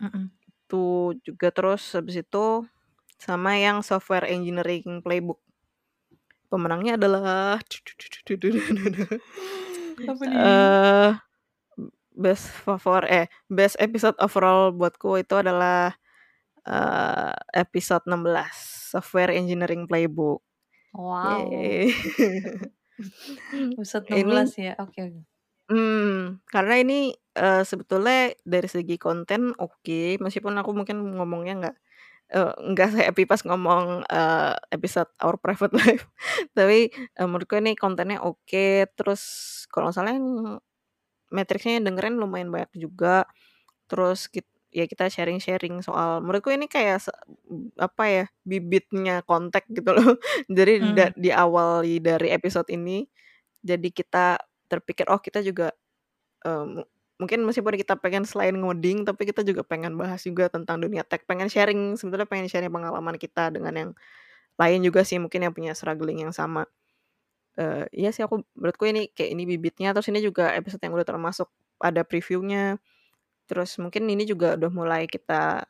Mhm. 0.00 0.36
Itu 0.66 1.14
juga, 1.26 1.46
terus 1.54 1.82
habis 1.94 2.16
itu 2.22 2.66
sama 3.20 3.56
yang 3.60 3.82
Software 3.86 4.26
Engineering 4.30 5.02
Playbook. 5.04 5.40
Pemenangnya 6.50 6.94
adalah 6.98 7.58
Apa 10.10 10.24
nih? 10.30 10.46
eee, 10.46 11.10
best 12.16 12.48
favor 12.64 13.02
eh, 13.08 13.28
best 13.52 13.76
episode 13.80 14.16
overall 14.22 14.72
buatku 14.74 15.20
itu 15.22 15.34
adalah, 15.38 15.94
eee, 16.68 17.32
episode 17.56 18.04
16, 18.08 18.56
Software 18.94 19.32
Engineering 19.34 19.86
Playbook. 19.90 20.42
Wow. 20.92 21.70
Yeay. 21.70 21.92
Episode 23.78 24.06
Ini 24.08 24.12
16 24.12 24.56
ya, 24.58 24.72
oke 24.80 25.00
oke. 25.06 25.26
mmm, 25.70 26.42
karena 26.52 26.74
ini, 26.82 26.98
eee, 27.36 27.62
sebetulnya 27.68 28.32
dari 28.48 28.68
segi 28.70 28.96
konten 29.00 29.52
oke, 29.60 30.18
meskipun 30.24 30.54
aku 30.60 30.72
mungkin 30.76 30.98
ngomongnya 31.16 31.54
nggak, 31.60 31.76
eee, 32.36 32.52
nggak 32.74 32.88
se-happy 32.96 33.24
pas 33.30 33.42
ngomong, 33.46 34.04
eee, 34.10 34.54
episode 34.76 35.10
Our 35.24 35.36
Private 35.40 35.74
Life. 35.80 36.06
Tapi, 36.56 36.90
eee, 36.92 37.26
menurutku 37.28 37.56
ini 37.60 37.74
kontennya 37.78 38.20
oke, 38.24 38.88
terus 38.98 39.22
kalau 39.72 39.90
nggak 39.92 39.96
salah 39.98 40.12
yang 40.16 40.28
matriksnya 41.34 41.78
yang 41.80 41.86
dengerin 41.92 42.16
lumayan 42.20 42.50
banyak 42.54 42.70
juga. 42.78 43.26
Terus 43.90 44.28
kit 44.32 44.46
ya 44.74 44.84
kita 44.90 45.08
sharing-sharing 45.10 45.80
soal 45.86 46.20
menurutku 46.24 46.52
ini 46.54 46.66
kayak 46.70 47.00
se 47.04 47.12
apa 47.80 48.04
ya, 48.10 48.24
bibitnya 48.46 49.22
Kontek 49.26 49.66
gitu 49.72 49.90
loh. 49.96 50.16
Jadi 50.50 50.92
da 50.96 51.08
Mmm. 51.08 51.16
diawali 51.16 52.00
dari 52.04 52.30
episode 52.34 52.68
ini, 52.72 53.06
jadi 53.64 53.88
kita 53.92 54.38
terpikir, 54.70 55.06
oh 55.12 55.20
kita 55.22 55.40
juga, 55.44 55.70
mu 56.46 56.82
mungkin 57.20 57.44
meskipun 57.48 57.74
kita 57.80 57.96
pengen 58.00 58.24
selain 58.28 58.56
ngoding, 58.58 59.04
tapi 59.08 59.24
kita 59.28 59.42
juga 59.46 59.62
pengen 59.66 59.96
bahas 60.00 60.22
juga 60.26 60.48
tentang 60.52 60.80
dunia 60.82 61.02
tech, 61.06 61.24
pengen 61.28 61.48
sharing, 61.52 61.96
sebetulnya 62.00 62.28
pengen 62.28 62.48
sharing 62.50 62.72
pengalaman 62.72 63.16
kita 63.20 63.50
dengan 63.54 63.74
yang 63.76 63.90
lain 64.60 64.80
juga 64.86 65.02
sih 65.06 65.18
mungkin 65.22 65.44
yang 65.48 65.54
punya 65.56 65.72
struggling 65.76 66.22
yang 66.24 66.34
sama. 66.36 66.66
Eee, 67.56 67.88
iya 67.96 68.10
sih 68.12 68.20
aku 68.26 68.44
menurutku 68.58 68.84
ini 68.88 69.08
kayak 69.16 69.30
ini 69.32 69.44
bibitnya, 69.48 69.88
terus 69.96 70.08
ini 70.12 70.20
juga 70.20 70.52
episode 70.56 70.80
yang 70.84 70.92
udah 70.96 71.08
termasuk 71.08 71.48
ada 71.80 72.04
preview-nya. 72.04 72.76
Terus 73.50 73.78
mungkin 73.82 74.08
ini 74.10 74.24
juga 74.28 74.56
udah 74.58 74.70
mulai 74.72 75.04
kita, 75.10 75.64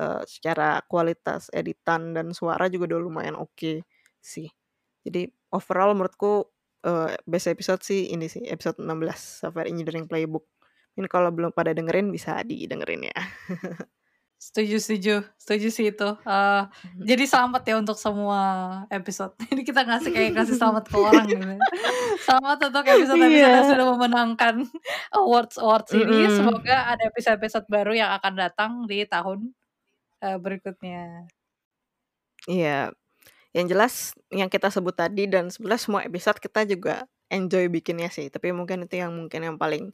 eee, 0.00 0.22
secara 0.28 0.80
kualitas 0.90 1.48
editan 1.54 2.12
dan 2.16 2.32
suara 2.36 2.66
juga 2.72 2.90
udah 2.96 3.00
lumayan 3.04 3.36
oke 3.38 3.84
sih. 4.22 4.48
Jadi 5.06 5.28
overall 5.54 5.94
menurutku, 5.98 6.48
eee, 6.86 7.16
best 7.28 7.48
episode 7.52 7.82
sih 7.86 8.10
ini 8.14 8.26
sih, 8.30 8.44
episode 8.50 8.78
16, 8.82 9.20
Software 9.44 9.68
Engineering 9.70 10.06
Playbook. 10.10 10.46
Ini 10.98 11.06
kalau 11.06 11.30
belum 11.30 11.54
pada 11.54 11.70
dengerin 11.78 12.10
bisa 12.10 12.42
didengerin 12.42 13.06
ya. 13.06 13.16
Setuju 14.38 14.78
setuju, 14.78 15.14
setuju 15.34 15.66
sih 15.74 15.90
itu, 15.90 16.08
eee, 16.22 16.62
jadi 17.02 17.24
selamat 17.26 17.62
ya 17.66 17.74
untuk 17.82 17.98
semua 17.98 18.38
episode. 18.86 19.34
Ini 19.50 19.66
kita 19.66 19.82
ngasih 19.82 20.14
kayak 20.14 20.30
ngasih 20.38 20.54
selamat 20.54 20.84
ke 20.86 20.94
orang 20.94 21.26
gitu. 21.34 21.42
Selamat 22.22 22.58
untuk 22.70 22.84
episode-episode 22.86 23.54
yang 23.58 23.66
Iya. 23.66 23.66
sudah 23.66 23.86
memenangkan 23.94 24.54
awards-awards 25.14 25.90
ini, 25.98 26.30
Mhm. 26.30 26.30
semoga 26.30 26.86
ada 26.94 27.02
episode-episode 27.10 27.66
baru 27.66 27.92
yang 27.98 28.10
akan 28.14 28.34
datang 28.38 28.72
di 28.86 29.02
tahun, 29.10 29.50
eee, 30.22 30.38
berikutnya. 30.42 31.28
Iya, 32.46 32.94
yang 33.56 33.66
jelas 33.72 34.14
yang 34.32 34.50
kita 34.52 34.68
sebut 34.72 34.94
tadi 34.96 35.26
dan 35.30 35.50
sebenarnya 35.52 35.82
semua 35.86 36.02
episode 36.06 36.38
kita 36.42 36.62
juga 36.68 37.06
enjoy 37.32 37.68
bikinnya 37.72 38.08
sih, 38.12 38.28
tapi 38.32 38.52
mungkin 38.54 38.86
itu 38.86 39.00
yang 39.02 39.12
mungkin 39.16 39.40
yang 39.46 39.56
paling 39.60 39.92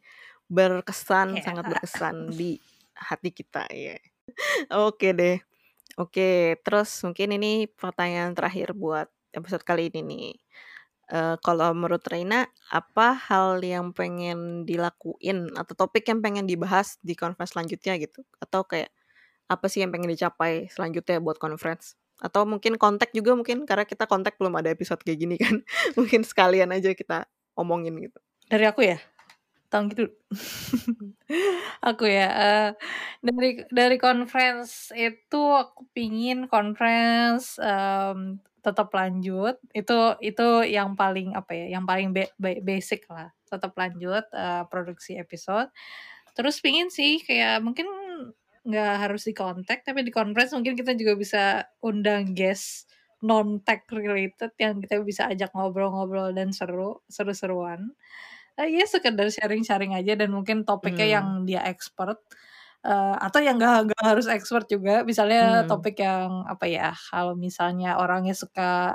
berkesan, 0.51 1.41
Iya. 1.41 1.45
sangat 1.45 1.65
berkesan 1.73 2.33
di 2.33 2.59
hati 2.95 3.31
kita, 3.35 3.67
iya. 3.73 3.99
Oke 4.73 5.13
deh. 5.13 5.39
Oke, 5.95 6.59
terus 6.67 6.91
mungkin 7.07 7.39
ini 7.39 7.71
pertanyaan 7.71 8.35
terakhir 8.35 8.75
buat 8.75 9.07
episode 9.31 9.63
kali 9.63 9.91
ini 9.95 10.01
nih. 10.03 10.29
Eee, 11.13 11.37
kalau 11.45 11.71
menurut 11.77 12.03
Reina, 12.09 12.49
apa 12.73 13.15
hal 13.15 13.61
yang 13.63 13.93
pengen 13.95 14.65
dilakuin 14.67 15.53
atau 15.55 15.75
topik 15.77 16.09
yang 16.09 16.25
pengen 16.25 16.49
dibahas 16.49 16.99
di 17.05 17.15
conference 17.15 17.55
selanjutnya 17.55 17.95
gitu? 18.01 18.25
Atau 18.43 18.65
kayak 18.67 18.91
apa 19.47 19.67
sih 19.69 19.85
yang 19.85 19.93
pengen 19.95 20.11
dicapai 20.11 20.67
selanjutnya 20.73 21.21
buat 21.23 21.37
conference? 21.39 21.95
Atau 22.19 22.47
mungkin 22.49 22.81
Kontek 22.81 23.13
juga 23.13 23.37
mungkin, 23.37 23.69
karena 23.69 23.85
kita 23.85 24.09
Kontek 24.09 24.39
belum 24.41 24.55
ada 24.59 24.73
episode 24.73 25.03
kayak 25.05 25.19
gini 25.21 25.37
kan, 25.37 25.61
mungkin 25.99 26.25
sekalian 26.25 26.73
aja 26.73 26.91
kita 26.97 27.29
omongin 27.55 27.95
gitu. 28.01 28.19
Dari 28.49 28.65
aku 28.67 28.83
ya? 28.87 28.99
Tahun 29.75 29.91
gitu. 29.91 30.07
Aku 31.91 32.07
ya, 32.07 32.29
uh, 32.31 32.71
dari 33.19 33.67
dari 33.75 33.97
conference 33.99 34.95
itu 34.95 35.43
aku 35.51 35.91
pingin 35.91 36.47
conference, 36.47 37.59
um, 37.59 38.39
tetap 38.63 38.95
lanjut, 38.95 39.59
itu 39.75 39.99
itu 40.23 40.49
yang 40.71 40.95
paling 40.95 41.35
apa 41.35 41.53
ya, 41.53 41.67
yang 41.75 41.85
paling 41.85 42.15
be 42.15 42.31
basic 42.39 43.05
lah, 43.11 43.35
tetap 43.51 43.75
lanjut, 43.75 44.25
uh, 44.31 44.63
produksi 44.71 45.19
episode. 45.19 45.69
Terus 46.39 46.63
pingin 46.63 46.89
sih 46.95 47.19
kayak 47.27 47.61
mungkin 47.67 47.91
nggak 48.65 48.95
harus 49.11 49.27
di 49.29 49.35
kontak, 49.37 49.85
tapi 49.85 50.07
di 50.07 50.13
conference 50.15 50.55
mungkin 50.57 50.79
kita 50.79 50.97
juga 50.97 51.19
bisa 51.19 51.43
undang 51.85 52.33
guest 52.33 52.89
non-tech 53.25 53.89
related 53.89 54.53
yang 54.61 54.85
kita 54.85 55.01
bisa 55.01 55.29
ajak 55.33 55.49
ngobrol-ngobrol 55.57 56.37
dan 56.37 56.53
seru, 56.53 57.01
seru-seruan. 57.09 57.97
Uh, 58.59 58.71
ya 58.71 58.87
sekedar 58.87 59.27
sharing-sharing 59.35 59.99
aja 59.99 60.15
dan 60.15 60.31
mungkin 60.31 60.63
topiknya 60.63 61.19
yang 61.19 61.19
Hmm. 61.19 61.43
dia 61.43 61.59
expert, 61.67 62.23
uh, 62.87 63.19
atau 63.19 63.43
yang 63.43 63.59
nggak 63.59 63.91
nggak 63.91 64.03
harus 64.07 64.27
expert 64.31 64.71
juga, 64.71 65.03
misalnya 65.03 65.39
Hmm. 65.41 65.67
topik 65.67 65.99
yang 65.99 66.47
apa 66.47 66.65
ya, 66.71 66.95
kalau 67.11 67.35
misalnya 67.35 67.99
orangnya 67.99 68.31
suka, 68.39 68.95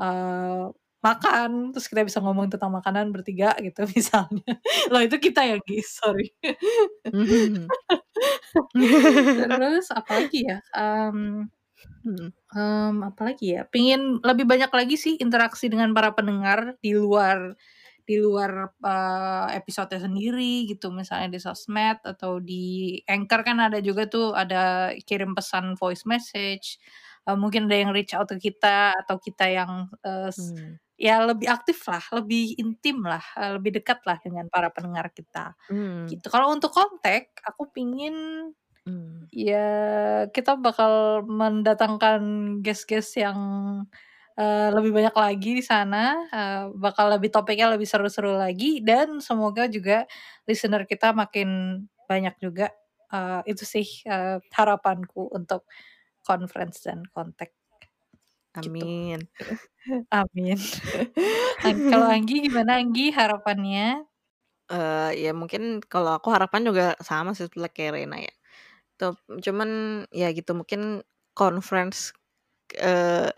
uh, 0.00 0.72
makan, 1.04 1.72
terus 1.76 1.86
kita 1.92 2.02
bisa 2.08 2.18
ngomong 2.24 2.48
tentang 2.52 2.72
makanan 2.74 3.12
bertiga 3.14 3.52
gitu 3.62 3.84
misalnya. 3.96 4.56
Loh 4.92 5.02
itu 5.04 5.16
kita 5.20 5.40
ya, 5.48 5.56
Gis, 5.66 5.88
sorry. 6.00 6.32
Terus 9.36 9.86
apalagi 9.94 10.48
ya, 10.50 10.58
mmm, 10.76 11.48
Mhm. 12.04 12.32
mmm, 12.54 12.94
apalagi 13.14 13.56
ya, 13.58 13.62
pengen 13.68 14.20
lebih 14.24 14.44
banyak 14.48 14.70
lagi 14.72 14.96
sih 15.00 15.14
interaksi 15.20 15.68
dengan 15.72 15.92
para 15.96 16.12
pendengar 16.16 16.76
di 16.84 16.92
luar 16.96 17.56
di 18.08 18.16
luar, 18.16 18.72
uh, 18.80 19.46
episode 19.52 19.92
sendiri 20.00 20.64
gitu, 20.64 20.88
misalnya 20.88 21.36
di 21.36 21.40
sosmed 21.44 22.00
atau 22.08 22.40
di 22.40 22.96
Anchor 23.04 23.44
kan 23.44 23.60
ada 23.60 23.78
juga 23.84 24.08
tuh, 24.08 24.32
ada 24.32 24.96
kirim 25.04 25.36
pesan 25.36 25.76
voice 25.76 26.08
message, 26.08 26.80
uh, 27.28 27.36
mungkin 27.36 27.68
ada 27.68 27.76
yang 27.84 27.92
reach 27.92 28.16
out 28.16 28.32
ke 28.32 28.40
kita 28.50 28.96
atau 29.04 29.20
kita 29.20 29.44
yang, 29.52 29.92
uh, 30.08 30.32
s 30.32 30.56
Mmm. 30.56 30.80
ya 30.98 31.20
lebih 31.28 31.46
aktif 31.52 31.78
lah, 31.86 32.02
lebih 32.16 32.56
intim 32.58 33.04
lah, 33.04 33.22
uh, 33.36 33.60
lebih 33.60 33.76
dekat 33.78 34.00
lah 34.08 34.16
dengan 34.24 34.48
para 34.48 34.72
pendengar 34.72 35.12
kita, 35.12 35.52
Mmm. 35.68 36.08
gitu. 36.08 36.26
Kalau 36.32 36.48
untuk 36.56 36.72
kontak, 36.72 37.30
aku 37.44 37.68
pingin 37.76 38.16
Mmm. 38.88 39.28
ya 39.34 39.68
kita 40.32 40.56
bakal 40.56 41.22
mendatangkan 41.28 42.22
guest-guest 42.64 43.20
yang, 43.20 43.40
uh, 44.38 44.68
lebih 44.76 44.92
banyak 44.94 45.14
lagi 45.16 45.50
di 45.58 45.64
sana, 45.64 46.26
uh, 46.32 46.64
bakal 46.78 47.10
lebih 47.14 47.30
topiknya 47.34 47.68
lebih 47.74 47.86
seru-seru 47.90 48.34
lagi 48.38 48.80
dan 48.84 49.18
semoga 49.20 49.66
juga 49.70 50.06
listener 50.48 50.86
kita 50.88 51.12
makin 51.16 51.82
banyak 52.08 52.34
juga, 52.40 52.70
uh, 53.12 53.42
itu 53.50 53.64
sih, 53.66 53.86
uh, 54.08 54.38
harapanku 54.54 55.28
untuk 55.34 55.66
conference 56.24 56.84
dan 56.86 57.04
kontak. 57.12 57.52
Gitu. 58.60 58.86
Amin. 58.86 59.28
Amin. 60.12 60.58
Ang 61.66 61.78
kalau 61.90 62.08
Anggi 62.10 62.36
gimana 62.46 62.78
Anggi 62.82 63.10
harapannya? 63.14 64.08
Eee, 64.68 65.24
ya 65.24 65.30
mungkin 65.32 65.80
kalau 65.88 66.20
aku 66.20 66.28
harapan 66.28 66.60
juga 66.68 66.84
sama 67.00 67.32
sih 67.32 67.48
seperti 67.48 67.68
kayak 67.72 67.92
Rena 67.96 68.16
ya. 68.20 68.32
Tup 69.00 69.16
cuman 69.44 69.70
ya 70.12 70.28
gitu 70.36 70.52
mungkin 70.58 71.02
conference, 71.38 72.12
eee, 72.78 73.30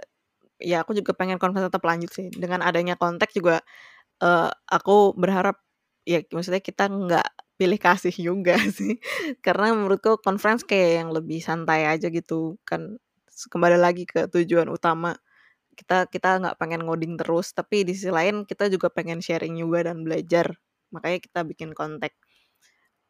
ya 0.62 0.82
aku 0.84 0.92
juga 0.98 1.12
pengen 1.16 1.36
conference 1.40 1.68
tetap 1.72 1.84
lanjut 1.86 2.10
sih. 2.12 2.28
Dengan 2.32 2.60
adanya 2.64 2.94
kontak 3.00 3.32
juga, 3.36 3.60
eee, 4.22 4.50
aku 4.70 5.14
berharap 5.18 5.58
ya 6.08 6.22
maksudnya 6.34 6.62
kita 6.64 6.88
nggak 6.90 7.26
pilih 7.60 7.78
kasih 7.80 8.14
juga 8.14 8.56
sih. 8.78 8.98
Karena 9.44 9.72
menurutku 9.76 10.18
conference 10.24 10.64
kayak 10.66 11.04
yang 11.04 11.08
lebih 11.14 11.40
santai 11.44 11.86
aja 11.90 12.08
gitu 12.12 12.56
kan, 12.68 12.98
kembali 13.52 13.78
lagi 13.80 14.04
ke 14.08 14.28
tujuan 14.32 14.68
utama. 14.72 15.16
Kita 15.78 16.06
kita 16.10 16.40
nggak 16.42 16.56
pengen 16.60 16.84
ngoding 16.86 17.16
terus, 17.20 17.52
tapi 17.56 17.82
di 17.88 17.92
sisi 17.96 18.10
lain 18.12 18.44
kita 18.48 18.68
juga 18.72 18.88
pengen 18.92 19.20
sharing 19.24 19.56
juga 19.58 19.88
dan 19.92 20.04
belajar, 20.06 20.52
makanya 20.94 21.18
kita 21.24 21.40
bikin 21.48 21.72
kontak. 21.76 22.12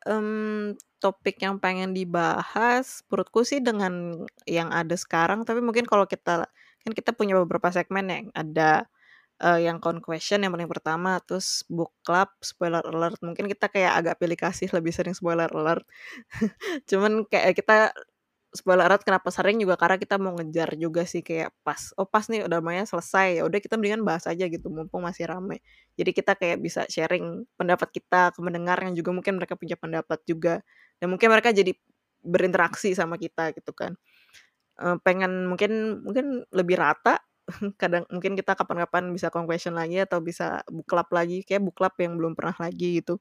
Mmm, 0.09 0.81
topik 0.97 1.37
yang 1.45 1.61
pengen 1.61 1.93
dibahas 1.93 3.05
menurutku 3.13 3.45
sih 3.45 3.61
dengan 3.61 4.25
yang 4.49 4.73
ada 4.73 4.97
sekarang, 4.97 5.45
tapi 5.45 5.61
mungkin 5.61 5.85
kalau 5.85 6.09
kita 6.09 6.49
kan 6.87 6.93
kita 6.97 7.11
punya 7.17 7.35
beberapa 7.41 7.69
segmen 7.75 8.05
ya, 8.11 8.19
ada, 8.37 8.71
eee, 9.43 9.69
yang 9.71 9.79
Con 9.85 10.01
Question 10.05 10.45
yang 10.47 10.53
paling 10.57 10.71
pertama, 10.71 11.19
terus 11.27 11.65
Book 11.71 11.93
Club, 12.07 12.31
Spoiler 12.45 12.83
Alert, 12.87 13.21
mungkin 13.25 13.47
kita 13.51 13.69
kayak 13.73 13.93
agak 14.05 14.15
pilih 14.23 14.39
kasih 14.41 14.69
lebih 14.79 14.93
sering 14.97 15.15
spoiler 15.17 15.49
alert. 15.53 15.85
Cuman 16.91 17.27
kayak 17.31 17.57
kita 17.59 17.93
spoiler 18.55 18.83
alert 18.89 19.05
kenapa 19.07 19.31
sering 19.31 19.63
juga 19.63 19.79
karena 19.79 19.97
kita 20.01 20.19
mau 20.19 20.35
ngejar 20.35 20.75
juga 20.81 21.05
sih 21.07 21.23
kayak 21.23 21.55
pas, 21.63 21.93
oh 22.01 22.07
pas 22.09 22.27
nih 22.33 22.47
dramanya 22.51 22.85
selesai, 22.89 23.41
ya 23.41 23.43
udah 23.47 23.61
kita 23.63 23.77
mendingan 23.79 24.03
bahas 24.07 24.27
aja 24.27 24.47
gitu 24.51 24.69
mumpung 24.73 25.05
masih 25.07 25.27
rame. 25.31 25.63
Jadi 25.99 26.11
kita 26.17 26.35
kayak 26.39 26.59
bisa 26.65 26.83
sharing 26.91 27.47
pendapat 27.61 27.89
kita 27.95 28.35
ke 28.35 28.41
pendengar 28.43 28.79
yang 28.83 28.95
juga 28.99 29.11
mungkin 29.15 29.39
mereka 29.39 29.55
punya 29.61 29.77
pendapat 29.79 30.19
juga, 30.27 30.63
dan 31.03 31.09
mungkin 31.15 31.31
mereka 31.33 31.53
jadi 31.55 31.73
berinteraksi 32.25 32.93
sama 32.97 33.17
kita 33.21 33.53
gitu 33.57 33.73
kan. 33.77 33.95
Eee, 34.81 34.97
pengen 35.05 35.47
mungkin 35.51 36.01
mungkin 36.05 36.45
lebih 36.55 36.77
rata, 36.81 37.21
kadang 37.83 38.05
mungkin 38.13 38.35
kita 38.39 38.57
kapan-kapan 38.57 39.13
bisa 39.13 39.29
Con 39.33 39.45
Question 39.49 39.77
lagi 39.77 40.01
atau 40.01 40.21
bisa 40.25 40.65
Club 40.89 41.09
lagi, 41.13 41.45
kayak 41.45 41.63
Club 41.77 41.95
yang 42.01 42.15
belum 42.21 42.33
pernah 42.39 42.57
lagi 42.61 43.01
gitu. 43.05 43.21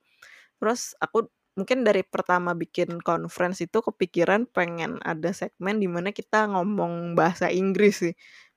Terus 0.59 0.95
aku 0.99 1.27
mungkin 1.59 1.83
dari 1.83 2.03
pertama 2.07 2.55
bikin 2.55 3.03
conference 3.03 3.59
itu 3.65 3.79
kepikiran 3.83 4.47
pengen 4.51 4.99
ada 5.03 5.31
segmen 5.35 5.79
di 5.83 5.87
mana 5.91 6.11
kita 6.15 6.47
ngomong 6.51 7.15
bahasa 7.19 7.51
Inggris 7.51 8.03
sih. 8.07 8.13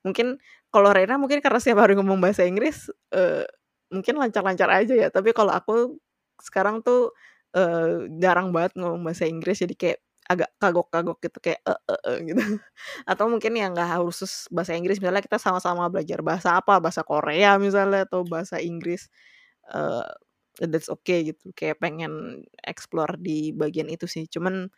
Mungkin 0.07 0.38
kalau 0.72 0.90
Rena 0.94 1.18
mungkin 1.20 1.40
karena 1.44 1.59
setiap 1.62 1.84
hari 1.86 1.94
ngomong 1.98 2.18
bahasa 2.22 2.42
Inggris, 2.46 2.90
eee, 3.14 3.46
mungkin 3.92 4.16
lancar-lancar 4.20 4.68
aja 4.72 4.94
ya, 4.96 5.09
tapi 5.12 5.30
kalau 5.36 5.53
aku 5.55 5.98
sekarang 6.42 6.80
tuh, 6.86 7.12
eee, 7.57 8.09
jarang 8.22 8.50
banget 8.57 8.74
ngomong 8.80 9.03
bahasa 9.07 9.24
Inggris 9.28 9.61
jadi 9.62 9.74
kayak 9.76 9.98
agak 10.32 10.50
kagok-kagok 10.62 11.18
gitu 11.24 11.38
kayak, 11.44 11.60
"e 11.66 11.74
e 11.92 11.96
e," 12.08 12.12
gitu. 12.32 12.40
Atau 13.10 13.26
mungkin 13.32 13.52
yang 13.58 13.72
nggak 13.76 14.00
khusus 14.06 14.48
bahasa 14.52 14.74
Inggris, 14.78 14.98
misalnya 15.02 15.22
kita 15.24 15.38
sama-sama 15.42 15.88
belajar 15.92 16.20
bahasa 16.24 16.58
apa, 16.60 16.78
bahasa 16.82 17.02
Korea 17.06 17.56
misalnya 17.60 18.04
atau 18.08 18.24
bahasa 18.26 18.58
Inggris, 18.62 19.08
eee, 19.72 20.04
that's 20.70 20.88
okay 20.92 21.32
gitu, 21.34 21.50
kayak 21.56 21.78
pengen 21.82 22.44
explore 22.66 23.16
di 23.20 23.52
bagian 23.56 23.88
itu 23.92 24.06
sih. 24.10 24.26
Cuman 24.30 24.68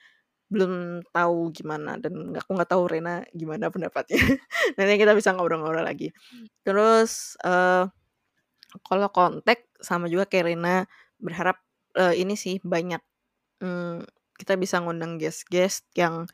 belum 0.52 1.02
tahu 1.14 1.50
gimana 1.57 1.98
dan 2.00 2.32
aku 2.38 2.50
nggak 2.57 2.70
tahu 2.72 2.84
Rena 2.90 3.24
gimana 3.34 3.68
pendapatnya. 3.72 4.16
Nanti 4.78 4.94
kita 5.00 5.12
bisa 5.18 5.32
ngobrol-ngobrol 5.36 5.84
lagi. 5.86 6.12
Terus, 6.66 7.36
eee, 7.44 7.88
kalau 8.88 9.09
kontak 9.14 9.66
sama 9.80 10.07
juga 10.12 10.26
kayak 10.30 10.46
Rena 10.57 10.76
berharap, 11.22 11.59
eee, 11.98 12.22
ini 12.26 12.34
sih 12.38 12.59
banyak, 12.64 13.00
mmm, 13.64 14.05
kita 14.41 14.55
bisa 14.61 14.80
ngundang 14.82 15.16
guest-guest 15.20 15.87
yang 15.99 16.26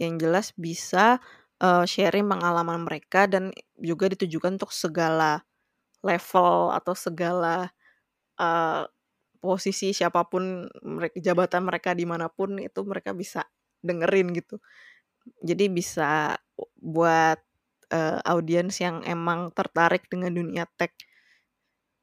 yang 0.00 0.16
jelas 0.20 0.52
bisa, 0.56 1.18
eee, 1.62 1.84
sharing 1.88 2.26
pengalaman 2.28 2.84
mereka 2.88 3.26
dan 3.30 3.52
juga 3.80 4.10
ditujukan 4.12 4.56
untuk 4.60 4.72
segala 4.74 5.42
level 6.04 6.72
atau 6.74 6.94
segala, 6.96 7.70
eee, 8.40 8.84
posisi 9.42 9.92
siapa 9.96 10.26
pun 10.28 10.66
merek 10.84 11.14
jabatan 11.20 11.64
mereka 11.68 11.92
di 11.96 12.04
mana 12.08 12.28
pun 12.32 12.58
itu 12.60 12.80
mereka 12.86 13.12
bisa 13.16 13.44
dengerin 13.84 14.32
gitu. 14.36 14.58
Jadi 15.44 15.68
bisa 15.72 16.36
buat, 16.80 17.38
eee, 17.92 18.18
audiens 18.28 18.76
yang 18.82 19.02
emang 19.06 19.50
tertarik 19.54 20.06
dengan 20.12 20.32
dunia 20.36 20.64
tech. 20.80 20.92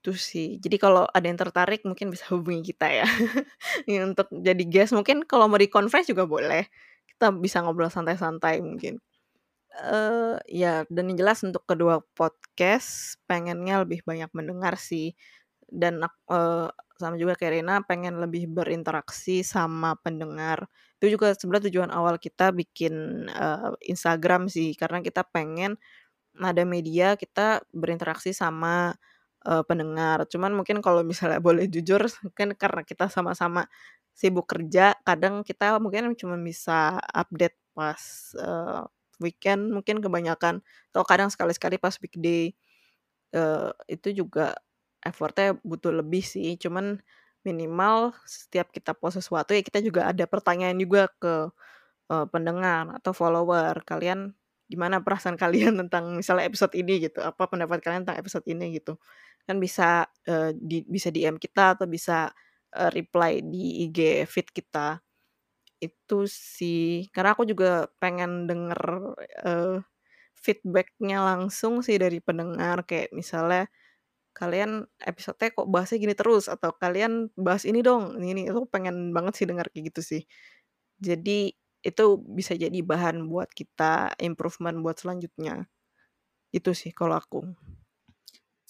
Itu 0.04 0.20
sih. 0.20 0.60
Jadi 0.60 0.76
kalau 0.84 1.08
ada 1.08 1.24
yang 1.32 1.40
tertarik 1.40 1.88
mungkin 1.88 2.12
bisa 2.12 2.28
hubungi 2.36 2.76
kita 2.76 2.92
ya. 2.92 3.08
Untuk 4.12 4.28
jadi 4.36 4.60
guest 4.68 4.92
mungkin 4.92 5.24
kalau 5.24 5.48
mau 5.48 5.56
di-conference 5.56 6.12
juga 6.12 6.28
boleh. 6.28 6.68
Kita 7.08 7.32
bisa 7.32 7.64
ngobrol 7.64 7.88
santai-santai 7.88 8.60
mungkin. 8.60 9.00
Eee, 9.76 10.38
ya 10.52 10.84
dan 10.92 11.12
yang 11.12 11.20
jelas 11.24 11.44
untuk 11.48 11.64
kedua 11.70 12.02
podcast 12.18 13.18
pengennya 13.30 13.84
lebih 13.88 14.04
banyak 14.08 14.32
mendengar 14.36 14.76
sih. 14.80 15.16
Dan 15.68 16.04
eee, 16.06 16.68
sama 17.00 17.16
juga 17.20 17.36
kayak 17.40 17.54
Rena 17.64 17.76
pengen 17.88 18.20
lebih 18.24 18.48
berinteraksi 18.52 19.44
sama 19.48 19.96
pendengar. 20.02 20.68
Itu 21.02 21.16
juga 21.20 21.34
sebenarnya 21.38 21.70
tujuan 21.74 21.92
awal 21.96 22.18
kita 22.22 22.52
bikin, 22.56 23.28
eee, 23.32 23.70
Instagram 23.94 24.48
sih, 24.52 24.76
karena 24.80 25.00
kita 25.06 25.24
pengen 25.30 25.80
ada 26.40 26.64
media 26.68 27.16
kita 27.20 27.62
berinteraksi 27.76 28.32
sama, 28.36 28.96
eee, 29.48 29.64
pendengar. 29.68 30.26
Cuman 30.32 30.52
mungkin 30.58 30.80
kalau 30.86 31.02
misalnya 31.06 31.40
boleh 31.48 31.66
jujur 31.72 32.02
kan 32.38 32.52
karena 32.58 32.82
kita 32.88 33.08
sama-sama 33.12 33.68
sibuk 34.14 34.46
kerja, 34.50 34.94
kadang 35.08 35.42
kita 35.46 35.78
mungkin 35.82 36.14
cuman 36.18 36.40
bisa 36.46 37.00
update 37.14 37.58
pas, 37.78 38.02
eee, 38.38 38.82
weekend 39.22 39.72
mungkin 39.74 40.02
kebanyakan, 40.04 40.62
atau 40.94 41.04
kadang 41.08 41.30
sekali-sekali 41.34 41.78
pas 41.82 41.96
weekday. 42.02 42.54
Eee, 43.34 43.70
itu 43.98 44.24
juga 44.26 44.54
effort-nya 45.04 45.58
butuh 45.66 45.90
lebih 45.94 46.22
sih, 46.26 46.54
cuman 46.62 47.02
minimal 47.44 48.14
setiap 48.30 48.72
kita 48.72 48.96
post 48.96 49.20
sesuatu 49.20 49.52
ya 49.52 49.60
kita 49.66 49.84
juga 49.84 50.08
ada 50.08 50.24
pertanyaan 50.30 50.80
juga 50.80 51.12
ke 51.20 51.52
uh, 52.14 52.26
pendengar 52.32 52.92
atau 53.00 53.12
follower 53.16 53.84
kalian 53.88 54.34
gimana 54.72 55.00
perasaan 55.04 55.38
kalian 55.44 55.76
tentang 55.88 56.16
misalnya 56.18 56.48
episode 56.50 56.74
ini 56.78 57.04
gitu 57.10 57.20
apa 57.24 57.46
pendapat 57.52 57.80
kalian 57.84 58.04
tentang 58.08 58.20
episode 58.22 58.46
ini 58.50 58.78
gitu 58.80 58.98
kan 59.48 59.58
bisa 59.60 60.08
uh, 60.30 60.52
di, 60.56 60.84
bisa 60.88 61.10
DM 61.12 61.38
kita 61.40 61.76
atau 61.80 61.88
bisa 61.90 62.32
uh, 62.76 62.90
reply 62.94 63.44
di 63.44 63.88
IG 63.90 64.26
feed 64.28 64.50
kita. 64.56 65.00
Itu 65.82 66.26
sih 66.30 67.12
karena 67.12 67.36
aku 67.36 67.44
juga 67.48 67.92
pengen 68.02 68.48
denger 68.50 68.82
uh, 69.46 69.78
feedbacknya 70.38 71.20
langsung 71.24 71.82
sih 71.86 71.98
dari 72.00 72.20
pendengar. 72.24 72.84
Kayak 72.88 73.12
misalnya 73.16 73.64
kalian 74.34 74.88
episode 75.04 75.40
kok 75.40 75.68
bahasnya 75.70 76.00
gini 76.02 76.16
terus? 76.18 76.48
Atau 76.52 76.74
kalian 76.78 77.32
bahas 77.38 77.64
ini 77.68 77.82
dong 77.86 78.20
ini 78.24 78.50
itu 78.50 78.66
pengen 78.70 79.12
banget 79.16 79.34
sih 79.44 79.48
dengar 79.50 79.70
kayak 79.72 79.94
gitu 79.94 80.02
sih. 80.04 80.24
Jadi 81.02 81.54
itu 81.84 82.06
bisa 82.24 82.56
jadi 82.56 82.80
bahan 82.84 83.28
buat 83.28 83.52
kita 83.52 84.16
improvement 84.24 84.80
buat 84.82 84.98
selanjutnya. 85.00 85.68
Itu 86.56 86.72
sih 86.78 86.92
kalau 86.96 87.20
aku 87.20 87.40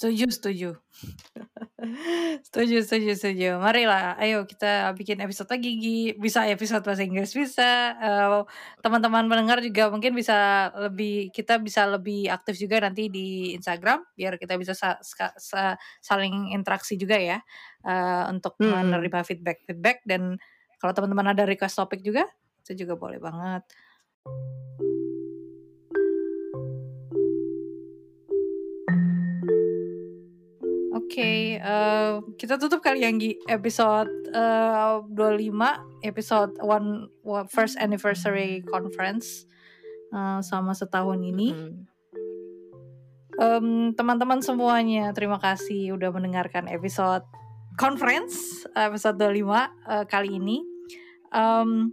setuju 0.04 0.26
setuju. 0.28 0.70
Setuju 2.48 2.80
setuju 2.84 3.12
setuju. 3.16 3.60
Marilah 3.60 4.16
ayo 4.20 4.44
kita 4.48 4.92
bikin 4.96 5.20
episode 5.20 5.52
lagi 5.52 6.16
bisa 6.16 6.48
episode 6.48 6.84
bahasa 6.84 7.04
Inggris 7.04 7.32
bisa. 7.32 7.96
Uh, 8.00 8.44
teman-teman 8.80 9.28
mendengar 9.28 9.60
juga 9.64 9.88
mungkin 9.92 10.16
bisa 10.16 10.72
lebih 10.76 11.32
kita 11.32 11.60
bisa 11.60 11.88
lebih 11.88 12.28
aktif 12.32 12.56
juga 12.60 12.84
nanti 12.84 13.08
di 13.12 13.56
Instagram 13.56 14.00
biar 14.16 14.40
kita 14.40 14.56
bisa 14.56 14.72
sa 14.76 15.00
sa 15.04 15.76
saling 16.00 16.56
interaksi 16.56 16.96
juga 16.96 17.20
ya 17.20 17.40
uh, 17.84 18.32
untuk 18.32 18.60
hmm. 18.60 18.92
menerima 18.92 19.20
feedback 19.24 19.64
feedback. 19.68 20.04
Dan 20.08 20.40
kalau 20.80 20.92
teman-teman 20.96 21.32
ada 21.32 21.48
request 21.48 21.80
topik 21.80 22.00
juga 22.00 22.28
itu 22.64 22.88
juga 22.88 22.96
boleh 22.96 23.20
banget 23.20 23.64
okay, 31.08 31.60
uh, 31.60 31.70
eh, 31.70 32.14
kita 32.40 32.56
tutup 32.58 32.80
kali 32.84 33.04
yang 33.04 33.20
episode 33.48 34.10
uh, 34.32 35.04
25, 35.12 36.06
episode 36.06 36.56
one, 36.64 37.08
one 37.24 37.48
first 37.48 37.76
anniversary 37.80 38.64
conference 38.68 39.46
uh, 40.16 40.40
sama 40.40 40.72
setahun 40.72 41.20
ini. 41.20 41.54
Um, 43.34 43.98
teman-teman 43.98 44.46
semuanya, 44.46 45.10
terima 45.12 45.42
kasih 45.42 45.98
udah 45.98 46.14
mendengarkan 46.14 46.70
episode 46.70 47.26
conference 47.74 48.62
episode 48.78 49.18
25 49.18 49.50
uh, 49.50 50.06
kali 50.06 50.38
ini. 50.38 50.62
Um, 51.34 51.90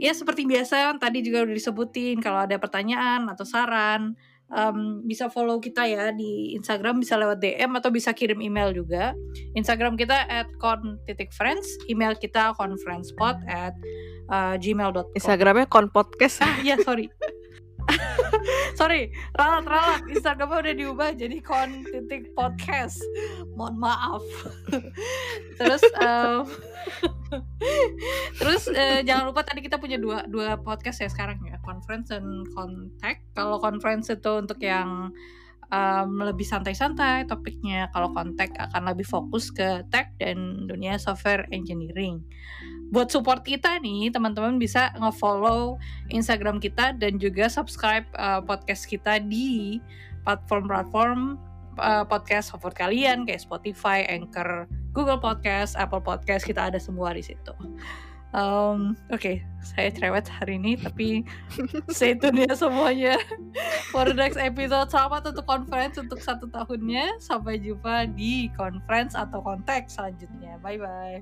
ya 0.00 0.16
seperti 0.16 0.48
biasa 0.48 0.96
tadi 0.96 1.20
juga 1.20 1.44
udah 1.44 1.52
disebutin 1.52 2.24
kalau 2.24 2.48
ada 2.48 2.56
pertanyaan 2.56 3.28
atau 3.28 3.44
saran 3.44 4.16
um, 4.52 5.02
bisa 5.08 5.32
follow 5.32 5.58
kita 5.58 5.88
ya 5.88 6.12
di 6.12 6.54
Instagram 6.54 7.00
bisa 7.00 7.16
lewat 7.16 7.40
DM 7.40 7.72
atau 7.80 7.90
bisa 7.90 8.12
kirim 8.12 8.38
email 8.44 8.70
juga. 8.70 9.16
Instagram 9.56 9.96
kita 9.96 10.28
at 10.28 10.48
con 10.60 11.00
titik 11.08 11.32
friends, 11.32 11.66
email 11.88 12.14
kita 12.14 12.52
conferencepod 12.54 13.40
at 13.48 13.74
uh, 14.28 14.54
gmail.com. 14.60 15.16
Instagramnya 15.16 15.66
konpodcast. 15.66 16.44
Ah 16.44 16.56
iya 16.60 16.76
sorry. 16.80 17.08
sorry, 18.80 19.12
ralat 19.36 19.64
ralat. 19.66 20.02
Instagramnya 20.10 20.58
udah 20.62 20.74
diubah 20.74 21.10
jadi 21.14 21.36
kon 21.42 21.86
titik 21.86 22.32
podcast. 22.34 22.98
Mohon 23.54 23.76
maaf. 23.78 24.24
Terus 25.58 25.82
um, 26.00 26.44
Terus 28.40 28.62
uh, 28.70 29.00
jangan 29.06 29.24
lupa 29.30 29.46
tadi 29.46 29.62
kita 29.62 29.78
punya 29.78 29.96
dua 29.96 30.26
dua 30.26 30.58
podcast 30.58 31.02
ya 31.02 31.08
sekarang 31.08 31.38
ya, 31.46 31.58
conference 31.62 32.10
dan 32.10 32.44
contact. 32.52 33.22
Kalau 33.34 33.58
conference 33.62 34.10
itu 34.10 34.32
untuk 34.34 34.58
yang 34.62 35.14
um, 35.72 36.20
lebih 36.20 36.44
santai-santai 36.44 37.24
topiknya. 37.26 37.88
Kalau 37.90 38.12
contact 38.12 38.54
akan 38.60 38.92
lebih 38.92 39.08
fokus 39.08 39.48
ke 39.48 39.82
tech 39.88 40.12
dan 40.20 40.68
dunia 40.68 41.00
software 41.00 41.48
engineering. 41.50 42.20
Buat 42.92 43.08
support 43.08 43.40
kita 43.40 43.80
nih, 43.80 44.12
teman-teman 44.12 44.60
bisa 44.60 44.92
nge-follow 45.00 45.80
Instagram 46.12 46.60
kita 46.60 46.92
dan 46.92 47.16
juga 47.16 47.48
subscribe 47.48 48.04
uh, 48.20 48.44
podcast 48.44 48.84
kita 48.84 49.16
di 49.16 49.80
platform-platform 50.28 51.40
uh, 51.80 52.04
podcast 52.04 52.52
favorit 52.52 52.76
kalian 52.76 53.24
kayak 53.24 53.40
Spotify, 53.40 54.04
Anchor, 54.04 54.68
Google 54.92 55.16
Podcast, 55.16 55.72
Apple 55.80 56.04
Podcast, 56.04 56.44
kita 56.44 56.68
ada 56.68 56.76
semua 56.76 57.16
di 57.16 57.24
situ. 57.24 57.56
Um, 58.32 58.96
Oke, 59.12 59.20
okay, 59.20 59.36
saya 59.60 59.92
cerewet 59.92 60.24
hari 60.24 60.56
ini, 60.56 60.80
tapi 60.80 61.20
stay 61.92 62.16
tune 62.16 62.48
ya 62.48 62.56
semuanya 62.56 63.20
for 63.92 64.08
the 64.08 64.16
next 64.16 64.40
episode. 64.40 64.88
Selamat 64.88 65.28
untuk 65.28 65.44
conference 65.44 66.00
untuk 66.00 66.16
satu 66.16 66.48
tahunnya. 66.48 67.20
Sampai 67.20 67.60
jumpa 67.60 68.08
di 68.16 68.48
conference 68.56 69.12
atau 69.12 69.44
konteks 69.44 70.00
selanjutnya. 70.00 70.56
Bye 70.64 70.80
bye. 70.80 71.20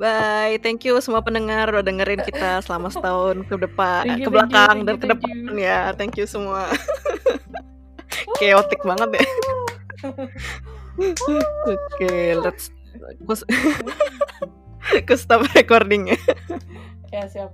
Bye, 0.00 0.56
thank 0.64 0.88
you 0.88 0.96
semua 1.04 1.20
pendengar 1.20 1.68
udah 1.68 1.84
dengerin 1.84 2.24
kita 2.24 2.64
selama 2.64 2.88
setahun 2.88 3.44
ke 3.44 3.60
depan, 3.60 4.16
you, 4.16 4.24
ke 4.24 4.30
belakang 4.32 4.80
you, 4.80 4.86
dan 4.88 4.96
ke 4.96 5.06
depan 5.12 5.36
ya. 5.60 5.92
Thank 5.92 6.16
you 6.16 6.24
semua. 6.24 6.72
Chaotic 8.40 8.80
banget 8.80 9.20
ya. 9.20 9.24
Oke, 11.68 11.76
okay, 12.00 12.32
let's 12.32 12.72
ke 15.08 15.14
stop 15.16 15.46
recordingnya 15.54 16.18
ya 17.14 17.24
siap. 17.30 17.52